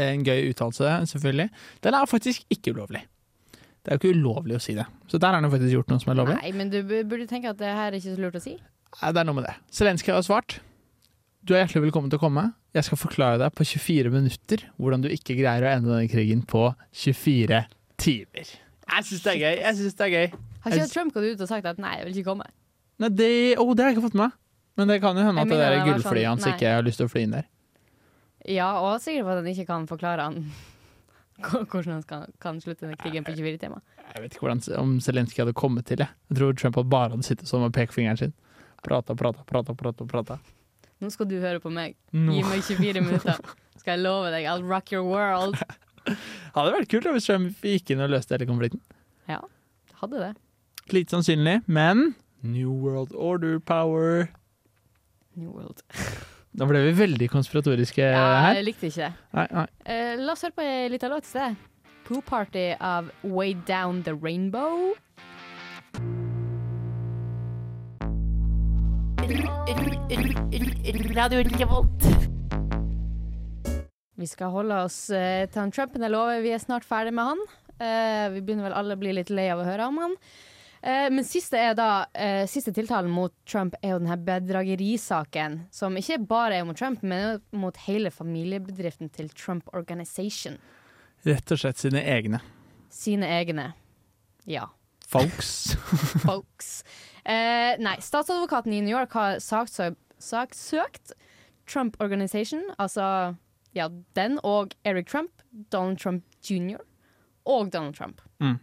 En 0.00 0.24
gøy 0.24 0.50
uttalelse, 0.50 0.92
selvfølgelig. 1.12 1.50
Den 1.84 1.96
er 1.96 2.08
faktisk 2.08 2.46
ikke 2.52 2.72
ulovlig. 2.76 3.04
Det 3.84 3.92
er 3.92 3.98
jo 3.98 4.00
ikke 4.00 4.16
ulovlig 4.16 4.56
å 4.56 4.62
si 4.64 4.72
det. 4.76 4.86
Så 5.12 5.20
der 5.20 5.36
har 5.36 5.44
det 5.44 5.50
faktisk 5.52 5.74
gjort 5.76 5.90
noe 5.92 6.00
som 6.00 6.14
er 6.14 6.20
lovlig. 6.22 6.36
Nei, 6.40 6.52
men 6.56 6.70
du 6.72 6.78
burde 6.84 7.26
tenke 7.28 7.52
at 7.52 7.58
det 7.60 7.68
her 7.68 7.90
er 7.90 7.98
ikke 7.98 8.14
så 8.14 8.22
lurt 8.22 8.38
å 8.38 8.44
si. 8.44 8.54
Nei, 9.02 9.10
det 9.12 9.20
er 9.20 9.28
noe 9.28 9.36
med 9.36 9.44
det. 9.44 9.56
Zelenskyj 9.76 10.14
har 10.14 10.24
svart. 10.24 10.58
Du 11.44 11.52
er 11.52 11.64
hjertelig 11.64 11.90
velkommen 11.90 12.08
til 12.08 12.16
å 12.16 12.22
komme. 12.22 12.46
Jeg 12.72 12.86
skal 12.86 12.98
forklare 12.98 13.36
deg 13.42 13.52
på 13.52 13.66
24 13.68 14.12
minutter 14.14 14.64
hvordan 14.80 15.04
du 15.04 15.10
ikke 15.12 15.36
greier 15.36 15.66
å 15.66 15.72
ende 15.74 15.92
denne 15.92 16.08
krigen 16.08 16.40
på 16.48 16.70
24 16.96 17.60
timer. 18.00 18.54
Jeg 18.88 19.06
syns 19.10 19.26
det 19.26 19.34
er 19.34 19.40
gøy. 19.42 19.58
Jeg 19.60 19.78
synes 19.82 19.98
det 19.98 20.06
er 20.06 20.14
gøy. 20.14 20.38
Har 20.64 20.78
ikke 20.78 20.92
Trump 20.94 21.12
gått 21.12 21.28
ut 21.28 21.44
og 21.44 21.50
sagt 21.50 21.68
at 21.68 21.82
nei, 21.82 21.92
jeg 21.98 22.08
vil 22.08 22.16
ikke 22.22 22.30
komme? 22.30 22.48
Nei, 23.02 23.10
det, 23.12 23.28
oh, 23.60 23.74
det 23.76 23.84
har 23.84 23.92
jeg 23.92 23.98
ikke 23.98 24.06
fått 24.08 24.16
med 24.16 24.24
meg. 24.30 24.38
Men 24.80 24.90
det 24.90 24.96
kan 25.04 25.18
jo 25.18 25.26
hende 25.28 25.44
at 25.44 25.50
det 25.52 25.58
det 25.60 25.66
var 25.68 25.84
gullflyet 25.90 26.24
sånn, 26.24 26.30
hans 26.32 26.48
ikke 26.50 26.72
har 26.72 26.86
lyst 26.86 27.02
til 27.02 27.06
å 27.06 27.12
fly 27.12 27.26
inn 27.28 27.36
der. 27.36 27.46
Ja, 28.50 28.68
og 28.84 29.00
sikkert 29.00 29.24
for 29.26 29.36
at 29.36 29.42
han 29.42 29.50
ikke 29.52 29.66
kan 29.68 29.86
forklare 29.88 30.28
han 30.28 30.40
hvordan 31.70 31.96
han 31.96 32.02
kan, 32.08 32.26
kan 32.40 32.60
slutte 32.62 32.84
denne 32.86 32.98
krigen 33.00 33.24
på 33.26 33.34
24 33.34 33.58
timer. 33.62 33.82
Jeg 34.14 34.22
vet 34.22 34.34
ikke 34.34 34.46
hvordan, 34.46 34.62
om 34.78 34.98
Zelenskyj 35.02 35.42
hadde 35.42 35.56
kommet 35.58 35.88
til 35.88 35.98
det. 36.02 36.08
Jeg 36.30 36.38
tror 36.38 36.58
Trump 36.58 36.78
bare 36.90 37.14
hadde 37.14 37.26
sittet 37.26 37.50
sånn 37.50 37.64
med 37.64 37.74
pekefingeren 37.74 38.20
sin. 38.20 38.34
Prata, 38.84 39.16
prata, 39.16 39.42
prata, 39.48 39.74
prata. 39.74 40.06
prata. 40.06 40.38
Nå 41.02 41.10
skal 41.10 41.28
du 41.28 41.38
høre 41.40 41.60
på 41.60 41.72
meg. 41.72 41.96
Gi 42.12 42.44
meg 42.46 42.62
24 42.62 43.02
minutter, 43.02 43.40
skal 43.80 43.96
jeg 43.96 44.04
love 44.04 44.30
deg. 44.34 44.46
I'll 44.46 44.62
rock 44.62 44.92
your 44.94 45.06
world. 45.08 45.58
Hadde 46.54 46.74
vært 46.76 46.90
kult 46.92 47.08
hvis 47.16 47.26
Trump 47.28 47.64
gikk 47.64 47.94
inn 47.94 48.04
og 48.04 48.12
løste 48.12 48.36
hele 48.36 48.46
konflikten. 48.48 48.82
Ja, 49.30 49.40
hadde 50.02 50.20
det. 50.20 50.32
Lite 50.92 51.16
sannsynlig, 51.16 51.62
men 51.64 52.10
New 52.44 52.76
World 52.76 53.16
Order 53.16 53.56
power. 53.58 54.28
New 55.34 55.48
World. 55.48 55.80
Da 56.54 56.66
ble 56.70 56.84
vi 56.84 56.92
veldig 56.94 57.26
konspiratoriske 57.32 58.02
Ja, 58.04 58.26
her. 58.44 58.60
jeg 58.60 58.68
likte 58.68 58.86
ikke 58.86 59.08
det. 59.08 59.12
Nei, 59.34 59.46
nei. 59.50 59.64
Uh, 59.88 60.22
la 60.22 60.34
oss 60.36 60.44
høre 60.46 60.54
på 60.54 60.62
ei 60.62 60.90
lita 60.92 61.10
låt 61.10 61.26
i 61.26 61.32
sted. 61.32 61.56
Poo 62.06 62.20
Party 62.22 62.74
av 62.78 63.10
Way 63.24 63.56
Down 63.66 64.02
The 64.06 64.14
Rainbow. 64.14 64.94
Radio 71.16 71.42
Revolt. 71.58 72.06
Vi 74.14 74.26
skal 74.30 74.52
holde 74.54 74.76
oss 74.84 74.98
eh, 75.10 75.48
til 75.50 75.58
han 75.58 75.72
Trumpen 75.74 76.04
jeg 76.04 76.12
lover 76.12 76.42
vi 76.44 76.52
er 76.54 76.62
snart 76.62 76.86
ferdig 76.86 77.14
med 77.16 77.32
han. 77.32 77.40
Uh, 77.74 78.30
vi 78.36 78.44
begynner 78.44 78.68
vel 78.68 78.76
alle 78.78 78.94
å 78.94 79.00
bli 79.00 79.14
litt 79.16 79.32
lei 79.34 79.48
av 79.50 79.58
å 79.64 79.66
høre 79.66 79.88
om 79.90 79.98
han. 79.98 80.14
Eh, 80.84 81.10
men 81.10 81.24
siste, 81.24 81.56
da, 81.74 82.06
eh, 82.12 82.46
siste 82.46 82.72
tiltalen 82.72 83.10
mot 83.10 83.32
Trump 83.48 83.74
er 83.80 83.94
jo 83.94 84.00
denne 84.02 84.18
bedragerisaken. 84.20 85.62
Som 85.72 85.96
ikke 85.96 86.18
bare 86.28 86.58
er 86.58 86.66
mot 86.68 86.76
Trump, 86.76 87.02
men 87.02 87.40
mot 87.52 87.76
hele 87.86 88.10
familiebedriften 88.12 89.08
til 89.08 89.30
Trump 89.32 89.70
Organization. 89.72 90.58
Rett 91.24 91.54
og 91.54 91.62
slett 91.62 91.80
sine 91.80 92.02
egne. 92.04 92.42
Sine 92.92 93.30
egne. 93.32 93.70
Ja. 94.44 94.66
Folks. 95.08 95.72
folks. 96.26 96.84
Eh, 97.24 97.80
nei, 97.80 97.96
statsadvokaten 98.04 98.76
i 98.76 98.82
New 98.84 98.92
York 98.92 99.16
har 99.16 99.40
saksøkt, 99.40 99.96
saksøkt 100.20 101.14
Trump 101.64 101.96
Organization, 102.04 102.60
altså 102.76 103.38
ja, 103.72 103.88
den 104.16 104.36
og 104.44 104.76
Eric 104.84 105.08
Trump, 105.08 105.32
Donald 105.72 105.96
Trump 105.98 106.24
jr. 106.44 106.84
og 107.48 107.72
Donald 107.72 107.96
Trump. 107.96 108.20
Mm. 108.40 108.58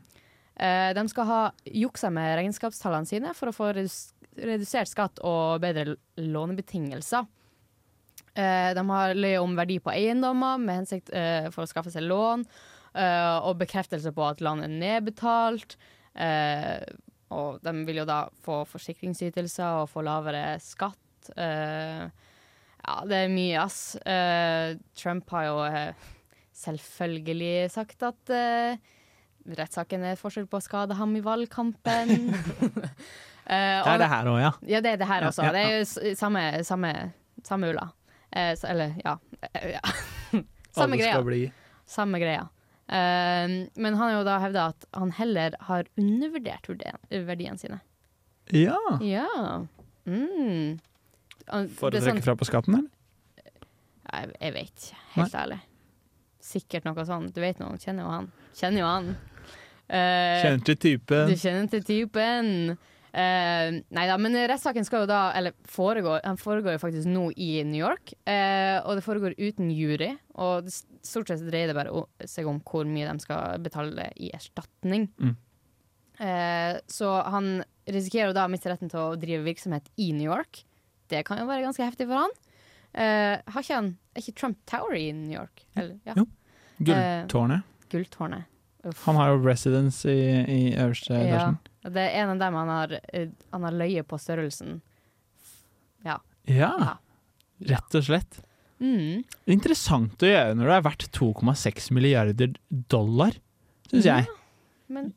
Eh, 0.62 0.94
de 0.94 1.08
skal 1.10 1.26
ha 1.26 1.42
juksa 1.66 2.12
med 2.14 2.36
regnskapstallene 2.38 3.10
sine 3.10 3.34
for 3.38 3.50
å 3.50 3.56
få 3.56 3.72
redusert 3.74 4.92
skatt 4.92 5.22
og 5.26 5.62
bedre 5.64 5.96
lånebetingelser. 6.22 7.26
Eh, 8.38 8.70
de 8.78 8.84
har 8.92 9.18
løyet 9.18 9.42
om 9.42 9.58
verdi 9.58 9.80
på 9.82 9.94
eiendommer 9.94 10.62
med 10.62 10.84
hensikt 10.84 11.10
eh, 11.18 11.50
for 11.54 11.66
å 11.66 11.72
skaffe 11.72 11.94
seg 11.94 12.06
lån, 12.08 12.46
og 12.92 13.54
bekreftelse 13.56 14.12
på 14.12 14.24
at 14.28 14.42
landet 14.44 14.68
er 14.68 14.80
nedbetalt. 14.82 15.78
Og 17.32 17.62
de 17.64 17.72
vil 17.88 18.02
jo 18.02 18.04
da 18.04 18.26
få 18.44 18.58
forsikringsytelser 18.68 19.78
og 19.80 19.88
få 19.88 20.04
lavere 20.04 20.58
skatt. 20.60 21.30
Ja, 21.32 22.98
det 23.08 23.22
er 23.22 23.32
mye, 23.32 23.64
ass. 23.64 23.96
Trump 25.00 25.32
har 25.32 25.48
jo 25.48 25.56
selvfølgelig 26.66 27.72
sagt 27.72 28.04
at 28.10 28.36
rettssaken 29.48 30.04
er 30.06 30.14
et 30.16 30.20
forsøk 30.22 30.50
på 30.52 30.60
å 30.60 30.64
skade 30.66 30.96
ham 31.00 31.16
i 31.16 31.22
valgkampen. 31.26 32.16
Eh, 33.52 33.82
Det 33.84 33.90
er 33.90 33.98
det 33.98 34.08
her 34.08 34.28
òg, 34.30 34.38
ja. 34.40 34.50
ja, 34.70 34.80
det 34.86 34.90
er 34.94 34.98
det 35.02 35.08
her 35.10 35.24
Ja, 35.26 35.30
også. 35.32 35.44
ja, 35.44 35.52
Det 35.52 35.62
er 35.66 35.72
jo 35.82 36.14
samme, 36.16 36.42
samme, 36.64 36.92
samme 37.44 37.72
ulla. 37.74 37.88
Eh, 38.32 38.54
eller, 38.70 38.94
ja. 39.04 39.16
Eh, 39.50 39.72
ja. 39.74 39.82
samme 40.78 40.94
Alle 40.94 41.00
greia. 41.02 41.24
bli 41.26 41.40
Samme 41.90 42.20
greia. 42.22 42.46
Eh, 42.88 43.56
men 43.76 43.98
han 43.98 44.00
har 44.06 44.14
jo 44.14 44.22
da 44.30 44.38
hevda 44.46 44.68
at 44.72 44.86
han 44.96 45.12
heller 45.18 45.58
har 45.68 45.90
undervurdert 46.00 46.70
verdiene 47.10 47.58
sine. 47.60 47.82
Ja. 48.54 48.78
Ja. 49.04 49.28
Mm. 50.06 50.78
For 51.76 51.90
å 51.90 51.92
trekke 51.98 52.06
sånn- 52.08 52.24
fra 52.24 52.38
på 52.40 52.48
skatten, 52.48 52.78
eller? 52.78 52.90
Jeg, 54.14 54.32
jeg 54.40 54.54
vet 54.54 54.86
ikke, 54.86 55.02
helt 55.18 55.36
ærlig. 55.42 55.60
Sikkert 56.40 56.86
noe 56.88 57.04
sånt. 57.10 57.34
Du 57.36 57.42
vet 57.42 57.60
noe, 57.60 57.76
kjenner 57.82 58.06
jo 58.06 58.14
han. 58.16 58.32
Kjenner 58.56 58.86
jo 58.86 58.88
han. 58.94 59.12
Eh, 59.92 60.40
Kjenner 60.40 60.64
til 60.70 60.80
typen. 60.80 61.28
Du 61.28 61.36
kjenner 61.36 61.68
til 61.72 61.84
typen. 61.84 62.50
Uh, 63.12 63.82
nei 63.92 64.06
da, 64.08 64.16
men 64.24 64.38
rettssaken 64.48 64.86
skal 64.88 65.02
jo 65.04 65.08
da 65.10 65.34
Eller 65.36 65.52
foregår, 65.68 66.22
den 66.24 66.38
foregår 66.40 66.78
jo 66.78 66.80
faktisk 66.80 67.10
nå 67.12 67.26
i 67.36 67.50
New 67.68 67.82
York. 67.82 68.14
Uh, 68.24 68.80
og 68.86 68.96
det 68.96 69.04
foregår 69.04 69.36
uten 69.36 69.72
jury. 69.76 70.14
Og 70.40 70.68
det, 70.68 70.76
stort 71.04 71.28
sett 71.28 71.44
dreier 71.44 71.72
det 71.72 71.76
bare 71.76 71.92
Å 71.92 72.06
seg 72.30 72.48
om 72.48 72.62
hvor 72.64 72.88
mye 72.88 73.10
de 73.10 73.26
skal 73.26 73.60
betale 73.64 74.08
i 74.16 74.32
erstatning. 74.36 75.10
Mm. 75.20 75.36
Uh, 76.22 76.78
så 76.92 77.18
han 77.34 77.58
risikerer 77.90 78.32
jo 78.32 78.38
da 78.38 78.46
å 78.48 78.54
miste 78.54 78.72
retten 78.72 78.92
til 78.92 79.02
å 79.02 79.20
drive 79.20 79.44
virksomhet 79.44 79.92
i 80.00 80.12
New 80.16 80.30
York. 80.30 80.64
Det 81.12 81.26
kan 81.28 81.42
jo 81.42 81.50
være 81.50 81.66
ganske 81.66 81.84
heftig 81.84 82.08
for 82.08 82.22
han. 82.22 82.38
Har 82.92 83.64
ikke 83.64 83.76
han 83.78 83.86
Er 84.12 84.20
ikke 84.20 84.34
Trump 84.36 84.58
Tower 84.68 84.98
i 85.00 85.14
New 85.16 85.32
York? 85.32 85.64
Eller, 85.80 85.96
ja. 86.04 86.16
Jo. 86.20 86.26
Gulltårnet. 86.84 87.68
Gulltårnet. 87.92 88.51
Han 89.06 89.16
har 89.20 89.30
jo 89.34 89.42
residence 89.46 90.10
i, 90.10 90.22
i 90.50 90.62
øverste 90.74 91.14
Ja, 91.14 91.26
etasjen. 91.26 91.58
det 91.94 92.02
er 92.08 92.16
en 92.24 92.32
av 92.34 92.40
dem 92.42 92.56
han 92.58 92.72
har, 92.74 92.96
eh, 93.14 93.28
han 93.54 93.66
har 93.68 93.76
løye 93.78 94.04
på 94.10 94.18
størrelsen. 94.22 94.80
Ja. 96.08 96.16
Ja, 96.50 96.98
rett 97.70 97.96
og 98.00 98.08
slett. 98.08 98.40
Mm. 98.82 99.22
Interessant 99.54 100.24
å 100.26 100.30
gjøre 100.32 100.56
når 100.58 100.72
det 100.72 100.78
er 100.80 100.86
verdt 100.88 101.06
2,6 101.14 101.92
milliarder 101.94 102.56
dollar, 102.90 103.38
syns 103.92 104.08
Ja, 104.10 104.16
jeg. 104.24 104.32
Men, 104.90 105.12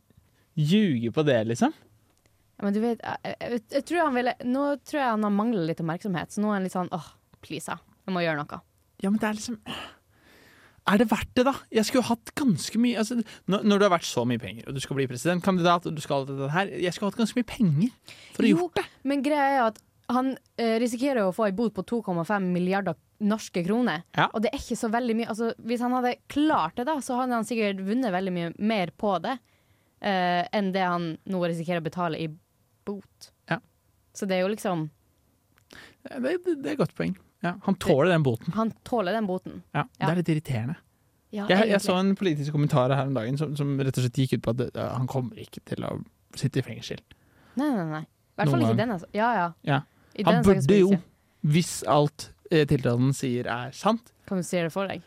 Ljuge 0.54 1.10
på 1.16 1.24
det, 1.26 1.40
liksom. 1.48 1.72
ja, 1.74 2.62
men 2.62 2.74
du 2.76 2.78
vet, 2.84 3.00
jeg, 3.02 3.32
jeg, 3.40 3.62
jeg 3.72 3.84
tror 3.88 4.04
han 4.04 4.14
ville, 4.14 4.34
nå 4.46 4.66
tror 4.86 5.00
jeg 5.00 5.08
han 5.16 5.24
har 5.26 5.32
manglet 5.34 5.66
litt 5.72 5.80
oppmerksomhet, 5.82 6.30
så 6.36 6.44
nå 6.44 6.52
er 6.52 6.58
han 6.60 6.68
litt 6.68 6.76
sånn 6.76 6.92
åh, 6.94 7.08
please, 7.42 7.72
ja. 7.72 7.80
jeg 8.06 8.14
må 8.14 8.22
gjøre 8.22 8.44
noe. 8.44 8.60
Ja, 9.02 9.08
men 9.10 9.18
det 9.18 9.30
er 9.32 9.38
liksom 9.40 9.56
Er 10.84 11.00
det 11.00 11.06
verdt 11.08 11.30
det, 11.38 11.46
da? 11.48 11.54
Jeg 11.72 11.88
skulle 11.88 12.04
hatt 12.04 12.34
ganske 12.36 12.78
mye 12.80 12.98
altså, 13.00 13.16
når, 13.48 13.62
når 13.64 13.80
du 13.80 13.84
har 13.86 13.94
vært 13.94 14.08
så 14.08 14.26
mye 14.28 14.40
penger, 14.42 14.66
og 14.68 14.76
du 14.76 14.82
skal 14.84 14.98
bli 14.98 15.06
presidentkandidat, 15.08 15.88
og 15.88 15.96
du 15.96 16.02
skal 16.04 16.26
det 16.28 16.50
her 16.52 16.72
Jeg 16.76 16.92
skulle 16.92 17.08
hatt 17.12 17.20
ganske 17.22 17.40
mye 17.40 17.48
penger 17.48 18.14
for 18.34 18.44
å 18.44 18.50
Jo, 18.50 18.58
gjort 18.64 18.82
det. 18.82 18.84
Men 19.08 19.24
greia 19.24 19.46
er 19.54 19.62
at 19.70 19.80
han 20.12 20.34
eh, 20.60 20.76
risikerer 20.82 21.24
å 21.24 21.32
få 21.32 21.46
ei 21.48 21.54
bot 21.56 21.72
på 21.72 21.86
2,5 21.88 22.50
milliarder 22.52 22.98
norske 23.24 23.62
kroner. 23.64 24.02
Ja. 24.12 24.28
Og 24.34 24.42
det 24.44 24.50
er 24.52 24.60
ikke 24.60 24.76
så 24.76 24.90
veldig 24.92 25.14
mye 25.16 25.28
altså, 25.32 25.52
Hvis 25.64 25.80
han 25.80 25.94
hadde 25.96 26.16
klart 26.28 26.76
det, 26.76 26.84
da, 26.90 26.98
så 27.00 27.16
hadde 27.20 27.38
han 27.38 27.48
sikkert 27.48 27.80
vunnet 27.86 28.12
veldig 28.12 28.34
mye 28.34 28.50
mer 28.60 28.92
på 29.00 29.14
det 29.24 29.38
eh, 30.04 30.42
enn 30.52 30.72
det 30.74 30.84
han 30.84 31.14
nå 31.24 31.44
risikerer 31.46 31.80
å 31.80 31.86
betale 31.86 32.20
i 32.20 32.28
bot. 32.84 33.30
Ja. 33.48 33.62
Så 34.12 34.28
det 34.28 34.36
er 34.38 34.44
jo 34.44 34.52
liksom 34.52 34.90
Det, 36.04 36.20
det, 36.20 36.58
det 36.60 36.68
er 36.68 36.74
et 36.74 36.82
godt 36.82 36.96
poeng. 36.98 37.16
Ja, 37.44 37.54
han 37.66 37.76
tåler 37.76 38.10
den 38.14 38.24
boten. 38.24 38.54
Han 38.56 38.72
tåler 38.88 39.12
den 39.12 39.28
boten. 39.28 39.62
Ja, 39.76 39.84
Det 39.98 40.10
er 40.10 40.20
litt 40.22 40.32
irriterende. 40.32 40.76
Ja, 41.34 41.48
Jeg, 41.50 41.68
jeg 41.72 41.82
så 41.82 41.96
en 41.98 42.12
politisk 42.14 42.54
kommentar 42.54 42.92
her 42.94 43.08
om 43.08 43.14
dagen 43.16 43.36
som, 43.36 43.56
som 43.58 43.72
rett 43.82 43.96
og 43.98 44.04
slett 44.04 44.20
gikk 44.22 44.36
ut 44.36 44.44
på 44.44 44.52
at 44.54 44.60
det, 44.60 44.68
han 44.78 45.08
kommer 45.10 45.40
ikke 45.42 45.64
til 45.66 45.82
å 45.82 45.96
sitte 46.38 46.62
i 46.62 46.64
fengsel. 46.66 47.02
Nei, 47.58 47.70
nei, 47.74 47.86
nei. 47.90 48.04
I 48.04 48.38
hvert 48.38 48.52
fall 48.52 48.62
ikke 48.62 48.70
gang. 48.70 48.78
denne. 48.82 48.98
altså. 48.98 49.08
Ja, 49.14 49.32
ja. 49.34 49.48
Ja. 49.66 49.80
Han 50.28 50.46
burde 50.46 50.78
jo, 50.78 50.92
hvis 51.42 51.72
alt 51.90 52.28
eh, 52.50 52.62
tiltalen 52.70 53.10
sier 53.16 53.48
er 53.50 53.74
sant 53.74 54.12
Kan 54.28 54.38
du 54.38 54.46
si 54.46 54.56
det 54.62 54.70
for 54.74 54.90
deg? 54.90 55.02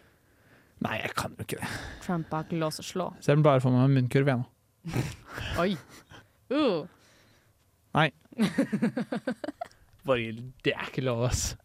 Nei, 0.84 0.98
jeg 1.00 1.16
kan 1.18 1.34
jo 1.34 1.48
ikke 1.48 1.62
det. 1.64 1.72
Trump 2.04 2.28
bak 2.30 2.52
lås 2.54 2.78
og 2.84 2.86
slå. 2.86 3.08
Ser 3.24 3.40
den 3.40 3.48
bare 3.48 3.64
for 3.64 3.74
meg 3.74 3.88
med 3.88 4.04
munnkurv, 4.04 4.30
jeg 4.30 4.44
nå. 4.44 5.06
Oi. 5.64 5.72
Uh. 6.54 6.86
Nei. 7.98 8.12
Borghild, 10.08 10.44
det 10.64 10.76
er 10.76 10.92
ikke 10.92 11.08
lov, 11.08 11.26
ass. 11.32 11.56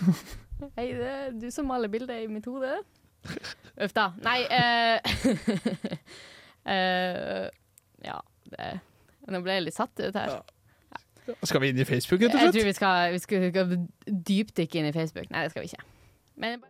Hei, 0.76 0.86
det 0.96 1.08
er 1.12 1.32
du 1.36 1.48
som 1.52 1.68
maler 1.68 1.90
bildet 1.92 2.24
i 2.24 2.28
mitt 2.32 2.46
hode. 2.48 2.72
Uff 3.84 3.94
da. 3.96 4.10
Nei 4.24 4.40
uh, 4.46 4.98
uh, 6.70 7.46
Ja, 8.06 8.20
det 8.52 8.76
Nå 9.26 9.40
ble 9.42 9.56
jeg 9.56 9.66
litt 9.66 9.74
satt 9.74 9.98
ut 9.98 10.14
her. 10.14 10.36
Skal 11.42 11.60
vi 11.64 11.72
inn 11.72 11.80
i 11.82 11.84
Facebook, 11.84 12.20
rett 12.22 12.36
og 12.36 12.44
Jeg 12.44 12.52
tror 12.54 12.68
vi 12.68 12.74
skal, 12.76 13.12
vi 13.12 13.18
skal 13.18 13.48
skal 13.50 13.72
dypdykke 14.06 14.78
inn 14.78 14.86
i 14.86 14.94
Facebook. 14.94 15.26
Nei, 15.34 15.42
det 15.42 15.50
skal 15.50 15.64
vi 15.64 15.72
ikke. 15.72 15.82
Men 16.38 16.62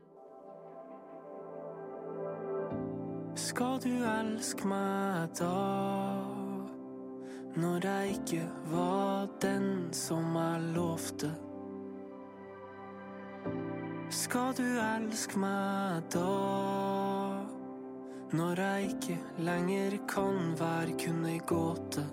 Skal 3.37 3.77
du 3.85 3.93
elske 4.09 4.65
meg 4.71 5.37
da? 5.37 5.53
Når 7.61 7.85
jeg 7.85 8.17
ikke 8.17 8.47
var 8.73 9.29
den 9.45 9.93
som 9.93 10.33
jeg 10.37 10.73
lovte. 10.77 11.46
Skal 14.11 14.53
du 14.55 14.65
elske 14.79 15.39
meg 15.41 16.05
da? 16.15 16.27
Når 18.37 18.61
jeg 18.61 18.91
ikke 18.93 19.17
lenger 19.47 19.97
kan 20.11 20.53
være 20.59 20.95
kun 21.01 21.25
ei 21.31 21.39
gåte. 21.47 22.05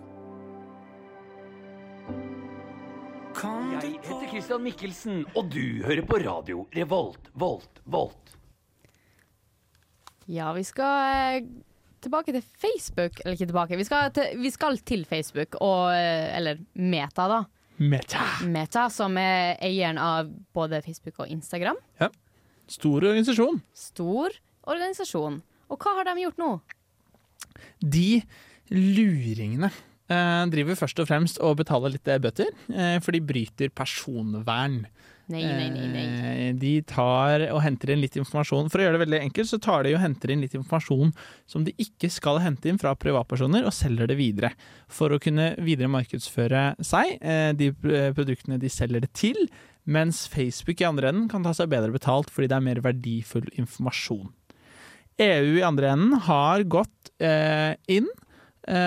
Kan 3.37 3.71
Jeg 3.75 3.97
heter 4.05 4.27
Christian 4.29 4.63
Mikkelsen, 4.65 5.23
og 5.35 5.49
du 5.53 5.83
hører 5.85 6.05
på 6.05 6.19
radio 6.21 6.65
Revolt, 6.75 7.31
Volt, 7.33 7.81
Volt. 7.85 8.35
ja, 10.29 10.53
vi 10.55 10.63
skal 10.63 11.41
eh, 11.41 11.47
tilbake 12.01 12.31
til 12.31 12.41
Facebook. 12.41 13.19
Eller 13.23 13.33
ikke 13.35 13.49
tilbake, 13.49 13.77
vi 13.77 13.83
skal 13.83 14.11
til, 14.15 14.37
vi 14.39 14.49
skal 14.53 14.77
til 14.77 15.05
Facebook, 15.05 15.57
og, 15.61 15.91
eh, 15.93 16.37
eller 16.37 16.61
Meta, 16.73 17.27
da. 17.27 17.41
Meta. 17.83 18.23
Meta, 18.47 18.87
som 18.93 19.17
er 19.19 19.57
eieren 19.63 19.99
av 20.01 20.29
både 20.55 20.81
Facebook 20.85 21.23
og 21.23 21.31
Instagram. 21.33 21.79
Ja. 21.99 22.09
Stor 22.71 23.03
organisasjon. 23.03 23.59
Stor 23.75 24.35
organisasjon. 24.69 25.41
Og 25.73 25.83
hva 25.83 25.97
har 25.99 26.07
de 26.07 26.23
gjort 26.23 26.39
nå? 26.39 26.51
De 27.83 28.21
luringene 28.71 29.69
driver 30.07 30.75
først 30.75 30.99
og 30.99 31.07
fremst 31.09 31.39
og 31.39 31.57
betaler 31.61 31.93
litt 31.95 32.07
eh, 32.07 32.19
bøter, 32.21 32.51
eh, 32.73 32.99
for 33.03 33.15
de 33.15 33.21
bryter 33.23 33.71
personvern. 33.73 34.83
Nei, 35.31 35.39
nei, 35.47 35.69
nei. 35.71 35.85
nei. 35.87 36.07
Eh, 36.49 36.55
De 36.59 36.73
tar 36.87 37.45
og 37.53 37.61
henter 37.63 37.93
inn 37.93 38.01
litt 38.03 38.17
informasjon. 38.19 38.67
For 38.71 38.81
å 38.81 38.85
gjøre 38.85 38.97
det 38.97 39.03
veldig 39.05 39.21
enkelt, 39.29 39.49
så 39.49 39.59
tar 39.63 39.85
de 39.87 39.93
og 39.95 40.01
henter 40.03 40.33
inn 40.33 40.43
litt 40.43 40.55
informasjon 40.57 41.13
som 41.49 41.63
de 41.63 41.71
ikke 41.79 42.09
skal 42.11 42.41
hente 42.43 42.67
inn 42.67 42.79
fra 42.81 42.91
privatpersoner, 42.99 43.63
og 43.63 43.75
selger 43.75 44.11
det 44.11 44.19
videre. 44.19 44.51
For 44.91 45.13
å 45.15 45.21
kunne 45.23 45.53
videre 45.63 45.91
markedsføre 45.93 46.73
seg, 46.83 47.15
eh, 47.21 47.51
de 47.55 47.71
eh, 47.71 48.11
produktene 48.15 48.59
de 48.59 48.71
selger 48.71 49.05
det 49.05 49.13
til, 49.15 49.47
mens 49.83 50.25
Facebook 50.31 50.79
i 50.79 50.87
andre 50.87 51.11
enden 51.11 51.29
kan 51.31 51.43
ta 51.43 51.51
seg 51.55 51.71
bedre 51.71 51.91
betalt 51.91 52.29
fordi 52.31 52.47
det 52.51 52.55
er 52.55 52.67
mer 52.67 52.83
verdifull 52.83 53.49
informasjon. 53.59 54.29
EU 55.23 55.57
i 55.59 55.65
andre 55.65 55.91
enden 55.93 56.19
har 56.25 56.63
gått 56.65 57.11
eh, 57.21 57.75
inn 57.91 58.07
eh, 58.07 58.22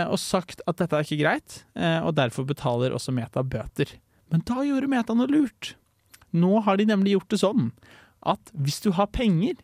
og 0.09 0.19
sagt 0.21 0.63
at 0.67 0.79
dette 0.81 0.97
er 0.97 1.07
ikke 1.07 1.21
greit, 1.21 1.61
eh, 1.77 2.01
og 2.01 2.17
derfor 2.17 2.47
betaler 2.49 2.95
også 2.97 3.15
Meta 3.15 3.43
bøter. 3.45 3.97
Men 4.33 4.43
da 4.49 4.63
gjorde 4.67 4.91
Meta 4.91 5.17
noe 5.17 5.31
lurt. 5.31 5.75
Nå 6.37 6.61
har 6.67 6.81
de 6.81 6.89
nemlig 6.89 7.17
gjort 7.17 7.33
det 7.33 7.41
sånn 7.43 7.71
at 8.27 8.53
hvis 8.57 8.81
du 8.83 8.91
har 8.97 9.11
penger, 9.15 9.59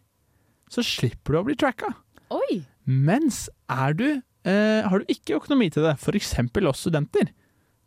så 0.73 0.85
slipper 0.87 1.35
du 1.35 1.41
å 1.41 1.47
bli 1.49 1.57
tracka. 1.59 1.91
Oi! 2.33 2.63
Mens 2.87 3.47
er 3.71 3.97
du, 3.99 4.07
eh, 4.49 4.83
har 4.87 5.03
du 5.03 5.13
ikke 5.13 5.37
økonomi 5.41 5.71
til 5.73 5.85
det, 5.87 5.97
f.eks. 5.99 6.37
oss 6.69 6.85
studenter, 6.85 7.33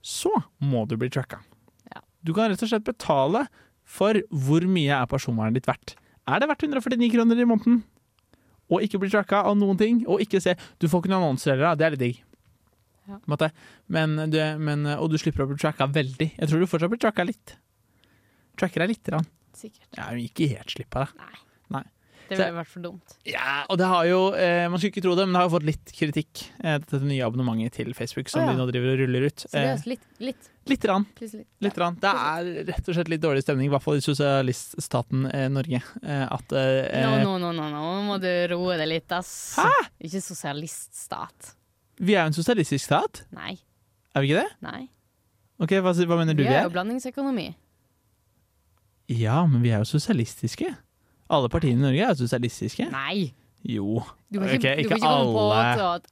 så 0.05 0.31
må 0.61 0.85
du 0.89 0.97
bli 0.99 1.09
tracka. 1.09 1.41
Du 2.25 2.33
kan 2.33 2.49
rett 2.49 2.61
og 2.65 2.71
slett 2.71 2.85
betale 2.87 3.45
for 3.85 4.17
hvor 4.33 4.65
mye 4.65 4.93
er 4.97 5.09
personvernet 5.09 5.59
ditt 5.59 5.69
verdt. 5.69 5.93
Er 6.25 6.41
det 6.41 6.49
verdt 6.49 6.65
149 6.65 7.11
kroner 7.13 7.41
i 7.41 7.45
måneden? 7.45 7.83
Og 8.73 8.81
ikke 8.85 9.01
bli 9.01 9.11
tracka 9.13 9.43
av 9.45 9.57
noen 9.59 9.77
ting, 9.77 10.01
og 10.09 10.23
ikke 10.23 10.41
se 10.41 10.55
Du 10.81 10.87
får 10.89 11.03
ikke 11.03 11.11
noen 11.13 11.27
annonser 11.27 11.53
heller, 11.53 11.77
det 11.77 11.85
er 11.85 11.95
litt 11.95 12.01
digg. 12.01 12.23
Ja. 13.05 13.19
Men, 13.85 14.17
du, 14.33 14.39
men, 14.57 14.87
og 14.95 15.11
du 15.13 15.19
slipper 15.21 15.45
å 15.45 15.49
bli 15.51 15.59
tracka 15.61 15.85
veldig. 15.85 16.31
Jeg 16.39 16.49
tror 16.49 16.61
du 16.61 16.69
fortsatt 16.69 16.89
blir 16.89 17.01
tracka 17.03 17.27
litt. 17.27 17.57
Tracker 18.57 18.81
deg 18.81 18.95
lite 18.95 19.13
grann. 19.13 19.27
Sikkert. 19.55 19.89
Ja, 19.95 20.09
ikke 20.17 20.49
helt 20.51 20.73
slippe 20.73 21.05
det. 21.05 21.21
Nei. 21.21 21.44
Det 22.29 22.37
ville 22.39 22.55
vært 22.57 22.69
for 22.71 22.81
dumt. 22.83 23.13
Ja, 23.29 23.65
og 23.69 23.77
det 23.77 23.85
har 23.89 24.05
jo, 24.09 24.19
eh, 24.33 24.67
Man 24.69 24.79
skulle 24.79 24.93
ikke 24.95 25.03
tro 25.05 25.15
det, 25.15 25.25
men 25.27 25.33
det 25.35 25.41
har 25.41 25.47
jo 25.49 25.53
fått 25.55 25.67
litt 25.67 25.91
kritikk, 25.93 26.43
eh, 26.63 26.77
dette 26.81 26.99
nye 27.05 27.21
abonnementet 27.25 27.73
til 27.77 27.93
Facebook 27.97 28.29
som 28.31 28.41
oh, 28.41 28.45
ja. 28.47 28.53
de 28.53 28.59
nå 28.61 28.65
driver 28.71 28.93
og 28.95 28.99
ruller 29.03 29.27
ut. 29.29 29.45
Seriøst, 29.45 29.85
Eh, 29.85 29.89
litt. 29.93 30.05
litt. 30.19 30.49
litt 30.71 30.85
rann. 30.89 31.05
Litt 31.61 31.77
rann. 31.77 31.97
Det 32.01 32.11
er 32.11 32.49
rett 32.71 32.89
og 32.89 32.95
slett 32.97 33.11
litt 33.13 33.21
dårlig 33.21 33.43
stemning, 33.45 33.67
i 33.69 33.73
hvert 33.75 33.83
fall 33.85 33.99
i 33.99 34.05
sosialiststaten 34.05 35.27
eh, 35.31 35.47
Norge. 35.53 35.81
Eh, 36.03 36.25
at 36.25 36.55
eh, 36.57 37.05
Nå, 37.23 37.37
nå, 37.39 37.51
nå, 37.53 37.69
nå, 37.75 37.83
må 38.09 38.17
du 38.23 38.29
roe 38.55 38.77
deg 38.81 38.89
litt, 38.89 39.11
ass. 39.13 39.55
Hæ? 39.61 39.69
Ikke 40.01 40.23
sosialiststat. 40.25 41.53
Vi 42.01 42.15
er 42.17 42.25
jo 42.25 42.33
en 42.33 42.39
sosialistisk 42.41 42.83
stat, 42.89 43.21
Nei. 43.31 43.53
er 44.15 44.21
vi 44.25 44.31
ikke 44.33 44.41
det? 44.41 44.49
Nei. 44.65 44.81
Ok, 45.61 45.71
Hva, 45.79 45.93
hva 45.95 46.17
mener 46.19 46.33
du 46.35 46.41
Vi 46.43 46.49
er? 46.49 46.51
vi 46.51 46.57
er? 46.59 46.65
jo 46.67 46.73
blandingsøkonomi. 46.73 47.45
Ja, 49.07 49.45
men 49.45 49.61
vi 49.61 49.69
er 49.69 49.83
jo 49.83 49.87
sosialistiske. 49.87 50.71
Alle 51.29 51.49
partiene 51.49 51.79
i 51.79 51.85
Norge 51.87 52.05
er 52.09 52.17
sosialistiske. 52.19 52.85
Nei. 52.93 53.31
Jo. 53.65 54.03
Du 54.29 54.39
kan 54.39 54.51
ikke, 54.53 54.75
Ok, 54.75 54.83
du 54.83 54.89
kan 54.89 54.97
ikke 54.99 55.09
alle. 55.09 55.95
at 55.95 56.11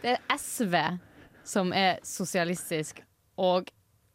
det 0.00 0.14
er 0.16 0.36
SV 0.40 0.74
som 1.44 1.72
er 1.76 1.98
sosialistisk, 2.06 3.02
og 3.40 3.68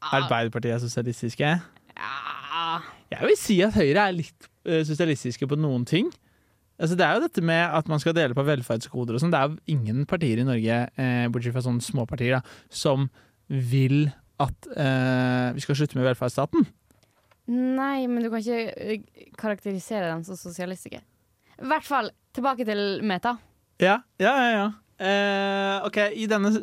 Arbeiderpartiet 0.05 0.73
er 0.75 0.81
sosialistiske. 0.83 1.47
Ja 1.95 2.81
Jeg 3.11 3.21
vil 3.29 3.37
si 3.39 3.55
at 3.65 3.73
Høyre 3.77 4.07
er 4.09 4.13
litt 4.17 4.47
eh, 4.67 4.83
sosialistiske 4.85 5.47
på 5.49 5.57
noen 5.57 5.85
ting. 5.87 6.09
Altså, 6.75 6.97
det 6.99 7.05
er 7.05 7.15
jo 7.15 7.23
dette 7.23 7.41
med 7.45 7.61
at 7.77 7.87
man 7.87 8.01
skal 8.03 8.13
dele 8.17 8.35
på 8.35 8.43
velferdsgoder 8.43 9.15
og 9.15 9.21
sånn. 9.23 9.31
Det 9.31 9.39
er 9.39 9.53
jo 9.53 9.77
ingen 9.77 10.03
partier 10.09 10.41
i 10.41 10.45
Norge, 10.47 10.79
eh, 10.99 11.27
bortsett 11.31 11.55
fra 11.55 11.63
sånne 11.63 11.85
småpartier, 11.85 12.35
da, 12.35 12.41
som 12.69 13.07
vil 13.47 14.09
at 14.43 14.67
eh, 14.75 15.53
vi 15.55 15.63
skal 15.63 15.77
slutte 15.79 15.95
med 15.99 16.09
velferdsstaten. 16.09 16.65
Nei, 17.51 18.07
men 18.09 18.23
du 18.25 18.31
kan 18.33 18.41
ikke 18.41 18.73
eh, 18.73 19.29
karakterisere 19.37 20.07
dem 20.09 20.23
som 20.25 20.37
sosialistiske. 20.39 21.01
I 21.55 21.69
hvert 21.69 21.85
fall 21.87 22.09
tilbake 22.35 22.65
til 22.67 22.81
Meta. 23.05 23.35
Ja, 23.81 23.99
ja, 24.21 24.33
ja. 24.41 24.49
ja. 24.55 24.65
Eh, 24.95 25.85
ok, 25.85 25.97
i, 26.15 26.25
denne, 26.31 26.53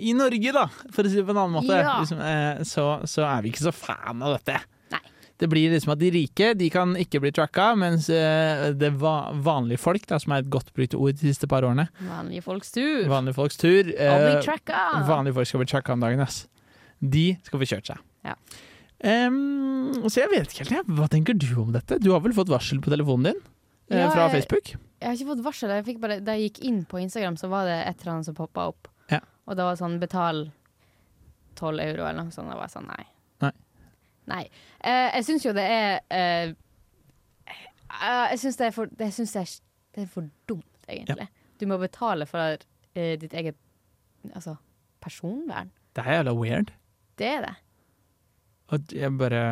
I 0.00 0.14
Norge, 0.16 0.52
da, 0.56 0.64
for 0.96 1.04
å 1.04 1.10
si 1.12 1.18
det 1.20 1.26
på 1.28 1.34
en 1.34 1.42
annen 1.42 1.58
måte, 1.58 1.76
Ja. 1.76 1.98
liksom, 2.00 2.22
eh, 2.24 2.62
så, 2.64 2.86
så 3.04 3.26
er 3.28 3.44
vi 3.44 3.52
ikke 3.52 3.66
så 3.68 3.72
fan 3.76 4.24
av 4.24 4.38
dette. 4.38 4.62
Det 5.36 5.50
blir 5.52 5.68
liksom 5.68 5.92
at 5.92 5.98
De 6.00 6.08
rike 6.08 6.54
de 6.56 6.70
kan 6.72 6.94
ikke 6.96 7.20
bli 7.20 7.28
tracka, 7.36 7.74
mens 7.76 8.06
eh, 8.08 8.70
det 8.72 8.88
va 8.96 9.30
vanlige 9.44 9.82
folk, 9.82 10.06
da, 10.08 10.16
som 10.22 10.32
er 10.32 10.40
et 10.40 10.48
godt 10.52 10.70
brukt 10.72 10.96
ord 10.96 11.12
de 11.20 11.28
siste 11.28 11.44
par 11.50 11.66
årene 11.68 11.84
Vanlige 12.08 12.40
folks 12.46 12.72
tur. 12.72 13.04
Vanlige 13.10 13.36
folks 13.36 13.60
tur. 13.60 13.90
Eh. 13.92 14.40
Vanlige 15.04 15.36
folk 15.36 15.50
skal 15.50 15.60
bli 15.60 15.68
tracka 15.68 15.92
om 15.92 16.00
dagen. 16.06 16.24
Ass. 16.24 16.46
De 17.04 17.26
skal 17.44 17.60
få 17.60 17.68
kjørt 17.68 17.92
seg. 17.92 18.00
Ja. 18.24 18.32
Em, 19.04 19.92
så 20.08 20.22
jeg 20.22 20.32
vet 20.32 20.48
ikke 20.48 20.64
helt, 20.64 20.74
jeg. 20.78 20.96
hva 20.96 21.06
tenker 21.12 21.36
du 21.36 21.48
om 21.60 21.72
dette? 21.74 21.98
Du 22.00 22.12
har 22.14 22.22
vel 22.24 22.34
fått 22.36 22.48
varsel 22.48 22.80
på 22.80 22.92
telefonen 22.92 23.28
din 23.28 23.40
eh, 23.92 24.00
Ja, 24.00 24.08
fra 24.12 24.28
Facebook? 24.32 24.72
Jeg 24.72 25.10
har 25.10 25.18
ikke 25.18 25.32
fått 25.34 25.44
varsel. 25.44 25.72
Jeg 25.76 25.98
bare, 26.00 26.20
da 26.24 26.36
jeg 26.36 26.50
gikk 26.50 26.62
inn 26.70 26.78
på 26.88 27.00
Instagram, 27.02 27.36
så 27.36 27.50
var 27.52 27.68
det 27.68 27.76
et 27.82 28.00
eller 28.00 28.14
annet 28.14 28.30
som 28.30 28.36
poppa 28.38 28.70
opp. 28.72 28.88
Ja. 29.12 29.20
Og 29.44 29.58
det 29.58 29.66
var 29.66 29.76
sånn 29.78 29.98
betal 30.00 30.46
12 31.60 31.82
euro 31.84 32.06
eller 32.06 32.22
noe 32.22 32.34
sånt. 32.34 32.48
Da 32.48 32.56
var 32.56 32.72
sånn 32.72 32.88
nei. 32.88 33.04
Nei. 33.44 33.52
Nei. 34.32 34.44
Uh, 34.80 35.10
jeg 35.18 35.26
syns 35.28 35.44
jo 35.44 35.52
det 35.56 35.66
er 35.70 36.00
uh, 36.10 36.54
Jeg 38.32 38.40
syns 38.42 38.58
det 38.58 38.72
det, 38.96 39.10
det 39.92 40.06
er 40.06 40.08
for 40.10 40.32
dumt, 40.48 40.88
egentlig. 40.88 41.28
Du 41.60 41.68
må 41.68 41.78
betale 41.80 42.26
for 42.28 42.64
ditt 42.96 43.32
eget 43.36 43.56
altså, 44.32 44.56
personvern. 45.04 45.68
Det 45.96 46.04
er 46.04 46.18
jævla 46.18 46.32
weird. 46.36 46.72
Det 47.20 47.28
er 47.28 47.44
det. 47.44 47.54
Og 48.74 48.92
jeg 48.92 49.12
bare 49.18 49.42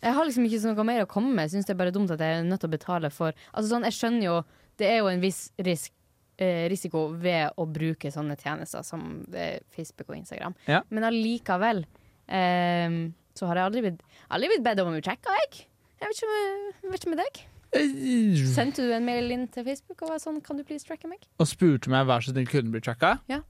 Jeg 0.00 0.14
har 0.16 0.24
liksom 0.24 0.46
ikke 0.48 0.74
noe 0.74 0.86
mer 0.88 1.04
å 1.04 1.08
komme 1.10 1.34
med. 1.34 1.48
Jeg 1.48 1.58
syns 1.58 1.68
det 1.68 1.74
er 1.74 1.80
bare 1.82 1.92
dumt 1.94 2.10
at 2.14 2.22
jeg 2.24 2.38
er 2.38 2.46
nødt 2.46 2.62
til 2.62 2.70
å 2.70 2.76
betale 2.76 3.10
for 3.12 3.32
Altså 3.52 3.68
sånn, 3.74 3.84
Jeg 3.84 3.98
skjønner 3.98 4.24
jo 4.24 4.36
Det 4.80 4.88
er 4.88 5.00
jo 5.02 5.10
en 5.12 5.20
viss 5.20 5.40
risk, 5.60 5.92
eh, 6.40 6.64
risiko 6.72 7.08
ved 7.20 7.52
å 7.60 7.66
bruke 7.68 8.08
sånne 8.12 8.38
tjenester 8.40 8.82
som 8.86 9.26
eh, 9.36 9.58
Facebook 9.76 10.08
og 10.08 10.16
Instagram. 10.16 10.54
Ja. 10.66 10.80
Men 10.88 11.04
allikevel 11.10 11.84
eh, 12.32 12.96
så 13.36 13.46
har 13.50 13.60
jeg 13.60 13.68
aldri 13.68 13.82
blitt, 13.84 14.00
aldri 14.32 14.48
blitt 14.54 14.64
bedt 14.64 14.80
om 14.80 14.88
å 14.88 14.94
bli 14.96 15.04
tracka, 15.04 15.36
jeg. 15.44 15.66
Jeg 16.00 16.08
vet 16.08 16.16
ikke 16.16 16.30
med, 16.32 16.78
vet 16.94 17.04
ikke 17.04 17.12
med 17.12 17.20
deg. 17.20 17.42
Eh, 17.76 18.40
Sendte 18.50 18.82
du 18.88 18.90
en 18.96 19.04
mail 19.06 19.30
inn 19.36 19.44
til 19.52 19.66
Facebook 19.68 20.00
og 20.02 20.10
var 20.10 20.18
sånn 20.18 20.40
Kan 20.42 20.58
du 20.58 20.64
please 20.66 20.82
tracke 20.88 21.06
meg? 21.06 21.22
Og 21.38 21.46
spurte 21.46 21.92
meg 21.92 22.08
vær 22.08 22.24
så 22.24 22.32
snill 22.32 22.48
kunne 22.50 22.72
bli 22.74 22.80
tracka? 22.82 23.18
Ja. 23.30 23.42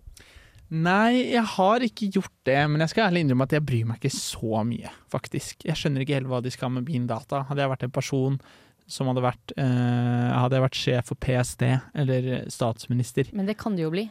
Nei, 0.71 1.33
jeg 1.33 1.43
har 1.57 1.83
ikke 1.83 2.07
gjort 2.15 2.35
det, 2.47 2.59
men 2.71 2.85
jeg 2.85 2.93
skal 2.93 3.09
ærlig 3.09 3.25
innrømme 3.25 3.47
at 3.49 3.55
jeg 3.57 3.65
bryr 3.67 3.87
meg 3.89 3.99
ikke 3.99 4.13
så 4.15 4.61
mye, 4.67 4.91
faktisk. 5.11 5.65
Jeg 5.67 5.79
skjønner 5.79 6.05
ikke 6.05 6.21
helt 6.21 6.31
hva 6.31 6.39
de 6.45 6.53
skal 6.55 6.71
med 6.77 6.87
min 6.87 7.09
data. 7.11 7.43
Hadde 7.49 7.65
jeg 7.65 7.73
vært 7.73 7.87
en 7.89 7.95
person 7.97 8.37
som 8.91 9.11
hadde 9.11 9.25
vært, 9.25 9.55
eh, 9.59 10.31
hadde 10.35 10.59
jeg 10.59 10.65
vært 10.67 10.79
sjef 10.79 11.11
for 11.11 11.19
PST 11.23 11.63
eller 11.95 12.31
statsminister 12.51 13.29
Men 13.35 13.47
det 13.47 13.59
kan 13.59 13.77
det 13.79 13.85
jo 13.85 13.93
bli. 13.95 14.09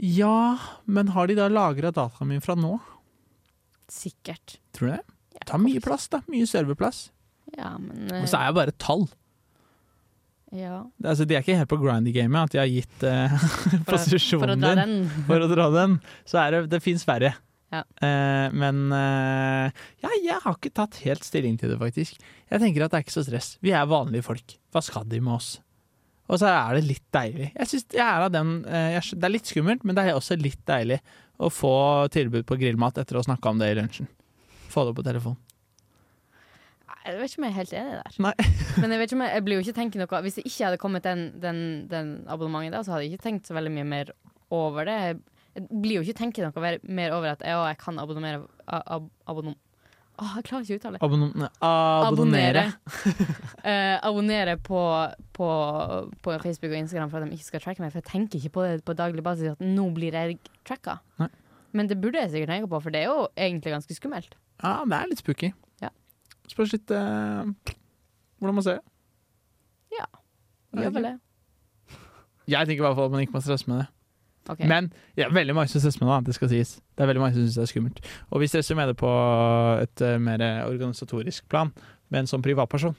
Ja, 0.00 0.58
men 0.84 1.12
har 1.14 1.28
de 1.28 1.36
da 1.38 1.48
lagra 1.52 1.92
dataen 1.92 2.28
min 2.28 2.44
fra 2.44 2.56
nå? 2.56 2.78
Sikkert. 3.92 4.58
Tror 4.72 4.88
du 4.88 4.94
det? 4.96 5.02
Det 5.36 5.46
tar 5.48 5.60
mye 5.60 5.80
plass, 5.84 6.08
da. 6.12 6.22
Mye 6.32 6.48
serverplass. 6.48 7.10
Ja, 7.56 7.76
men 7.78 8.08
Og 8.22 8.28
så 8.30 8.38
er 8.40 8.48
jeg 8.48 8.56
bare 8.56 8.74
tall. 8.80 9.06
Ja. 10.52 10.82
Altså, 11.04 11.24
de 11.28 11.36
er 11.36 11.44
ikke 11.44 11.56
helt 11.56 11.70
på 11.70 11.78
grindy-gamet, 11.80 12.50
at 12.50 12.54
de 12.54 12.60
har 12.60 12.68
gitt 12.70 13.06
eh, 13.08 13.36
For 13.86 13.94
posisjonen 13.94 14.52
for 14.52 14.76
din. 14.76 14.82
den. 14.82 15.08
For 15.30 15.46
å 15.46 15.48
dra 15.50 15.70
den. 15.74 15.96
Så 16.28 16.40
er 16.42 16.54
det, 16.56 16.62
det 16.74 16.82
fins 16.84 17.06
verre. 17.08 17.32
Ja. 17.72 17.82
Eh, 18.04 18.52
men 18.52 18.84
eh, 18.92 19.82
ja, 20.04 20.12
jeg 20.20 20.38
har 20.44 20.56
ikke 20.58 20.74
tatt 20.76 21.00
helt 21.06 21.24
stilling 21.24 21.56
til 21.60 21.72
det, 21.72 21.78
faktisk. 21.80 22.20
Jeg 22.52 22.60
tenker 22.62 22.84
at 22.84 22.92
det 22.92 23.00
er 23.00 23.06
ikke 23.06 23.16
så 23.16 23.24
stress. 23.26 23.54
Vi 23.64 23.72
er 23.72 23.88
vanlige 23.88 24.26
folk. 24.28 24.56
Hva 24.74 24.84
skal 24.84 25.08
de 25.08 25.22
med 25.24 25.38
oss? 25.38 25.54
Og 26.32 26.38
så 26.40 26.48
er 26.48 26.76
det 26.78 26.86
litt 26.86 27.06
deilig. 27.12 27.50
Jeg 27.56 27.68
synes 27.70 27.86
jeg 27.96 28.04
er 28.04 28.26
av 28.26 28.32
den, 28.32 28.52
eh, 28.68 28.90
jeg, 28.98 29.18
Det 29.20 29.28
er 29.28 29.34
litt 29.34 29.48
skummelt, 29.50 29.84
men 29.88 29.96
det 29.96 30.04
er 30.04 30.18
også 30.18 30.36
litt 30.40 30.60
deilig 30.68 31.00
å 31.42 31.48
få 31.52 31.74
tilbud 32.12 32.44
på 32.46 32.60
grillmat 32.60 33.00
etter 33.00 33.16
å 33.16 33.22
ha 33.22 33.28
snakka 33.30 33.50
om 33.50 33.60
det 33.60 33.72
i 33.72 33.78
lunsjen. 33.80 34.08
Få 34.72 34.84
det 34.88 34.94
på 34.96 35.04
telefon. 35.04 35.36
Jeg 37.02 37.18
vet 37.18 37.32
ikke 37.32 37.40
om 37.40 37.46
jeg 37.46 37.52
er 37.52 37.58
helt 37.58 37.74
enig 37.78 37.96
der. 37.98 38.20
Nei. 38.22 38.32
Men 38.82 38.94
jeg, 38.94 39.00
vet 39.00 39.10
ikke 39.10 39.18
om 39.18 39.24
jeg, 39.26 39.34
jeg 39.34 39.44
blir 39.46 39.58
jo 39.58 39.64
ikke 39.64 39.76
tenkt 39.78 39.98
noe 39.98 40.22
Hvis 40.26 40.38
det 40.38 40.46
ikke 40.46 40.68
hadde 40.68 40.80
kommet 40.82 41.06
den, 41.06 41.24
den, 41.42 41.58
den 41.90 42.14
abonnementet 42.30 42.76
da, 42.76 42.84
så 42.86 42.94
hadde 42.94 43.06
jeg 43.06 43.16
ikke 43.16 43.26
tenkt 43.26 43.50
så 43.50 43.56
veldig 43.58 43.72
mye 43.74 43.88
mer 43.88 44.14
over 44.52 44.86
det. 44.86 44.96
Jeg, 45.02 45.18
jeg 45.56 45.66
blir 45.72 45.98
jo 45.98 46.06
ikke 46.06 46.20
tenkt 46.20 46.40
noe 46.44 46.72
mer, 46.84 47.16
over 47.16 47.34
at 47.34 47.44
jeg 47.46 47.78
kan 47.82 48.00
abonnere 48.02 48.44
ab, 48.68 49.10
abonnom... 49.26 49.58
Åh, 50.22 50.34
jeg 50.38 50.44
klarer 50.46 50.66
ikke 50.66 50.76
å 50.76 50.78
uttale 50.78 50.98
det. 50.98 51.06
Abonn 51.06 51.46
abonnere. 52.12 52.66
Eh, 53.62 53.96
abonnere 54.02 54.56
på, 54.58 54.80
på, 55.36 55.48
på 56.22 56.32
Facebook 56.42 56.72
og 56.72 56.80
Instagram 56.80 57.12
for 57.12 57.22
at 57.22 57.30
de 57.30 57.36
ikke 57.38 57.46
skal 57.46 57.62
tracke 57.62 57.82
meg. 57.82 57.92
For 57.94 58.02
jeg 58.02 58.08
tenker 58.10 58.40
ikke 58.40 58.52
på 58.56 58.64
det 58.66 58.80
på 58.86 58.96
daglig 58.98 59.22
basis 59.24 59.54
at 59.54 59.62
nå 59.62 59.86
blir 59.94 60.14
jeg 60.18 60.38
tracka. 60.66 60.98
Nei. 61.22 61.30
Men 61.72 61.88
det 61.88 62.00
burde 62.02 62.20
jeg 62.20 62.32
sikkert 62.34 62.52
tenke 62.52 62.70
på, 62.72 62.80
for 62.84 62.94
det 62.94 63.04
er 63.04 63.08
jo 63.08 63.28
egentlig 63.38 63.72
ganske 63.72 63.96
skummelt. 63.96 64.34
Ja, 64.60 64.82
det 64.84 64.98
er 64.98 65.12
litt 65.12 65.22
spooky. 65.22 65.52
Spørs 66.50 66.72
litt 66.74 66.90
eh, 66.90 67.74
hvordan 68.40 68.56
man 68.58 68.64
ser 68.66 68.80
det. 68.80 68.84
Ja. 69.98 70.06
Gjør 70.80 70.94
vel 70.96 71.08
det. 71.10 71.16
Jeg 72.50 72.66
tenker 72.66 72.82
i 72.82 72.86
hvert 72.86 72.96
fall 72.98 73.10
at 73.10 73.14
man 73.14 73.22
ikke 73.22 73.36
må 73.36 73.42
stresse 73.44 73.70
med 73.70 73.84
det. 73.84 73.88
Okay. 74.50 74.66
Men 74.66 74.88
ja, 75.14 75.28
veldig 75.30 75.54
mange 75.54 75.70
som 75.70 75.80
stresser 75.80 76.02
med 76.02 76.10
det, 76.10 76.32
det 76.32 76.34
skal 76.34 76.50
sies. 76.50 76.74
Det 76.96 77.04
er 77.04 77.10
veldig 77.12 77.22
mange 77.22 77.36
som 77.36 77.44
syns 77.44 77.58
det 77.60 77.62
er 77.62 77.70
skummelt. 77.70 78.00
Og 78.30 78.42
vi 78.42 78.48
stresser 78.50 78.78
med 78.78 78.90
det 78.90 78.96
på 78.98 79.12
et 79.78 80.02
uh, 80.02 80.16
mer 80.18 80.42
organisatorisk 80.66 81.46
plan, 81.52 81.70
med 82.10 82.24
en 82.24 82.30
sånn 82.30 82.42
privatperson. 82.42 82.96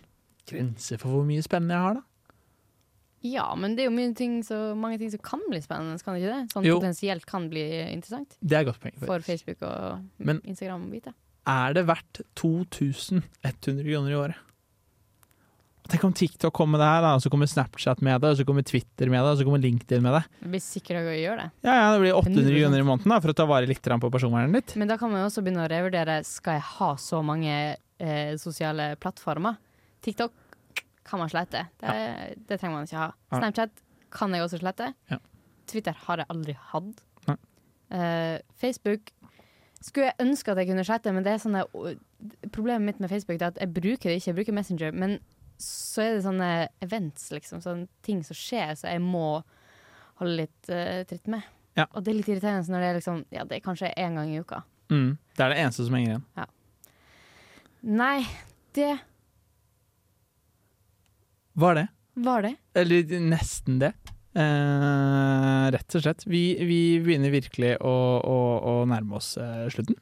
Grenser 0.48 1.02
for 1.02 1.12
hvor 1.12 1.28
mye 1.28 1.44
spennende 1.44 1.76
jeg 1.76 1.88
har, 1.88 2.00
da. 2.00 2.08
Ja, 3.24 3.46
men 3.56 3.76
det 3.78 3.86
er 3.86 3.91
jo 3.91 4.08
ting 4.20 4.41
så, 4.44 4.74
mange 4.76 4.98
ting 5.00 5.12
som 5.12 5.22
kan 5.24 5.44
bli 5.48 5.62
spennende, 5.64 6.00
kan 6.04 6.16
det 6.16 6.24
ikke 6.24 6.34
det? 6.34 6.52
Sånn 6.52 6.66
Jo. 6.68 6.80
potensielt 6.80 7.26
kan 7.26 7.46
bli 7.50 7.64
interessant 7.94 8.36
Det 8.41 8.58
er 8.58 8.66
godt 8.68 8.82
poeng. 8.84 8.98
for 9.00 9.20
Facebook 9.20 9.62
og 9.62 10.04
Men- 10.20 10.41
Instagram 10.44 10.91
vite. 10.91 11.14
Er 11.50 11.76
det 11.76 11.84
verdt 11.89 12.22
2100 12.39 13.84
kroner 13.84 14.12
i 14.12 14.16
året? 14.16 14.50
Tenk 15.91 16.04
om 16.08 16.14
TikTok 16.16 16.54
kommer 16.56 16.78
med 16.78 16.82
det 16.82 16.88
her, 16.88 17.02
da, 17.04 17.10
og 17.18 17.22
så 17.26 17.30
kommer 17.30 17.50
Snapchat 17.52 18.00
med 18.06 18.22
det, 18.24 18.30
og 18.32 18.38
så 18.39 18.46
kommer 18.48 18.64
Twitter 18.64 19.10
med 19.12 19.20
det, 19.20 19.34
og 19.34 19.39
så 19.41 19.44
kommer 19.44 19.60
LinkedIn 19.60 20.06
med 20.06 20.16
det. 20.16 20.22
Det 20.39 20.52
blir 20.54 20.64
sikkert 20.64 21.02
å 21.02 21.12
gjøre 21.12 21.41
det. 21.41 21.48
Ja, 21.68 21.74
ja, 21.76 21.89
Det 21.91 22.00
blir 22.06 22.16
800 22.16 22.46
100%. 22.46 22.60
kroner 22.62 22.80
i 22.80 22.86
måneden 22.88 23.12
da, 23.14 23.18
for 23.26 23.34
å 23.34 23.36
ta 23.36 23.48
vare 23.50 23.68
litt 23.68 23.89
på 24.06 24.12
personvernet 24.14 24.56
ditt. 24.56 24.76
Men 24.80 24.88
da 24.94 24.98
kan 25.02 25.12
man 25.12 25.22
jo 25.22 25.28
også 25.28 25.44
begynne 25.44 25.66
å 25.66 25.72
revurdere 25.72 26.16
Skal 26.24 26.56
jeg 26.58 26.66
ha 26.80 26.89
så 26.96 27.20
mange 27.22 27.58
eh, 27.76 28.32
sosiale 28.39 28.94
plattformer. 28.96 29.60
TikTok 30.02 30.32
kan 31.04 31.20
man 31.20 31.30
slette. 31.30 31.66
Det, 31.84 31.91
det 32.48 32.62
trenger 32.62 32.78
man 32.80 32.88
ikke 32.88 33.04
ha. 33.04 33.12
Snapchat 33.36 33.84
kan 34.16 34.32
jeg 34.32 34.46
også 34.48 34.62
slette. 34.64 34.94
Ja. 35.12 35.20
Twitter 35.68 36.00
har 36.08 36.24
jeg 36.24 36.32
aldri 36.32 36.56
hatt. 36.72 37.04
Eh, 37.94 38.39
Facebook 38.58 39.12
skulle 39.84 40.09
jeg 40.11 40.21
ønske 40.23 40.51
at 40.53 40.61
jeg 40.61 40.69
kunne 40.69 40.86
chatte, 40.88 41.11
men 41.15 41.25
det 41.25 41.34
er 41.34 41.41
sånne 41.43 41.63
problemet 42.55 42.88
mitt 42.88 43.01
med 43.03 43.11
Facebook 43.11 43.41
er 43.41 43.49
at 43.51 43.59
jeg 43.59 43.73
bruker 43.75 44.09
det 44.09 44.19
ikke. 44.19 44.29
Jeg 44.31 44.38
bruker 44.38 44.55
Messenger, 44.55 44.95
men 44.95 45.17
så 45.61 46.03
er 46.03 46.15
det 46.15 46.23
sånne 46.25 46.51
events, 46.84 47.29
liksom. 47.36 47.61
Sånne 47.63 47.89
ting 48.05 48.23
som 48.25 48.38
skjer, 48.38 48.73
så 48.79 48.93
jeg 48.93 49.03
må 49.03 49.41
holde 50.21 50.38
litt 50.43 50.71
uh, 50.71 51.01
tritt 51.09 51.27
med. 51.31 51.45
Ja. 51.77 51.88
Og 51.91 52.03
det 52.03 52.13
er 52.13 52.19
litt 52.19 52.29
irriterende 52.29 52.69
når 52.69 52.84
det 52.84 52.89
er 52.91 52.97
liksom 52.99 53.21
Ja, 53.34 53.43
det 53.49 53.57
er 53.57 53.63
kanskje 53.65 53.89
én 53.97 54.19
gang 54.19 54.29
i 54.29 54.39
uka. 54.43 54.61
Mm. 54.93 55.15
Det 55.34 55.41
er 55.45 55.53
det 55.53 55.61
eneste 55.63 55.88
som 55.88 55.95
henger 55.97 56.11
igjen. 56.11 56.25
Ja. 56.38 56.45
Nei, 57.84 58.19
det 58.77 58.91
Hva 61.57 61.73
er 61.73 61.79
det? 61.81 61.88
var 62.13 62.43
det. 62.45 62.55
Eller 62.77 63.19
nesten 63.25 63.79
det. 63.81 63.93
Eh, 64.34 65.65
rett 65.75 65.95
og 65.97 66.03
slett. 66.05 66.23
Vi, 66.29 66.41
vi 66.65 66.79
begynner 67.03 67.34
virkelig 67.34 67.75
å, 67.86 67.93
å, 68.23 68.38
å 68.71 68.73
nærme 68.89 69.19
oss 69.19 69.36
eh, 69.41 69.67
slutten. 69.73 69.97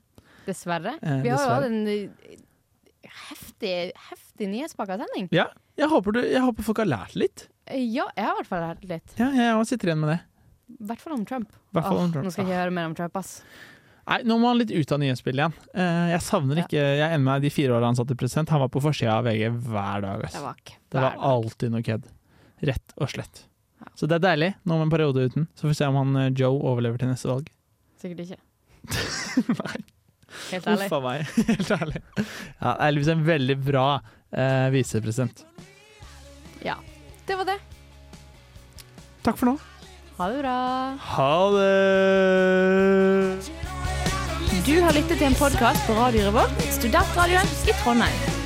Dessverre. 0.47 0.95
Eh, 1.01 1.19
Vi 1.25 1.29
har 1.33 1.43
jo 1.45 1.51
hatt 1.57 1.67
en 1.67 1.81
eh, 1.91 2.37
heftig, 3.29 3.75
heftig 4.09 4.49
nyhetspakka 4.53 4.97
sending. 5.01 5.27
Ja, 5.35 5.49
jeg 5.79 5.89
håper, 5.91 6.17
du, 6.17 6.21
jeg 6.25 6.43
håper 6.45 6.67
folk 6.69 6.81
har 6.83 6.89
lært 6.91 7.17
litt. 7.19 7.47
Eh, 7.67 7.83
Ja, 7.91 8.07
jeg 8.15 8.25
har 8.27 8.33
i 8.37 8.39
hvert 8.41 8.51
fall 8.53 8.65
lært 8.69 8.87
litt. 8.89 9.17
Ja, 9.19 9.29
jeg 9.35 9.67
sitter 9.69 9.91
igjen 9.91 10.01
med 10.05 10.15
det. 10.15 10.21
I 10.71 10.87
hvert 10.87 11.03
fall 11.03 11.17
om 11.17 11.27
Trump. 11.27 11.51
Åh, 11.75 11.91
om 11.91 12.11
Trump. 12.13 12.25
Nå 12.25 12.31
skal 12.31 12.45
jeg 12.45 12.53
ikke 12.53 12.61
høre 12.63 12.73
mer 12.79 12.87
om 12.89 12.95
Trump, 12.95 13.17
ass. 13.19 13.33
Nei, 14.07 14.17
nå 14.27 14.35
må 14.41 14.49
han 14.49 14.57
litt 14.57 14.71
ut 14.73 14.91
av 14.95 14.99
nyhetsbildet 15.03 15.43
igjen. 15.43 15.53
Eh, 15.77 16.07
jeg 16.15 16.23
savner 16.25 16.63
ikke 16.63 16.79
Jeg 16.81 17.05
ender 17.05 17.25
med 17.27 17.43
de 17.45 17.51
fire 17.53 17.75
årene 17.75 17.91
han 17.91 17.99
satt 17.99 18.11
i 18.11 18.17
president. 18.17 18.49
Han 18.55 18.63
var 18.63 18.71
på 18.73 18.81
forsida 18.83 19.19
av 19.19 19.27
VG 19.27 19.51
hver 19.67 20.01
dag. 20.07 20.23
ass. 20.25 20.33
Det 20.39 20.41
var 20.47 20.57
ikke 20.63 20.77
Det 20.95 21.03
var 21.05 21.19
alltid 21.31 21.75
noe 21.75 21.85
kødd. 21.85 22.07
Rett 22.71 22.95
og 22.97 23.11
slett. 23.13 23.43
Så 23.97 24.07
det 24.09 24.17
er 24.19 24.25
deilig, 24.25 24.51
nå 24.65 24.77
med 24.77 24.87
en 24.87 24.93
periode 24.93 25.25
uten. 25.29 25.47
Så 25.55 25.65
får 25.65 25.73
vi 25.73 25.79
se 25.79 25.89
om 25.89 25.99
han 26.01 26.19
eh, 26.21 26.31
Joe 26.37 26.57
overlever 26.59 27.01
til 27.01 27.11
neste 27.11 27.29
valg. 27.31 27.49
Sikkert 28.01 28.23
ikke. 28.25 28.39
Nei. 29.61 29.81
Helt 30.51 30.67
ærlig. 30.67 30.87
Uff 30.87 30.95
a 30.95 31.01
meg. 31.03 31.33
Helt 31.51 31.71
ærlig. 31.75 32.01
Ja, 32.17 32.75
Elvis 32.87 33.09
er 33.11 33.17
en 33.17 33.27
veldig 33.27 33.57
bra 33.65 33.87
eh, 34.31 34.67
visepresident. 34.75 35.45
Ja. 36.65 36.77
Det 37.27 37.37
var 37.37 37.45
det. 37.51 37.59
Takk 39.23 39.37
for 39.37 39.51
nå. 39.51 39.55
Ha 40.17 40.27
det 40.31 40.41
bra. 40.41 40.55
Ha 41.15 41.33
det! 41.55 41.71
Du 44.65 44.75
har 44.83 44.93
lyttet 44.93 45.17
til 45.17 45.27
en 45.29 45.37
podkast 45.39 45.87
på 45.87 45.95
Radio 45.97 46.27
Revolt, 46.27 46.61
studentradioen 46.75 47.49
i 47.65 47.73
Trondheim. 47.81 48.40